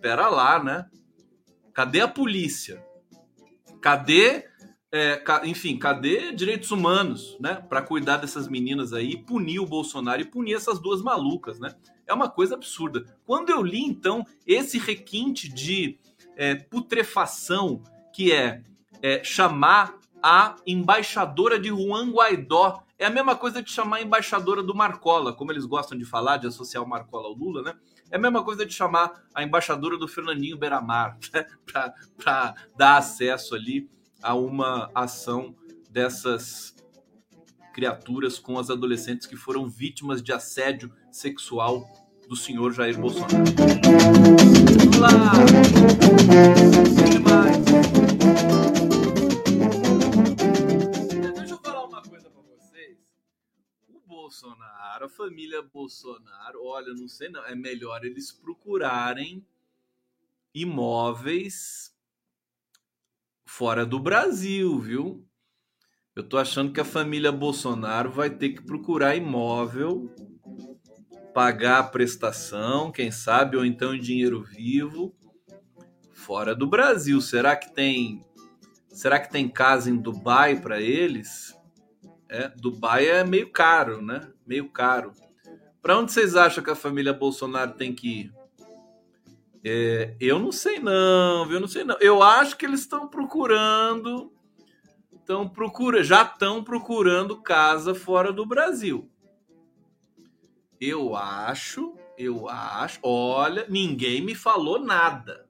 Pera 0.00 0.28
lá, 0.28 0.62
né? 0.62 0.90
Cadê 1.74 2.00
a 2.00 2.08
polícia? 2.08 2.84
Cadê 3.80 4.50
é, 4.92 5.22
enfim, 5.44 5.78
cadê 5.78 6.32
direitos 6.32 6.72
humanos, 6.72 7.36
né, 7.38 7.54
para 7.68 7.80
cuidar 7.80 8.16
dessas 8.16 8.48
meninas 8.48 8.92
aí, 8.92 9.16
punir 9.16 9.60
o 9.60 9.66
Bolsonaro 9.66 10.20
e 10.20 10.24
punir 10.24 10.54
essas 10.54 10.80
duas 10.80 11.00
malucas, 11.00 11.60
né? 11.60 11.72
É 12.06 12.12
uma 12.12 12.28
coisa 12.28 12.56
absurda. 12.56 13.04
Quando 13.24 13.50
eu 13.50 13.62
li 13.62 13.82
então 13.82 14.26
esse 14.44 14.78
requinte 14.78 15.48
de 15.48 15.96
é, 16.40 16.54
putrefação 16.54 17.82
que 18.14 18.32
é, 18.32 18.62
é, 19.02 19.22
chamar 19.22 19.98
a 20.22 20.56
embaixadora 20.66 21.60
de 21.60 21.68
Juan 21.68 22.10
Guaidó 22.10 22.82
é 22.98 23.04
a 23.04 23.10
mesma 23.10 23.36
coisa 23.36 23.62
de 23.62 23.70
chamar 23.70 23.98
a 23.98 24.02
embaixadora 24.02 24.62
do 24.62 24.74
Marcola, 24.74 25.34
como 25.34 25.52
eles 25.52 25.66
gostam 25.66 25.98
de 25.98 26.04
falar, 26.04 26.38
de 26.38 26.46
associar 26.46 26.82
o 26.82 26.88
Marcola 26.88 27.28
ao 27.28 27.34
Lula, 27.34 27.62
né? 27.62 27.74
É 28.10 28.16
a 28.16 28.18
mesma 28.18 28.42
coisa 28.42 28.64
de 28.64 28.72
chamar 28.72 29.22
a 29.34 29.42
embaixadora 29.42 29.98
do 29.98 30.08
Fernandinho 30.08 30.56
Beiramar, 30.56 31.18
né? 31.32 31.46
para 32.16 32.54
dar 32.74 32.96
acesso 32.96 33.54
ali 33.54 33.90
a 34.22 34.34
uma 34.34 34.90
ação 34.94 35.54
dessas 35.90 36.74
criaturas 37.74 38.38
com 38.38 38.58
as 38.58 38.70
adolescentes 38.70 39.26
que 39.26 39.36
foram 39.36 39.68
vítimas 39.68 40.22
de 40.22 40.32
assédio 40.32 40.90
sexual 41.12 41.86
do 42.26 42.36
senhor 42.36 42.72
Jair 42.72 42.98
Bolsonaro. 42.98 43.44
Demais. 47.10 47.64
Deixa 51.36 51.54
eu 51.54 51.58
falar 51.58 51.86
uma 51.86 52.02
coisa 52.02 52.28
vocês. 52.28 52.98
O 53.88 53.98
Bolsonaro, 54.06 55.06
a 55.06 55.08
família 55.08 55.62
Bolsonaro, 55.62 56.62
olha, 56.62 56.92
não 56.92 57.08
sei 57.08 57.30
não, 57.30 57.42
é 57.46 57.54
melhor 57.54 58.04
eles 58.04 58.30
procurarem 58.30 59.42
imóveis 60.54 61.96
fora 63.46 63.86
do 63.86 63.98
Brasil, 63.98 64.78
viu? 64.78 65.26
Eu 66.14 66.28
tô 66.28 66.36
achando 66.36 66.74
que 66.74 66.80
a 66.80 66.84
família 66.84 67.32
Bolsonaro 67.32 68.10
vai 68.10 68.28
ter 68.28 68.50
que 68.50 68.60
procurar 68.60 69.16
imóvel, 69.16 70.14
pagar 71.32 71.78
a 71.78 71.84
prestação, 71.84 72.90
quem 72.90 73.10
sabe, 73.10 73.56
ou 73.56 73.64
então 73.64 73.94
em 73.94 74.00
dinheiro 74.00 74.42
vivo, 74.42 75.14
fora 76.12 76.54
do 76.54 76.66
Brasil. 76.66 77.20
Será 77.20 77.56
que 77.56 77.72
tem 77.72 78.24
será 78.88 79.18
que 79.18 79.30
tem 79.30 79.48
casa 79.48 79.90
em 79.90 79.96
Dubai 79.96 80.60
para 80.60 80.80
eles? 80.80 81.56
É, 82.28 82.48
Dubai 82.48 83.06
é 83.06 83.24
meio 83.24 83.50
caro, 83.50 84.02
né? 84.02 84.28
Meio 84.46 84.68
caro. 84.68 85.12
Para 85.82 85.98
onde 85.98 86.12
vocês 86.12 86.36
acham 86.36 86.62
que 86.62 86.70
a 86.70 86.76
família 86.76 87.12
Bolsonaro 87.12 87.72
tem 87.72 87.94
que 87.94 88.20
ir? 88.20 88.34
É, 89.64 90.14
eu 90.20 90.38
não 90.38 90.52
sei 90.52 90.78
não, 90.78 91.50
eu 91.50 91.60
não 91.60 91.68
sei 91.68 91.84
não. 91.84 91.96
Eu 92.00 92.22
acho 92.22 92.56
que 92.56 92.64
eles 92.64 92.80
estão 92.80 93.08
procurando, 93.08 94.32
estão 95.14 95.48
procura, 95.48 96.02
já 96.02 96.22
estão 96.22 96.62
procurando 96.62 97.42
casa 97.42 97.94
fora 97.94 98.32
do 98.32 98.46
Brasil. 98.46 99.10
Eu 100.80 101.14
acho, 101.14 101.94
eu 102.16 102.48
acho. 102.48 102.98
Olha, 103.02 103.66
ninguém 103.68 104.22
me 104.22 104.34
falou 104.34 104.78
nada. 104.78 105.46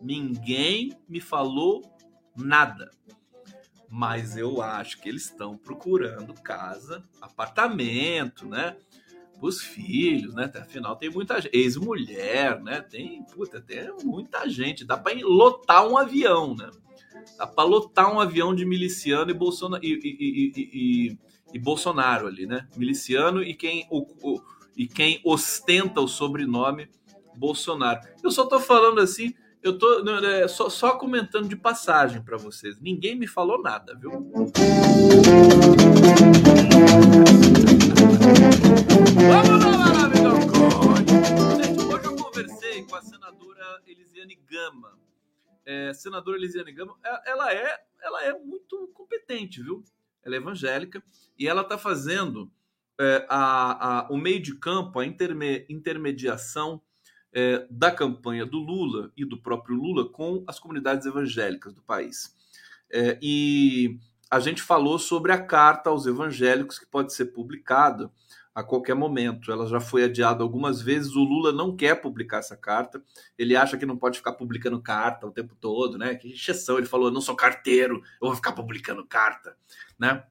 Ninguém 0.00 0.92
me 1.08 1.20
falou 1.20 1.82
nada. 2.36 2.90
Mas 3.88 4.36
eu 4.36 4.60
acho 4.60 5.00
que 5.00 5.08
eles 5.08 5.24
estão 5.24 5.56
procurando 5.56 6.34
casa, 6.34 7.02
apartamento, 7.20 8.46
né? 8.46 8.76
os 9.40 9.60
filhos, 9.60 10.34
né? 10.34 10.50
Afinal, 10.54 10.96
tem 10.96 11.10
muita 11.10 11.40
gente. 11.40 11.54
Ex-mulher, 11.54 12.60
né? 12.62 12.80
Tem, 12.80 13.22
puta, 13.24 13.60
tem 13.60 13.92
muita 14.02 14.48
gente. 14.48 14.84
Dá 14.84 14.96
para 14.96 15.14
lotar 15.22 15.86
um 15.86 15.96
avião, 15.96 16.54
né? 16.54 16.70
Dá 17.36 17.46
para 17.46 17.64
lotar 17.64 18.12
um 18.12 18.20
avião 18.20 18.54
de 18.54 18.64
miliciano 18.64 19.30
e 19.30 19.34
Bolsonaro, 19.34 19.84
e, 19.84 19.92
e, 19.92 20.52
e, 20.56 20.70
e, 20.72 21.18
Bolsonaro 21.58 22.26
ali, 22.26 22.46
né? 22.46 22.68
Miliciano 22.76 23.42
e 23.42 23.54
quem, 23.54 23.86
o, 23.90 24.06
o, 24.22 24.42
e 24.76 24.86
quem 24.86 25.20
ostenta 25.24 26.00
o 26.00 26.08
sobrenome 26.08 26.88
Bolsonaro. 27.36 28.00
Eu 28.22 28.30
só 28.30 28.46
tô 28.46 28.60
falando 28.60 29.00
assim, 29.00 29.34
eu 29.62 29.78
tô 29.78 30.06
é, 30.26 30.46
só, 30.46 30.68
só 30.68 30.98
comentando 30.98 31.48
de 31.48 31.56
passagem 31.56 32.22
para 32.22 32.36
vocês. 32.36 32.78
Ninguém 32.80 33.16
me 33.16 33.26
falou 33.26 33.62
nada, 33.62 33.94
viu? 33.94 34.10
Vamos 34.10 34.52
lá, 39.64 39.82
Gente, 41.56 41.80
hoje 41.80 42.04
eu 42.04 42.16
conversei 42.16 42.82
com 42.82 42.94
a 42.94 43.02
senadora 43.02 43.82
Elisiane 43.86 44.38
Gama. 44.46 44.98
É, 45.64 45.94
senadora 45.94 46.36
Elisiane 46.36 46.72
Gama, 46.72 46.94
é, 47.02 47.30
ela 47.30 47.50
é, 47.52 47.80
ela 48.02 48.22
é 48.22 48.38
muito 48.38 48.90
competente, 48.92 49.62
viu? 49.62 49.82
Ela 50.24 50.36
é 50.36 50.38
evangélica 50.38 51.02
e 51.38 51.46
ela 51.46 51.62
está 51.62 51.76
fazendo 51.76 52.50
é, 52.98 53.26
a, 53.28 54.06
a, 54.06 54.08
o 54.10 54.16
meio 54.16 54.40
de 54.40 54.54
campo, 54.56 54.98
a 54.98 55.06
interme, 55.06 55.66
intermediação 55.68 56.80
é, 57.32 57.66
da 57.68 57.90
campanha 57.90 58.46
do 58.46 58.58
Lula 58.58 59.10
e 59.16 59.24
do 59.24 59.40
próprio 59.40 59.76
Lula 59.76 60.08
com 60.08 60.44
as 60.46 60.58
comunidades 60.58 61.06
evangélicas 61.06 61.74
do 61.74 61.82
país. 61.82 62.34
É, 62.90 63.18
e 63.20 63.98
a 64.30 64.38
gente 64.38 64.62
falou 64.62 64.98
sobre 64.98 65.32
a 65.32 65.42
carta 65.42 65.90
aos 65.90 66.06
evangélicos 66.06 66.78
que 66.78 66.86
pode 66.86 67.12
ser 67.12 67.26
publicada 67.26 68.10
a 68.54 68.62
qualquer 68.62 68.94
momento. 68.94 69.50
Ela 69.50 69.66
já 69.66 69.80
foi 69.80 70.04
adiada 70.04 70.42
algumas 70.42 70.80
vezes. 70.80 71.16
O 71.16 71.24
Lula 71.24 71.52
não 71.52 71.76
quer 71.76 72.00
publicar 72.00 72.38
essa 72.38 72.56
carta. 72.56 73.02
Ele 73.36 73.56
acha 73.56 73.76
que 73.76 73.84
não 73.84 73.96
pode 73.96 74.18
ficar 74.18 74.32
publicando 74.32 74.80
carta 74.80 75.26
o 75.26 75.32
tempo 75.32 75.56
todo, 75.60 75.98
né? 75.98 76.14
Que 76.14 76.32
exceção. 76.32 76.78
Ele 76.78 76.86
falou: 76.86 77.08
eu 77.08 77.12
não 77.12 77.20
sou 77.20 77.34
carteiro, 77.34 77.96
eu 78.20 78.28
vou 78.28 78.36
ficar 78.36 78.52
publicando 78.52 79.04
carta, 79.04 79.56
né? 79.98 80.24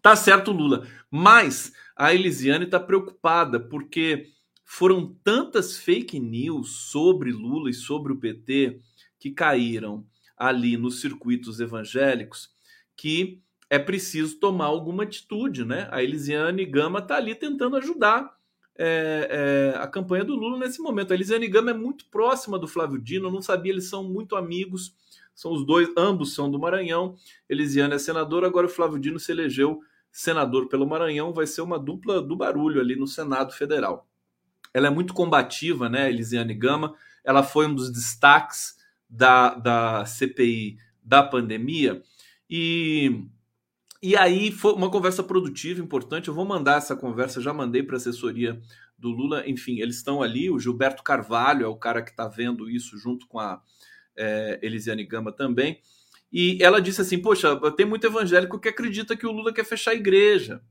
Tá 0.00 0.16
certo, 0.16 0.50
Lula. 0.50 0.86
Mas 1.10 1.72
a 1.94 2.14
Elisiane 2.14 2.64
está 2.64 2.80
preocupada 2.80 3.60
porque 3.60 4.30
foram 4.64 5.14
tantas 5.22 5.76
fake 5.76 6.18
news 6.18 6.90
sobre 6.90 7.32
Lula 7.32 7.68
e 7.68 7.74
sobre 7.74 8.12
o 8.12 8.16
PT 8.16 8.80
que 9.18 9.30
caíram 9.30 10.06
ali 10.36 10.76
nos 10.78 11.02
circuitos 11.02 11.60
evangélicos 11.60 12.48
que 12.96 13.42
é 13.70 13.78
preciso 13.78 14.40
tomar 14.40 14.66
alguma 14.66 15.04
atitude, 15.04 15.64
né? 15.64 15.88
A 15.92 16.02
Elisiane 16.02 16.66
Gama 16.66 16.98
está 16.98 17.16
ali 17.16 17.36
tentando 17.36 17.76
ajudar 17.76 18.36
é, 18.76 19.74
é, 19.76 19.78
a 19.78 19.86
campanha 19.86 20.24
do 20.24 20.34
Lula 20.34 20.58
nesse 20.58 20.82
momento. 20.82 21.12
A 21.12 21.14
Elisiane 21.14 21.46
Gama 21.46 21.70
é 21.70 21.74
muito 21.74 22.04
próxima 22.10 22.58
do 22.58 22.66
Flávio 22.66 23.00
Dino, 23.00 23.28
eu 23.28 23.32
não 23.32 23.40
sabia, 23.40 23.72
eles 23.72 23.88
são 23.88 24.02
muito 24.02 24.34
amigos, 24.34 24.92
são 25.32 25.52
os 25.52 25.64
dois, 25.64 25.88
ambos 25.96 26.34
são 26.34 26.50
do 26.50 26.58
Maranhão. 26.58 27.14
Elisiane 27.48 27.94
é 27.94 27.98
senadora, 27.98 28.48
agora 28.48 28.66
o 28.66 28.70
Flávio 28.70 28.98
Dino 28.98 29.20
se 29.20 29.30
elegeu 29.30 29.80
senador 30.10 30.68
pelo 30.68 30.88
Maranhão, 30.88 31.32
vai 31.32 31.46
ser 31.46 31.60
uma 31.60 31.78
dupla 31.78 32.20
do 32.20 32.34
barulho 32.34 32.80
ali 32.80 32.96
no 32.96 33.06
Senado 33.06 33.52
Federal. 33.52 34.08
Ela 34.74 34.88
é 34.88 34.90
muito 34.90 35.14
combativa, 35.14 35.88
né, 35.88 36.08
Elisiane 36.08 36.54
Gama? 36.54 36.94
Ela 37.22 37.44
foi 37.44 37.68
um 37.68 37.74
dos 37.74 37.92
destaques 37.92 38.74
da, 39.08 39.54
da 39.54 40.04
CPI 40.04 40.76
da 41.02 41.22
pandemia 41.22 42.02
e 42.48 43.28
e 44.02 44.16
aí 44.16 44.50
foi 44.50 44.72
uma 44.72 44.90
conversa 44.90 45.22
produtiva, 45.22 45.80
importante. 45.80 46.28
Eu 46.28 46.34
vou 46.34 46.46
mandar 46.46 46.78
essa 46.78 46.96
conversa, 46.96 47.40
já 47.40 47.52
mandei 47.52 47.82
para 47.82 47.96
a 47.96 47.98
assessoria 47.98 48.60
do 48.98 49.10
Lula. 49.10 49.46
Enfim, 49.46 49.80
eles 49.80 49.96
estão 49.96 50.22
ali. 50.22 50.50
O 50.50 50.58
Gilberto 50.58 51.02
Carvalho 51.02 51.64
é 51.64 51.68
o 51.68 51.76
cara 51.76 52.02
que 52.02 52.10
está 52.10 52.26
vendo 52.26 52.70
isso 52.70 52.96
junto 52.96 53.26
com 53.26 53.38
a 53.38 53.62
é, 54.16 54.58
Elisiane 54.62 55.04
Gama 55.04 55.30
também. 55.30 55.80
E 56.32 56.58
ela 56.62 56.80
disse 56.80 57.02
assim: 57.02 57.20
Poxa, 57.20 57.58
tem 57.72 57.84
muito 57.84 58.06
evangélico 58.06 58.58
que 58.58 58.68
acredita 58.68 59.16
que 59.16 59.26
o 59.26 59.32
Lula 59.32 59.52
quer 59.52 59.64
fechar 59.64 59.90
a 59.90 59.94
igreja, 59.94 60.62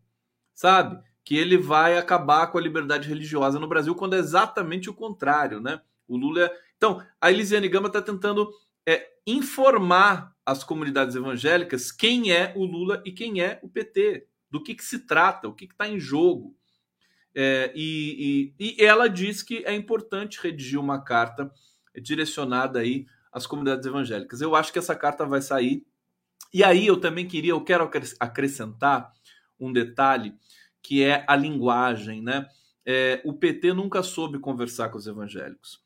sabe? 0.54 1.00
Que 1.24 1.38
ele 1.38 1.58
vai 1.58 1.98
acabar 1.98 2.48
com 2.48 2.58
a 2.58 2.62
liberdade 2.62 3.08
religiosa 3.08 3.60
no 3.60 3.68
Brasil, 3.68 3.94
quando 3.94 4.16
é 4.16 4.20
exatamente 4.20 4.90
o 4.90 4.94
contrário, 4.94 5.60
né? 5.60 5.82
O 6.08 6.18
Lula. 6.18 6.46
É... 6.46 6.52
Então, 6.78 7.04
a 7.22 7.32
Elisiane 7.32 7.68
Gama 7.68 7.88
está 7.88 8.02
tentando 8.02 8.50
é, 8.88 9.06
informar 9.32 10.36
as 10.46 10.64
comunidades 10.64 11.16
evangélicas 11.16 11.92
quem 11.92 12.32
é 12.32 12.54
o 12.56 12.66
Lula 12.66 13.02
e 13.06 13.12
quem 13.12 13.42
é 13.42 13.60
o 13.62 13.70
PT, 13.70 14.28
do 14.50 14.62
que, 14.62 14.74
que 14.74 14.84
se 14.84 15.00
trata, 15.00 15.48
o 15.48 15.54
que 15.54 15.66
está 15.66 15.88
em 15.88 16.00
jogo. 16.00 16.56
É, 17.36 17.72
e, 17.76 18.54
e, 18.60 18.76
e, 18.78 18.84
ela 18.84 19.08
diz 19.08 19.44
que 19.44 19.64
é 19.66 19.74
importante 19.74 20.40
redigir 20.42 20.80
uma 20.80 21.04
carta 21.04 21.52
direcionada 22.02 22.80
aí 22.80 23.06
às 23.32 23.46
comunidades 23.46 23.86
evangélicas. 23.86 24.42
Eu 24.42 24.56
acho 24.56 24.74
que 24.74 24.80
essa 24.80 24.96
carta 24.96 25.26
vai 25.26 25.42
sair. 25.42 25.86
E 26.52 26.64
aí 26.64 26.88
eu 26.88 27.00
também 27.00 27.28
queria, 27.28 27.52
eu 27.52 27.64
quero 27.64 27.90
acrescentar 28.20 29.14
um 29.60 29.72
detalhe 29.72 30.34
que 30.82 31.04
é 31.04 31.24
a 31.28 31.36
linguagem, 31.36 32.24
né? 32.24 32.48
É, 32.86 33.22
o 33.24 33.34
PT 33.34 33.74
nunca 33.74 34.02
soube 34.02 34.40
conversar 34.40 34.90
com 34.90 34.98
os 34.98 35.06
evangélicos. 35.06 35.80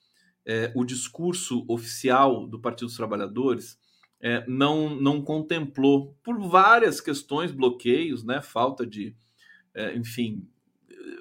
É, 0.45 0.71
o 0.75 0.83
discurso 0.83 1.65
oficial 1.67 2.45
do 2.47 2.59
Partido 2.59 2.87
dos 2.87 2.97
Trabalhadores 2.97 3.79
é, 4.19 4.43
não, 4.47 4.89
não 4.89 5.21
contemplou, 5.21 6.17
por 6.23 6.39
várias 6.39 7.01
questões, 7.01 7.51
bloqueios, 7.51 8.23
né, 8.23 8.41
falta 8.41 8.85
de, 8.85 9.15
é, 9.73 9.95
enfim, 9.95 10.47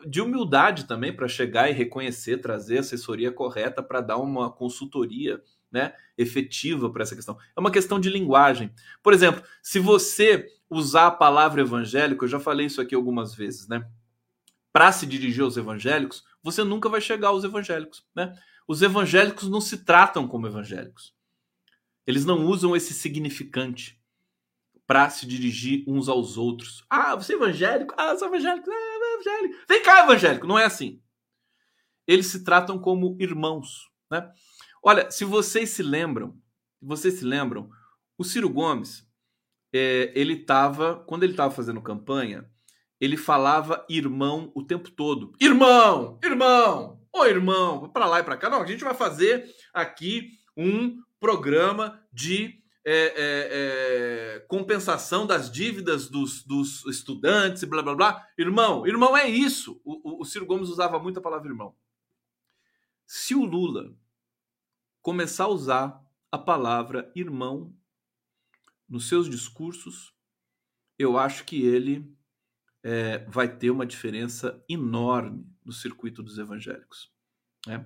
de 0.06 0.20
humildade 0.20 0.84
também 0.86 1.14
para 1.14 1.28
chegar 1.28 1.68
e 1.68 1.72
reconhecer, 1.72 2.38
trazer 2.38 2.78
assessoria 2.78 3.32
correta 3.32 3.82
para 3.82 4.00
dar 4.00 4.18
uma 4.18 4.50
consultoria 4.50 5.42
né, 5.70 5.94
efetiva 6.18 6.90
para 6.90 7.02
essa 7.02 7.16
questão. 7.16 7.36
É 7.56 7.60
uma 7.60 7.70
questão 7.70 7.98
de 7.98 8.10
linguagem. 8.10 8.70
Por 9.02 9.12
exemplo, 9.12 9.42
se 9.62 9.78
você 9.78 10.46
usar 10.68 11.08
a 11.08 11.10
palavra 11.10 11.62
evangélico, 11.62 12.24
eu 12.24 12.28
já 12.28 12.38
falei 12.38 12.66
isso 12.66 12.80
aqui 12.80 12.94
algumas 12.94 13.34
vezes, 13.34 13.66
né? 13.68 13.86
Para 14.72 14.92
se 14.92 15.06
dirigir 15.06 15.42
aos 15.42 15.56
evangélicos, 15.56 16.24
você 16.42 16.64
nunca 16.64 16.88
vai 16.88 17.00
chegar 17.00 17.28
aos 17.28 17.44
evangélicos, 17.44 18.06
né? 18.14 18.34
Os 18.66 18.82
evangélicos 18.82 19.48
não 19.48 19.60
se 19.60 19.84
tratam 19.84 20.26
como 20.26 20.46
evangélicos. 20.46 21.14
Eles 22.06 22.24
não 22.24 22.46
usam 22.46 22.74
esse 22.74 22.92
significante 22.94 24.00
para 24.86 25.08
se 25.08 25.26
dirigir 25.26 25.84
uns 25.86 26.08
aos 26.08 26.36
outros. 26.36 26.84
Ah, 26.90 27.14
você 27.14 27.34
é 27.34 27.36
evangélico? 27.36 27.94
Ah, 27.96 28.16
sou 28.16 28.28
evangélico. 28.28 28.70
Ah, 28.70 29.14
evangélico. 29.14 29.64
Vem 29.68 29.82
cá, 29.82 30.04
evangélico. 30.04 30.46
Não 30.46 30.58
é 30.58 30.64
assim. 30.64 31.00
Eles 32.06 32.26
se 32.26 32.44
tratam 32.44 32.78
como 32.78 33.16
irmãos, 33.20 33.90
né? 34.10 34.30
Olha, 34.82 35.10
se 35.10 35.24
vocês 35.24 35.70
se 35.70 35.82
lembram, 35.82 36.36
vocês 36.80 37.14
se 37.14 37.24
lembram, 37.24 37.70
o 38.18 38.24
Ciro 38.24 38.50
Gomes, 38.50 39.08
é, 39.72 40.12
ele 40.14 40.34
estava, 40.34 40.96
quando 41.06 41.22
ele 41.22 41.32
estava 41.32 41.54
fazendo 41.54 41.80
campanha, 41.80 42.50
ele 43.00 43.16
falava 43.16 43.86
irmão 43.88 44.50
o 44.54 44.62
tempo 44.62 44.90
todo. 44.90 45.32
Irmão, 45.40 46.18
irmão, 46.22 47.00
ô 47.12 47.24
irmão, 47.26 47.88
para 47.90 48.06
lá 48.06 48.20
e 48.20 48.24
para 48.24 48.36
cá. 48.36 48.48
Não, 48.48 48.62
a 48.62 48.66
gente 48.66 48.82
vai 48.82 48.94
fazer 48.94 49.54
aqui 49.72 50.30
um 50.56 51.02
programa 51.20 52.02
de 52.12 52.62
é, 52.84 52.94
é, 52.94 53.14
é, 53.16 54.40
compensação 54.48 55.26
das 55.26 55.50
dívidas 55.50 56.08
dos, 56.08 56.42
dos, 56.42 56.84
estudantes, 56.86 57.62
blá 57.64 57.82
blá 57.82 57.94
blá. 57.94 58.28
Irmão, 58.36 58.86
irmão 58.86 59.16
é 59.16 59.28
isso. 59.28 59.80
O, 59.84 60.16
o, 60.16 60.22
o 60.22 60.24
Ciro 60.24 60.46
Gomes 60.46 60.68
usava 60.68 60.98
muito 60.98 61.18
a 61.18 61.22
palavra 61.22 61.48
irmão. 61.48 61.76
Se 63.06 63.34
o 63.34 63.44
Lula 63.44 63.94
começar 65.00 65.44
a 65.44 65.48
usar 65.48 66.02
a 66.30 66.38
palavra 66.38 67.12
irmão 67.14 67.76
nos 68.88 69.08
seus 69.08 69.28
discursos, 69.28 70.14
eu 70.98 71.18
acho 71.18 71.44
que 71.44 71.62
ele 71.64 72.16
é, 72.82 73.18
vai 73.28 73.54
ter 73.54 73.70
uma 73.70 73.86
diferença 73.86 74.64
enorme 74.68 75.51
no 75.64 75.72
circuito 75.72 76.22
dos 76.22 76.38
evangélicos. 76.38 77.10
Né? 77.66 77.84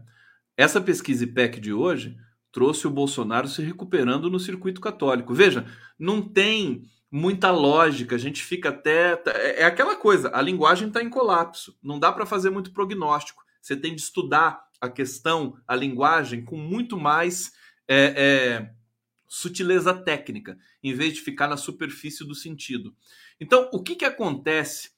Essa 0.57 0.81
pesquisa 0.81 1.25
IPEC 1.25 1.61
de 1.61 1.73
hoje 1.73 2.17
trouxe 2.51 2.87
o 2.87 2.91
Bolsonaro 2.91 3.49
se 3.49 3.63
recuperando 3.63 4.31
no 4.31 4.41
circuito 4.41 4.81
católico. 4.81 5.35
Veja, 5.35 5.67
não 5.99 6.23
tem 6.23 6.89
muita 7.11 7.51
lógica, 7.51 8.15
a 8.15 8.19
gente 8.19 8.43
fica 8.43 8.71
até. 8.71 9.23
É 9.57 9.65
aquela 9.65 9.97
coisa, 9.97 10.31
a 10.35 10.41
linguagem 10.41 10.89
está 10.89 11.03
em 11.03 11.11
colapso, 11.11 11.79
não 11.83 11.99
dá 11.99 12.11
para 12.11 12.27
fazer 12.27 12.51
muito 12.51 12.73
prognóstico. 12.73 13.45
Você 13.61 13.77
tem 13.77 13.95
de 13.95 14.01
estudar 14.01 14.65
a 14.81 14.89
questão, 14.89 15.59
a 15.67 15.75
linguagem, 15.75 16.45
com 16.45 16.57
muito 16.57 16.99
mais 16.99 17.53
é, 17.89 18.15
é, 18.17 18.75
sutileza 19.29 19.93
técnica, 19.93 20.59
em 20.83 20.95
vez 20.95 21.15
de 21.15 21.21
ficar 21.21 21.49
na 21.49 21.57
superfície 21.57 22.25
do 22.25 22.35
sentido. 22.35 22.95
Então, 23.41 23.69
o 23.73 23.83
que, 23.83 23.97
que 23.97 24.05
acontece 24.05 24.91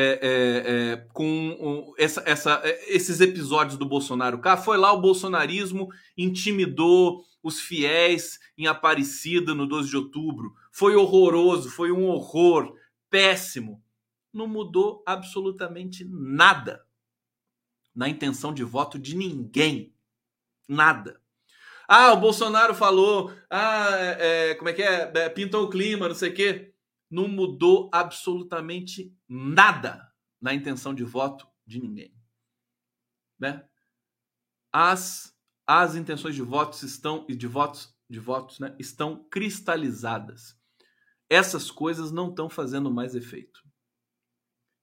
é, 0.00 0.18
é, 0.22 0.92
é, 0.92 0.96
com 1.12 1.92
essa, 1.98 2.22
essa, 2.24 2.60
é, 2.62 2.94
esses 2.94 3.20
episódios 3.20 3.76
do 3.76 3.84
Bolsonaro 3.84 4.38
cá. 4.38 4.56
Foi 4.56 4.76
lá 4.76 4.92
o 4.92 5.00
bolsonarismo 5.00 5.88
intimidou 6.16 7.24
os 7.42 7.60
fiéis 7.60 8.38
em 8.56 8.68
Aparecida 8.68 9.54
no 9.54 9.66
12 9.66 9.90
de 9.90 9.96
outubro. 9.96 10.54
Foi 10.70 10.94
horroroso, 10.94 11.68
foi 11.68 11.90
um 11.90 12.06
horror, 12.06 12.72
péssimo. 13.10 13.82
Não 14.32 14.46
mudou 14.46 15.02
absolutamente 15.04 16.04
nada 16.04 16.84
na 17.92 18.08
intenção 18.08 18.54
de 18.54 18.62
voto 18.62 19.00
de 19.00 19.16
ninguém. 19.16 19.92
Nada. 20.68 21.20
Ah, 21.88 22.12
o 22.12 22.20
Bolsonaro 22.20 22.74
falou, 22.74 23.32
ah, 23.50 23.88
é, 23.96 24.54
como 24.54 24.68
é 24.68 24.72
que 24.72 24.82
é? 24.82 25.10
é 25.12 25.28
pintou 25.28 25.64
o 25.64 25.70
clima, 25.70 26.06
não 26.06 26.14
sei 26.14 26.30
o 26.30 26.34
quê 26.34 26.72
não 27.10 27.28
mudou 27.28 27.90
absolutamente 27.92 29.16
nada 29.28 30.12
na 30.40 30.54
intenção 30.54 30.94
de 30.94 31.04
voto 31.04 31.46
de 31.66 31.80
ninguém. 31.80 32.14
Né? 33.38 33.68
as, 34.72 35.36
as 35.66 35.94
intenções 35.94 36.34
de 36.34 36.42
votos 36.42 36.82
estão 36.82 37.26
de 37.26 37.46
votos 37.46 37.96
de 38.10 38.18
votos, 38.18 38.58
né, 38.58 38.74
estão 38.78 39.28
cristalizadas. 39.28 40.58
Essas 41.28 41.70
coisas 41.70 42.10
não 42.10 42.30
estão 42.30 42.48
fazendo 42.48 42.90
mais 42.90 43.14
efeito. 43.14 43.62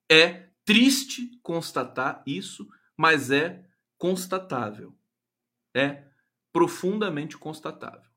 É 0.07 0.51
triste 0.63 1.39
constatar 1.41 2.21
isso, 2.28 2.69
mas 2.95 3.32
é 3.32 3.67
constatável. 3.97 4.95
É 5.76 6.07
profundamente 6.53 7.36
constatável. 7.36 8.11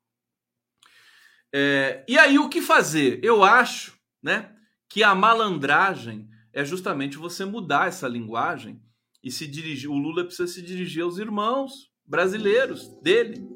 É, 1.54 2.04
e 2.06 2.18
aí 2.18 2.38
o 2.38 2.50
que 2.50 2.60
fazer? 2.60 3.18
Eu 3.24 3.42
acho, 3.42 3.97
né, 4.22 4.54
que 4.88 5.02
a 5.02 5.14
malandragem 5.14 6.28
é 6.52 6.64
justamente 6.64 7.16
você 7.16 7.44
mudar 7.44 7.88
essa 7.88 8.08
linguagem 8.08 8.80
e 9.22 9.30
se 9.30 9.46
dirigir. 9.46 9.90
O 9.90 9.98
Lula 9.98 10.24
precisa 10.24 10.50
se 10.50 10.62
dirigir 10.62 11.02
aos 11.02 11.18
irmãos 11.18 11.90
brasileiros 12.06 12.88
dele, 13.02 13.46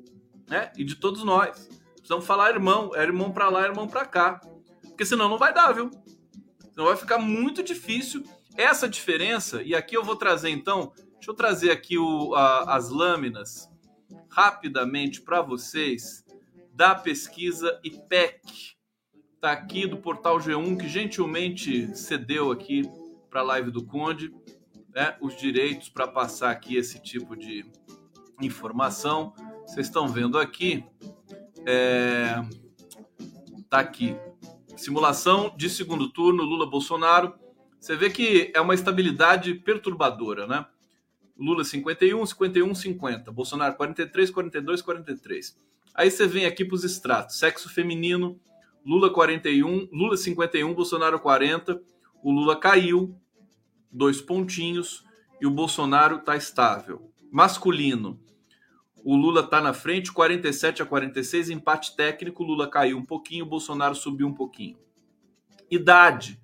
né, 0.48 0.70
e 0.76 0.84
de 0.84 0.96
todos 0.96 1.24
nós. 1.24 1.68
Precisamos 1.94 2.26
falar 2.26 2.50
irmão, 2.50 2.94
é 2.94 3.02
irmão 3.02 3.32
para 3.32 3.48
lá, 3.48 3.64
é 3.64 3.68
irmão 3.68 3.88
para 3.88 4.04
cá, 4.04 4.40
porque 4.82 5.04
senão 5.04 5.28
não 5.28 5.38
vai 5.38 5.54
dar, 5.54 5.72
viu? 5.72 5.90
Senão 6.70 6.86
vai 6.86 6.96
ficar 6.96 7.18
muito 7.18 7.62
difícil 7.62 8.24
essa 8.56 8.88
diferença. 8.88 9.62
E 9.62 9.74
aqui 9.74 9.96
eu 9.96 10.04
vou 10.04 10.16
trazer 10.16 10.50
então, 10.50 10.92
deixa 11.14 11.30
eu 11.30 11.34
trazer 11.34 11.70
aqui 11.70 11.96
o, 11.96 12.34
a, 12.34 12.76
as 12.76 12.90
lâminas 12.90 13.68
rapidamente 14.28 15.20
para 15.20 15.42
vocês 15.42 16.24
da 16.72 16.94
pesquisa 16.94 17.80
IPEC. 17.84 18.76
Está 19.42 19.50
aqui 19.50 19.88
do 19.88 19.96
portal 19.96 20.38
G1, 20.38 20.78
que 20.78 20.88
gentilmente 20.88 21.96
cedeu 21.96 22.52
aqui 22.52 22.88
para 23.28 23.40
a 23.40 23.42
live 23.42 23.72
do 23.72 23.84
Conde 23.84 24.32
né, 24.94 25.16
os 25.20 25.36
direitos 25.36 25.88
para 25.88 26.06
passar 26.06 26.52
aqui 26.52 26.76
esse 26.76 27.02
tipo 27.02 27.34
de 27.34 27.66
informação. 28.40 29.34
Vocês 29.66 29.88
estão 29.88 30.06
vendo 30.06 30.38
aqui. 30.38 30.84
É... 31.66 32.36
Tá 33.68 33.80
aqui. 33.80 34.16
Simulação 34.76 35.52
de 35.56 35.68
segundo 35.68 36.08
turno, 36.08 36.44
Lula-Bolsonaro. 36.44 37.34
Você 37.80 37.96
vê 37.96 38.10
que 38.10 38.52
é 38.54 38.60
uma 38.60 38.74
estabilidade 38.76 39.54
perturbadora, 39.54 40.46
né? 40.46 40.64
Lula 41.36 41.64
51, 41.64 42.24
51, 42.24 42.74
50. 42.76 43.32
Bolsonaro 43.32 43.74
43, 43.74 44.30
42, 44.30 44.82
43. 44.82 45.58
Aí 45.96 46.12
você 46.12 46.28
vem 46.28 46.46
aqui 46.46 46.64
para 46.64 46.76
os 46.76 46.84
extratos. 46.84 47.40
Sexo 47.40 47.68
feminino, 47.68 48.40
Lula 48.84 49.12
41, 49.12 49.88
Lula 49.92 50.16
51, 50.16 50.74
Bolsonaro 50.74 51.20
40. 51.20 51.80
O 52.22 52.30
Lula 52.30 52.56
caiu, 52.56 53.16
dois 53.90 54.20
pontinhos, 54.20 55.04
e 55.40 55.46
o 55.46 55.50
Bolsonaro 55.50 56.16
está 56.16 56.36
estável. 56.36 57.12
Masculino, 57.30 58.20
o 59.04 59.16
Lula 59.16 59.40
está 59.40 59.60
na 59.60 59.72
frente, 59.72 60.12
47 60.12 60.82
a 60.82 60.86
46, 60.86 61.50
empate 61.50 61.96
técnico, 61.96 62.44
Lula 62.44 62.68
caiu 62.68 62.98
um 62.98 63.04
pouquinho, 63.04 63.44
Bolsonaro 63.44 63.94
subiu 63.94 64.28
um 64.28 64.34
pouquinho. 64.34 64.78
Idade, 65.70 66.40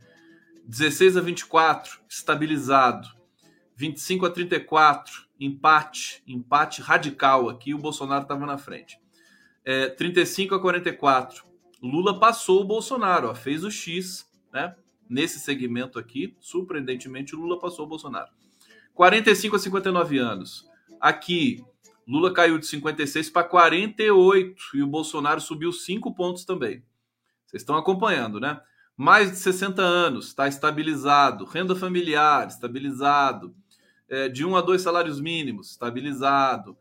16 0.67 1.17
a 1.17 1.21
24, 1.21 2.01
estabilizado. 2.09 3.09
25 3.77 4.27
a 4.27 4.31
34, 4.31 5.29
empate, 5.39 6.23
empate 6.27 6.83
radical 6.83 7.49
aqui, 7.49 7.73
o 7.73 7.79
Bolsonaro 7.79 8.23
estava 8.23 8.45
na 8.45 8.59
frente. 8.59 8.99
É, 9.65 9.89
35 9.91 10.57
a 10.57 10.61
44, 10.61 11.45
Lula 11.83 12.19
passou 12.19 12.61
o 12.61 12.65
Bolsonaro, 12.65 13.29
ó, 13.29 13.35
fez 13.35 13.65
o 13.65 13.71
X, 13.71 14.29
né? 14.53 14.75
Nesse 15.09 15.41
segmento 15.41 15.99
aqui, 15.99 16.37
surpreendentemente, 16.39 17.35
Lula 17.35 17.59
passou 17.59 17.87
o 17.87 17.89
Bolsonaro. 17.89 18.31
45 18.95 19.57
a 19.57 19.59
59 19.59 20.19
anos. 20.19 20.69
Aqui, 21.01 21.65
Lula 22.07 22.33
caiu 22.33 22.59
de 22.59 22.67
56 22.67 23.31
para 23.31 23.47
48 23.47 24.63
e 24.75 24.83
o 24.83 24.87
Bolsonaro 24.87 25.41
subiu 25.41 25.73
5 25.73 26.15
pontos 26.15 26.45
também. 26.45 26.83
Vocês 27.47 27.63
estão 27.63 27.77
acompanhando, 27.77 28.41
né? 28.41 28.61
Mais 28.97 29.31
de 29.31 29.37
60 29.37 29.81
anos, 29.81 30.27
está 30.27 30.49
estabilizado. 30.49 31.45
Renda 31.45 31.77
familiar, 31.77 32.49
estabilizado 32.49 33.55
é, 34.09 34.29
de 34.29 34.45
1 34.45 34.57
a 34.57 34.61
2 34.61 34.83
salários 34.83 35.21
mínimos, 35.21 35.71
estabilizado. 35.71 36.77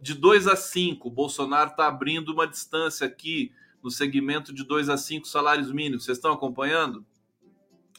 De 0.00 0.14
2 0.14 0.48
a 0.48 0.56
5, 0.56 1.10
Bolsonaro 1.10 1.70
está 1.70 1.86
abrindo 1.86 2.32
uma 2.32 2.46
distância 2.46 3.06
aqui 3.06 3.52
no 3.82 3.90
segmento 3.90 4.52
de 4.52 4.64
2 4.64 4.88
a 4.88 4.96
5 4.96 5.26
salários 5.26 5.72
mínimos. 5.72 6.04
Vocês 6.04 6.18
estão 6.18 6.32
acompanhando? 6.32 7.04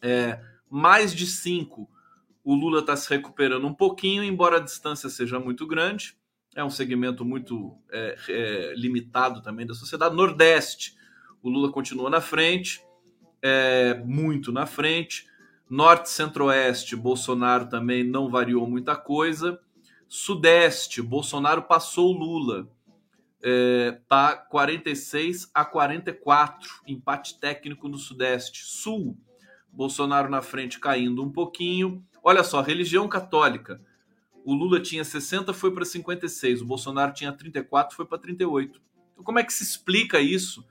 É, 0.02 0.40
mais 0.70 1.14
de 1.14 1.26
5, 1.26 1.90
o 2.44 2.56
Lula 2.56 2.80
está 2.80 2.96
se 2.96 3.10
recuperando 3.10 3.68
um 3.68 3.74
pouquinho, 3.74 4.24
embora 4.24 4.58
a 4.58 4.62
distância 4.62 5.10
seja 5.10 5.40
muito 5.40 5.68
grande. 5.68 6.18
É 6.56 6.64
um 6.64 6.70
segmento 6.70 7.24
muito 7.24 7.78
é, 7.92 8.18
é, 8.28 8.74
limitado 8.76 9.42
também 9.42 9.66
da 9.66 9.74
sociedade. 9.74 10.16
Nordeste, 10.16 10.96
o 11.42 11.50
Lula 11.50 11.72
continua 11.72 12.10
na 12.10 12.22
frente, 12.22 12.84
é, 13.42 13.94
muito 14.06 14.52
na 14.52 14.66
frente. 14.66 15.28
Norte, 15.70 16.10
Centro-Oeste, 16.10 16.96
Bolsonaro 16.96 17.68
também 17.68 18.04
não 18.04 18.30
variou 18.30 18.68
muita 18.68 18.96
coisa. 18.96 19.60
Sudeste, 20.08 21.02
Bolsonaro 21.02 21.62
passou 21.62 22.12
Lula. 22.12 22.68
É, 23.42 24.00
tá 24.08 24.36
46 24.36 25.50
a 25.54 25.64
44, 25.64 26.82
empate 26.86 27.40
técnico 27.40 27.88
no 27.88 27.98
Sudeste. 27.98 28.66
Sul, 28.66 29.18
Bolsonaro 29.72 30.30
na 30.30 30.42
frente 30.42 30.80
caindo 30.80 31.24
um 31.24 31.32
pouquinho. 31.32 32.04
Olha 32.24 32.44
só, 32.44 32.62
religião 32.62 33.08
católica. 33.08 33.82
O 34.44 34.54
Lula 34.54 34.80
tinha 34.80 35.04
60, 35.04 35.54
foi 35.54 35.72
para 35.74 35.86
56. 35.86 36.62
O 36.62 36.66
Bolsonaro 36.66 37.14
tinha 37.14 37.32
34, 37.32 37.96
foi 37.96 38.06
para 38.06 38.18
38. 38.18 38.82
Então, 39.14 39.24
como 39.24 39.40
é 39.40 39.44
que 39.44 39.54
se 39.54 39.64
explica 39.64 40.20
isso? 40.20 40.66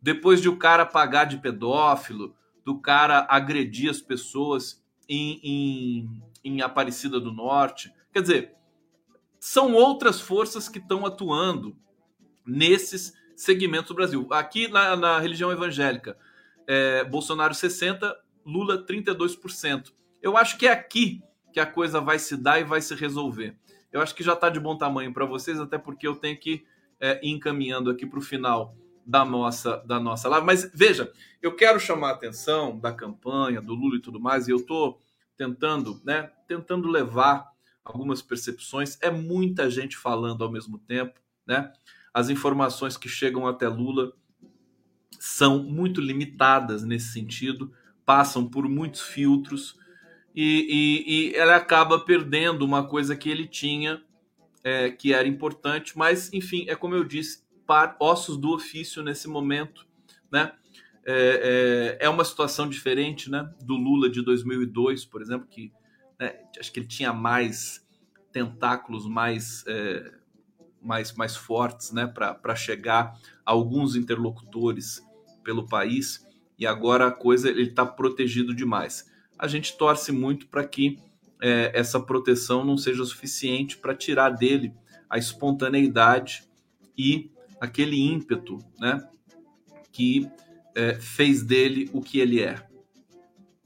Depois 0.00 0.40
de 0.40 0.48
o 0.48 0.56
cara 0.56 0.86
pagar 0.86 1.24
de 1.24 1.38
pedófilo, 1.38 2.34
do 2.64 2.78
cara 2.78 3.26
agredir 3.28 3.90
as 3.90 4.00
pessoas 4.00 4.84
em, 5.08 5.40
em, 5.42 6.22
em 6.44 6.60
Aparecida 6.62 7.20
do 7.20 7.32
Norte. 7.32 7.92
Quer 8.12 8.22
dizer, 8.22 8.54
são 9.40 9.74
outras 9.74 10.20
forças 10.20 10.68
que 10.68 10.78
estão 10.78 11.06
atuando 11.06 11.76
nesses 12.48 13.12
segmentos 13.36 13.88
do 13.88 13.94
Brasil. 13.94 14.26
Aqui 14.32 14.68
na, 14.68 14.96
na 14.96 15.18
religião 15.20 15.52
evangélica, 15.52 16.16
é, 16.66 17.04
Bolsonaro 17.04 17.54
60%, 17.54 18.12
Lula 18.44 18.84
32%. 18.84 19.92
Eu 20.22 20.36
acho 20.36 20.56
que 20.56 20.66
é 20.66 20.72
aqui 20.72 21.22
que 21.52 21.60
a 21.60 21.66
coisa 21.66 22.00
vai 22.00 22.18
se 22.18 22.36
dar 22.36 22.58
e 22.58 22.64
vai 22.64 22.80
se 22.80 22.94
resolver. 22.94 23.56
Eu 23.92 24.00
acho 24.00 24.14
que 24.14 24.22
já 24.22 24.32
está 24.32 24.48
de 24.48 24.58
bom 24.58 24.76
tamanho 24.76 25.12
para 25.12 25.24
vocês, 25.26 25.60
até 25.60 25.78
porque 25.78 26.06
eu 26.06 26.16
tenho 26.16 26.38
que 26.38 26.64
é, 26.98 27.24
ir 27.24 27.30
encaminhando 27.30 27.90
aqui 27.90 28.06
para 28.06 28.18
o 28.18 28.22
final 28.22 28.74
da 29.04 29.24
nossa 29.24 29.78
da 29.86 29.98
nossa 29.98 30.28
live. 30.28 30.44
Mas 30.44 30.70
veja, 30.74 31.10
eu 31.40 31.56
quero 31.56 31.80
chamar 31.80 32.10
a 32.10 32.12
atenção 32.12 32.78
da 32.78 32.92
campanha, 32.92 33.60
do 33.60 33.74
Lula 33.74 33.96
e 33.96 34.02
tudo 34.02 34.20
mais, 34.20 34.48
e 34.48 34.50
eu 34.50 34.58
estou 34.58 35.00
tentando, 35.36 36.00
né, 36.04 36.30
tentando 36.46 36.88
levar 36.88 37.50
algumas 37.84 38.20
percepções. 38.20 38.98
É 39.00 39.10
muita 39.10 39.70
gente 39.70 39.96
falando 39.96 40.44
ao 40.44 40.50
mesmo 40.50 40.78
tempo, 40.78 41.18
né? 41.46 41.72
As 42.12 42.28
informações 42.28 42.96
que 42.96 43.08
chegam 43.08 43.46
até 43.46 43.68
Lula 43.68 44.12
são 45.18 45.62
muito 45.62 46.00
limitadas 46.00 46.84
nesse 46.84 47.12
sentido, 47.12 47.72
passam 48.04 48.48
por 48.48 48.68
muitos 48.68 49.00
filtros 49.00 49.78
e, 50.34 51.04
e, 51.06 51.30
e 51.30 51.34
ela 51.34 51.56
acaba 51.56 51.98
perdendo 51.98 52.64
uma 52.64 52.86
coisa 52.86 53.16
que 53.16 53.28
ele 53.28 53.46
tinha, 53.46 54.02
é, 54.62 54.90
que 54.90 55.12
era 55.12 55.26
importante, 55.26 55.96
mas 55.96 56.32
enfim, 56.32 56.64
é 56.68 56.76
como 56.76 56.94
eu 56.94 57.04
disse, 57.04 57.42
par, 57.66 57.96
ossos 58.00 58.36
do 58.36 58.52
ofício 58.52 59.02
nesse 59.02 59.28
momento, 59.28 59.86
né? 60.30 60.52
É, 61.04 61.96
é, 62.00 62.06
é, 62.06 62.08
uma 62.08 62.24
situação 62.24 62.68
diferente, 62.68 63.30
né? 63.30 63.50
Do 63.62 63.76
Lula 63.76 64.10
de 64.10 64.22
2002, 64.22 65.04
por 65.04 65.22
exemplo, 65.22 65.46
que 65.48 65.72
né, 66.20 66.38
acho 66.58 66.70
que 66.70 66.80
ele 66.80 66.86
tinha 66.86 67.12
mais 67.12 67.86
tentáculos, 68.30 69.06
mais 69.06 69.64
é, 69.66 70.17
mais, 70.88 71.12
mais 71.12 71.36
fortes, 71.36 71.92
né? 71.92 72.06
Para 72.06 72.56
chegar 72.56 73.12
a 73.44 73.52
alguns 73.52 73.94
interlocutores 73.94 75.06
pelo 75.44 75.68
país 75.68 76.26
e 76.58 76.66
agora 76.66 77.06
a 77.06 77.12
coisa 77.12 77.50
ele 77.50 77.64
está 77.64 77.84
protegido 77.84 78.54
demais. 78.54 79.10
A 79.38 79.46
gente 79.46 79.76
torce 79.76 80.10
muito 80.10 80.48
para 80.48 80.66
que 80.66 80.98
é, 81.40 81.70
essa 81.74 82.00
proteção 82.00 82.64
não 82.64 82.78
seja 82.78 83.04
suficiente 83.04 83.76
para 83.76 83.94
tirar 83.94 84.30
dele 84.30 84.72
a 85.10 85.18
espontaneidade 85.18 86.48
e 86.96 87.30
aquele 87.60 88.00
ímpeto 88.00 88.58
né, 88.80 89.06
que 89.92 90.28
é, 90.74 90.94
fez 90.94 91.42
dele 91.42 91.90
o 91.92 92.00
que 92.00 92.18
ele 92.18 92.40
é. 92.40 92.66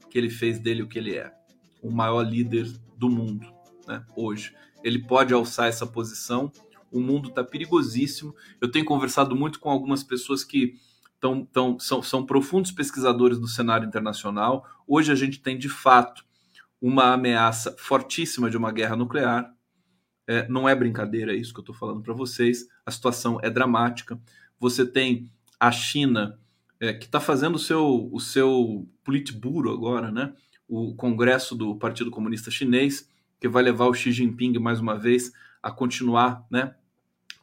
Que 0.09 0.17
ele 0.17 0.29
fez 0.29 0.59
dele 0.59 0.83
o 0.83 0.87
que 0.87 0.99
ele 0.99 1.15
é. 1.15 1.33
O 1.81 1.89
maior 1.89 2.21
líder 2.21 2.69
do 2.97 3.09
mundo 3.09 3.51
né, 3.87 4.05
hoje. 4.15 4.53
Ele 4.83 4.99
pode 4.99 5.33
alçar 5.33 5.67
essa 5.67 5.87
posição. 5.87 6.51
O 6.93 7.01
mundo 7.01 7.29
está 7.29 7.43
perigosíssimo. 7.43 8.35
Eu 8.61 8.71
tenho 8.71 8.85
conversado 8.85 9.35
muito 9.35 9.59
com 9.59 9.69
algumas 9.69 10.03
pessoas 10.03 10.43
que 10.43 10.75
tão, 11.19 11.45
tão, 11.45 11.79
são, 11.79 12.01
são 12.01 12.25
profundos 12.25 12.71
pesquisadores 12.71 13.39
do 13.39 13.47
cenário 13.47 13.87
internacional. 13.87 14.65
Hoje 14.87 15.11
a 15.11 15.15
gente 15.15 15.41
tem, 15.41 15.57
de 15.57 15.69
fato, 15.69 16.23
uma 16.81 17.13
ameaça 17.13 17.73
fortíssima 17.79 18.49
de 18.49 18.57
uma 18.57 18.71
guerra 18.71 18.95
nuclear. 18.95 19.53
É, 20.27 20.47
não 20.49 20.67
é 20.67 20.75
brincadeira 20.75 21.33
isso 21.33 21.53
que 21.53 21.59
eu 21.59 21.63
estou 21.63 21.75
falando 21.75 22.01
para 22.01 22.13
vocês. 22.13 22.67
A 22.85 22.91
situação 22.91 23.39
é 23.41 23.49
dramática. 23.49 24.19
Você 24.59 24.85
tem 24.85 25.31
a 25.57 25.71
China 25.71 26.37
é, 26.79 26.93
que 26.93 27.05
está 27.05 27.21
fazendo 27.21 27.55
o 27.55 27.59
seu, 27.59 28.09
o 28.11 28.19
seu 28.19 28.85
Politburo 29.01 29.71
agora, 29.71 30.11
né? 30.11 30.33
O 30.67 30.93
Congresso 30.93 31.55
do 31.55 31.77
Partido 31.77 32.11
Comunista 32.11 32.51
Chinês, 32.51 33.09
que 33.39 33.47
vai 33.47 33.63
levar 33.63 33.85
o 33.87 33.93
Xi 33.93 34.11
Jinping 34.11 34.59
mais 34.59 34.81
uma 34.81 34.99
vez 34.99 35.31
a 35.61 35.71
continuar, 35.71 36.45
né? 36.51 36.75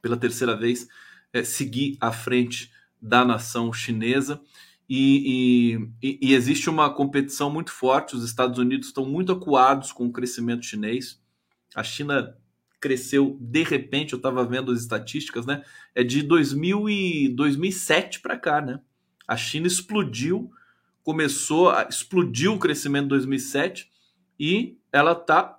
Pela 0.03 0.16
terceira 0.16 0.57
vez, 0.57 0.88
é, 1.32 1.42
seguir 1.44 1.96
à 2.01 2.12
frente 2.12 2.70
da 3.01 3.24
nação 3.24 3.72
chinesa. 3.72 4.40
E, 4.88 5.88
e, 6.03 6.18
e, 6.20 6.34
existe 6.34 6.68
uma 6.68 6.92
competição 6.92 7.48
muito 7.48 7.70
forte. 7.70 8.16
Os 8.16 8.24
Estados 8.24 8.59
Unidos 8.59 8.88
estão 8.88 9.07
muito 9.07 9.30
acuados 9.30 9.92
com 9.92 10.07
o 10.07 10.12
crescimento 10.12 10.66
chinês. 10.66 11.20
A 11.74 11.84
China 11.84 12.36
cresceu 12.80 13.36
de 13.40 13.62
repente, 13.62 14.14
eu 14.14 14.16
estava 14.16 14.44
vendo 14.44 14.72
as 14.72 14.80
estatísticas, 14.80 15.46
né? 15.46 15.62
É 15.94 16.03
de 16.03 16.22
2000 16.22 16.88
e 16.88 17.28
2007 17.28 18.20
para 18.20 18.36
cá, 18.36 18.61
né? 18.61 18.80
A 19.28 19.36
China 19.36 19.66
explodiu, 19.66 20.51
começou, 21.05 21.70
a, 21.70 21.86
explodiu 21.88 22.55
o 22.55 22.59
crescimento 22.59 23.05
em 23.05 23.09
2007 23.09 23.88
e 24.40 24.78
ela 24.90 25.14
tá 25.14 25.57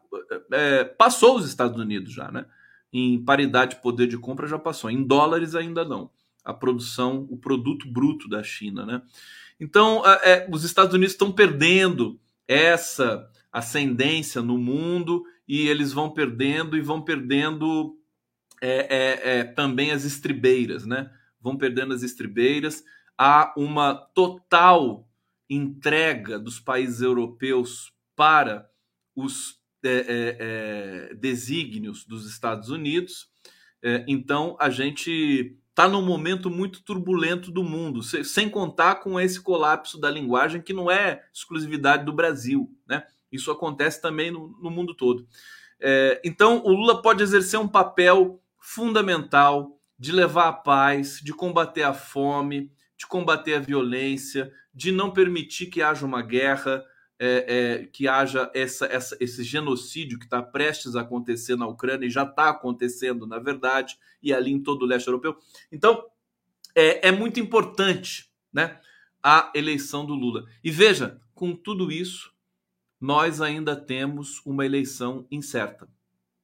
é, 0.52 0.84
passou 0.84 1.38
os 1.38 1.48
Estados 1.48 1.80
Unidos 1.80 2.12
já, 2.12 2.30
né? 2.32 2.46
Em 2.92 3.24
paridade 3.24 3.76
de 3.76 3.82
poder 3.82 4.08
de 4.08 4.18
compra 4.18 4.48
já 4.48 4.60
passou. 4.60 4.90
Em 4.90 5.04
dólares 5.04 5.56
ainda 5.56 5.86
não. 5.86 6.10
A 6.44 6.54
produção, 6.54 7.28
o 7.30 7.38
produto 7.38 7.88
bruto 7.88 8.28
da 8.28 8.44
China, 8.44 8.86
né? 8.86 9.02
Então, 9.60 10.02
é, 10.24 10.48
os 10.52 10.64
Estados 10.64 10.94
Unidos 10.94 11.14
estão 11.14 11.32
perdendo 11.32 12.20
essa 12.48 13.30
ascendência 13.52 14.42
no 14.42 14.58
mundo 14.58 15.24
e 15.48 15.68
eles 15.68 15.94
vão 15.94 16.10
perdendo 16.10 16.76
e 16.76 16.82
vão 16.82 17.02
perdendo 17.02 17.96
é, 18.62 18.96
é, 18.96 19.40
é, 19.40 19.44
também 19.44 19.92
as 19.92 20.04
estribeiras, 20.04 20.86
né? 20.86 21.12
Vão 21.40 21.58
perdendo 21.58 21.94
as 21.94 22.04
estribeiras. 22.04 22.84
Há 23.18 23.54
uma 23.56 23.94
total 23.94 25.08
entrega 25.50 26.40
dos 26.40 26.60
países 26.60 27.02
europeus 27.02 27.94
para 28.16 28.70
os 29.16 29.61
é, 29.84 29.90
é, 29.90 30.38
é, 31.12 31.16
desígnios 31.16 32.06
dos 32.06 32.30
Estados 32.30 32.70
Unidos. 32.70 33.30
então, 34.08 34.56
a 34.60 34.70
gente 34.70 35.58
está 35.70 35.88
num 35.88 36.02
momento 36.02 36.50
muito 36.50 36.84
turbulento 36.84 37.52
do 37.52 37.64
mundo, 37.64 38.04
sem 38.04 38.50
contar 38.50 38.96
com 38.96 39.20
esse 39.20 39.42
colapso 39.42 40.00
da 40.00 40.12
linguagem 40.12 40.62
que 40.62 40.74
não 40.74 40.92
é 40.92 41.24
exclusividade 41.34 42.06
do 42.06 42.14
Brasil, 42.14 42.70
né? 42.88 43.04
Isso 43.32 43.50
acontece 43.50 44.02
também 44.02 44.30
no, 44.30 44.50
no 44.62 44.70
mundo 44.70 44.94
todo. 44.94 45.26
É, 45.80 46.22
então, 46.24 46.62
o 46.64 46.70
Lula 46.70 47.02
pode 47.02 47.24
exercer 47.24 47.60
um 47.60 47.68
papel 47.68 48.40
fundamental 48.60 49.80
de 49.98 50.12
levar 50.12 50.50
a 50.50 50.54
paz, 50.54 51.20
de 51.24 51.34
combater 51.34 51.84
a 51.84 51.94
fome, 51.94 52.72
de 52.98 53.08
combater 53.08 53.56
a 53.56 53.60
violência, 53.60 54.52
de 54.74 54.92
não 54.92 55.12
permitir 55.12 55.68
que 55.68 55.82
haja 55.82 56.06
uma 56.06 56.22
guerra, 56.22 56.84
é, 57.24 57.46
é, 57.48 57.86
que 57.86 58.08
haja 58.08 58.50
essa, 58.52 58.88
essa, 58.88 59.16
esse 59.20 59.44
genocídio 59.44 60.18
que 60.18 60.26
está 60.26 60.42
prestes 60.42 60.96
a 60.96 61.02
acontecer 61.02 61.56
na 61.56 61.68
Ucrânia 61.68 62.08
e 62.08 62.10
já 62.10 62.24
está 62.24 62.50
acontecendo, 62.50 63.28
na 63.28 63.38
verdade, 63.38 63.96
e 64.24 64.34
ali 64.34 64.52
em 64.52 64.60
todo 64.60 64.82
o 64.82 64.86
leste 64.88 65.06
europeu. 65.06 65.38
Então, 65.72 66.04
é, 66.74 67.10
é 67.10 67.12
muito 67.12 67.40
importante 67.40 68.32
né, 68.52 68.80
a 69.22 69.52
eleição 69.54 70.04
do 70.04 70.16
Lula. 70.16 70.48
E 70.64 70.72
veja, 70.72 71.22
com 71.36 71.56
tudo 71.56 71.92
isso, 71.92 72.34
nós 73.00 73.40
ainda 73.40 73.76
temos 73.76 74.44
uma 74.44 74.66
eleição 74.66 75.28
incerta, 75.30 75.88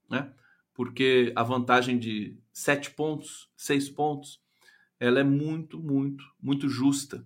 né? 0.08 0.32
Porque 0.76 1.34
a 1.36 1.42
vantagem 1.42 1.98
de 1.98 2.38
sete 2.54 2.92
pontos, 2.92 3.50
seis 3.58 3.90
pontos, 3.90 4.40
ela 5.00 5.20
é 5.20 5.24
muito, 5.24 5.80
muito, 5.80 6.24
muito 6.40 6.70
justa 6.70 7.26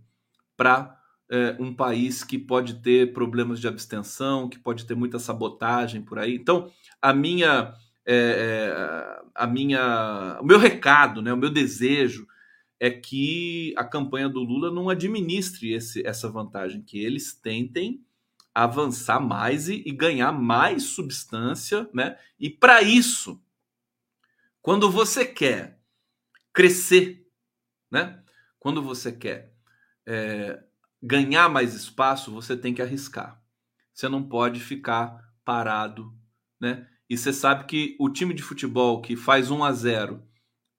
para 0.55 1.00
é, 1.32 1.55
um 1.57 1.73
país 1.73 2.25
que 2.25 2.38
pode 2.38 2.82
ter 2.82 3.13
problemas 3.13 3.61
de 3.61 3.67
abstenção, 3.67 4.49
que 4.49 4.59
pode 4.59 4.86
ter 4.86 4.95
muita 4.95 5.17
sabotagem 5.17 6.01
por 6.01 6.19
aí. 6.19 6.36
Então, 6.36 6.69
a 7.01 7.13
minha, 7.13 7.73
é, 8.05 8.15
é 8.15 9.21
a 9.34 9.47
minha, 9.47 10.38
o 10.41 10.45
meu 10.45 10.59
recado, 10.59 11.21
né, 11.21 11.32
o 11.32 11.38
meu 11.38 11.49
desejo 11.49 12.27
é 12.77 12.89
que 12.89 13.73
a 13.77 13.86
campanha 13.86 14.27
do 14.27 14.41
Lula 14.41 14.69
não 14.69 14.89
administre 14.89 15.71
esse, 15.71 16.05
essa 16.05 16.29
vantagem, 16.29 16.82
que 16.82 16.99
eles 16.99 17.34
tentem 17.34 18.03
avançar 18.53 19.19
mais 19.19 19.69
e, 19.69 19.82
e 19.86 19.91
ganhar 19.91 20.34
mais 20.34 20.84
substância, 20.84 21.89
né? 21.93 22.17
E 22.38 22.49
para 22.49 22.82
isso, 22.82 23.41
quando 24.61 24.91
você 24.91 25.23
quer 25.23 25.79
crescer, 26.51 27.25
né? 27.89 28.21
Quando 28.59 28.82
você 28.82 29.11
quer 29.11 29.53
é, 30.05 30.61
ganhar 31.01 31.49
mais 31.49 31.73
espaço, 31.73 32.31
você 32.31 32.55
tem 32.55 32.73
que 32.73 32.81
arriscar. 32.81 33.41
Você 33.93 34.07
não 34.07 34.23
pode 34.23 34.59
ficar 34.59 35.21
parado, 35.43 36.13
né? 36.59 36.87
E 37.09 37.17
você 37.17 37.33
sabe 37.33 37.65
que 37.65 37.97
o 37.99 38.09
time 38.09 38.33
de 38.33 38.41
futebol 38.41 39.01
que 39.01 39.15
faz 39.15 39.51
1 39.51 39.63
a 39.63 39.71
0 39.73 40.23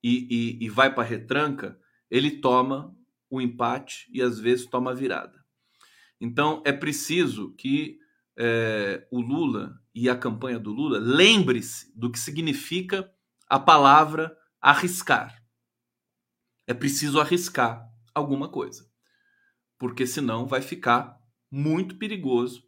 e, 0.02 0.58
e, 0.60 0.64
e 0.64 0.68
vai 0.68 0.94
para 0.94 1.02
retranca, 1.02 1.78
ele 2.10 2.40
toma 2.40 2.96
o 3.28 3.40
empate 3.40 4.08
e 4.12 4.22
às 4.22 4.38
vezes 4.38 4.66
toma 4.66 4.92
a 4.92 4.94
virada. 4.94 5.42
Então, 6.20 6.62
é 6.64 6.72
preciso 6.72 7.52
que 7.54 7.98
é, 8.38 9.06
o 9.10 9.20
Lula 9.20 9.78
e 9.94 10.08
a 10.08 10.16
campanha 10.16 10.58
do 10.58 10.72
Lula 10.72 10.98
lembre-se 10.98 11.92
do 11.98 12.10
que 12.10 12.18
significa 12.18 13.12
a 13.48 13.58
palavra 13.58 14.36
arriscar. 14.60 15.42
É 16.66 16.72
preciso 16.72 17.20
arriscar 17.20 17.86
alguma 18.14 18.48
coisa, 18.48 18.88
porque 19.83 20.07
senão 20.07 20.47
vai 20.47 20.62
ficar 20.62 21.18
muito 21.51 21.97
perigoso. 21.97 22.62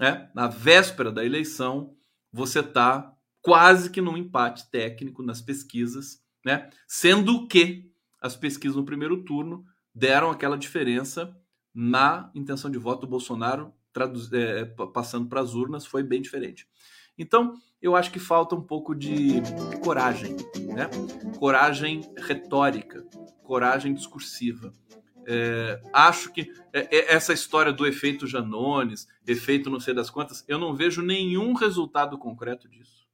Né? 0.00 0.30
Na 0.34 0.48
véspera 0.48 1.12
da 1.12 1.22
eleição, 1.22 1.94
você 2.32 2.60
está 2.60 3.14
quase 3.42 3.90
que 3.90 4.00
num 4.00 4.16
empate 4.16 4.70
técnico 4.70 5.22
nas 5.22 5.42
pesquisas, 5.42 6.22
né? 6.42 6.70
sendo 6.88 7.46
que 7.48 7.92
as 8.18 8.34
pesquisas 8.34 8.78
no 8.78 8.84
primeiro 8.86 9.24
turno 9.24 9.62
deram 9.94 10.30
aquela 10.30 10.56
diferença 10.56 11.38
na 11.74 12.30
intenção 12.34 12.70
de 12.70 12.78
voto 12.78 13.02
do 13.02 13.08
Bolsonaro, 13.08 13.70
é, 14.32 14.64
passando 14.64 15.28
para 15.28 15.42
as 15.42 15.52
urnas, 15.52 15.84
foi 15.84 16.02
bem 16.02 16.22
diferente. 16.22 16.66
Então, 17.18 17.52
eu 17.82 17.94
acho 17.94 18.10
que 18.10 18.18
falta 18.18 18.54
um 18.54 18.62
pouco 18.62 18.94
de 18.94 19.34
coragem, 19.82 20.34
né? 20.74 20.88
coragem 21.38 22.10
retórica, 22.16 23.06
coragem 23.42 23.92
discursiva. 23.92 24.72
É, 25.26 25.80
acho 25.92 26.32
que 26.32 26.52
é, 26.72 26.96
é, 26.96 27.14
essa 27.14 27.32
história 27.32 27.72
do 27.72 27.86
efeito 27.86 28.26
Janones, 28.26 29.08
efeito 29.26 29.70
não 29.70 29.80
sei 29.80 29.94
das 29.94 30.10
quantas, 30.10 30.44
eu 30.46 30.58
não 30.58 30.74
vejo 30.74 31.02
nenhum 31.02 31.54
resultado 31.54 32.18
concreto 32.18 32.68
disso. 32.68 33.06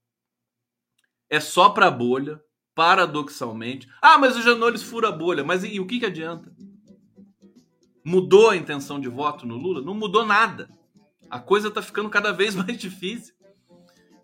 É 1.28 1.38
só 1.38 1.70
para 1.70 1.90
bolha, 1.90 2.42
paradoxalmente. 2.74 3.88
Ah, 4.00 4.18
mas 4.18 4.36
o 4.36 4.42
Janones 4.42 4.82
fura 4.82 5.08
a 5.08 5.12
bolha. 5.12 5.44
Mas 5.44 5.62
e, 5.62 5.74
e 5.74 5.80
o 5.80 5.86
que, 5.86 6.00
que 6.00 6.06
adianta? 6.06 6.52
Mudou 8.04 8.50
a 8.50 8.56
intenção 8.56 8.98
de 8.98 9.08
voto 9.08 9.46
no 9.46 9.56
Lula? 9.56 9.80
Não 9.80 9.94
mudou 9.94 10.24
nada. 10.24 10.68
A 11.28 11.38
coisa 11.38 11.68
está 11.68 11.80
ficando 11.80 12.10
cada 12.10 12.32
vez 12.32 12.54
mais 12.56 12.76
difícil. 12.76 13.34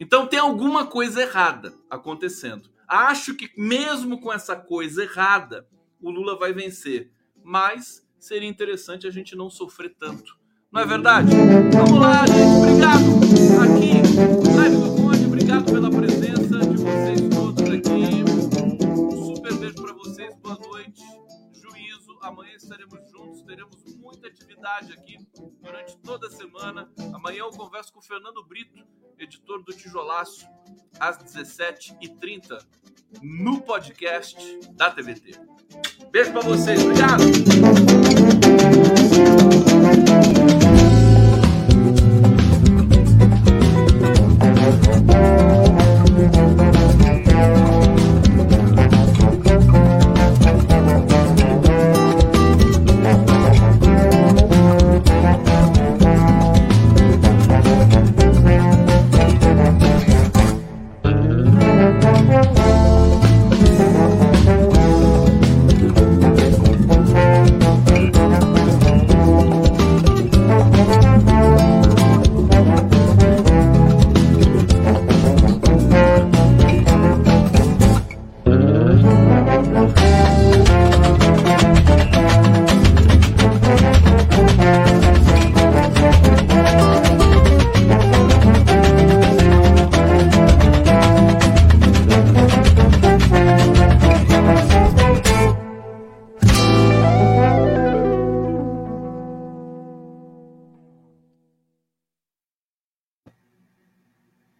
Então 0.00 0.26
tem 0.26 0.38
alguma 0.38 0.86
coisa 0.86 1.22
errada 1.22 1.74
acontecendo. 1.88 2.70
Acho 2.88 3.34
que 3.34 3.50
mesmo 3.56 4.20
com 4.20 4.32
essa 4.32 4.56
coisa 4.56 5.02
errada, 5.02 5.66
o 6.00 6.10
Lula 6.10 6.38
vai 6.38 6.52
vencer. 6.52 7.12
Mas 7.46 8.02
seria 8.18 8.48
interessante 8.48 9.06
a 9.06 9.10
gente 9.10 9.36
não 9.36 9.48
sofrer 9.48 9.94
tanto. 9.96 10.36
Não 10.72 10.80
é 10.80 10.84
verdade? 10.84 11.30
Vamos 11.72 12.00
lá, 12.00 12.26
gente. 12.26 12.56
Obrigado. 12.58 13.04
Aqui, 13.62 14.50
Live 14.56 14.76
do 14.76 14.96
Conde, 14.96 15.26
obrigado 15.26 15.64
pela 15.70 15.88
presença 15.88 16.25
Amanhã 22.26 22.56
estaremos 22.56 22.98
teremos 23.46 23.96
muita 23.96 24.26
atividade 24.26 24.92
aqui 24.92 25.16
durante 25.60 25.96
toda 25.98 26.26
a 26.26 26.30
semana. 26.30 26.90
Amanhã 27.14 27.38
eu 27.38 27.50
converso 27.50 27.92
com 27.92 28.00
o 28.00 28.02
Fernando 28.02 28.44
Brito, 28.44 28.84
editor 29.16 29.62
do 29.62 29.72
Tijolaço, 29.72 30.44
às 30.98 31.18
17h30, 31.18 32.66
no 33.22 33.62
podcast 33.62 34.36
da 34.72 34.90
TVT. 34.90 35.38
Beijo 36.10 36.32
para 36.32 36.40
vocês, 36.42 36.82
obrigado! 36.82 37.22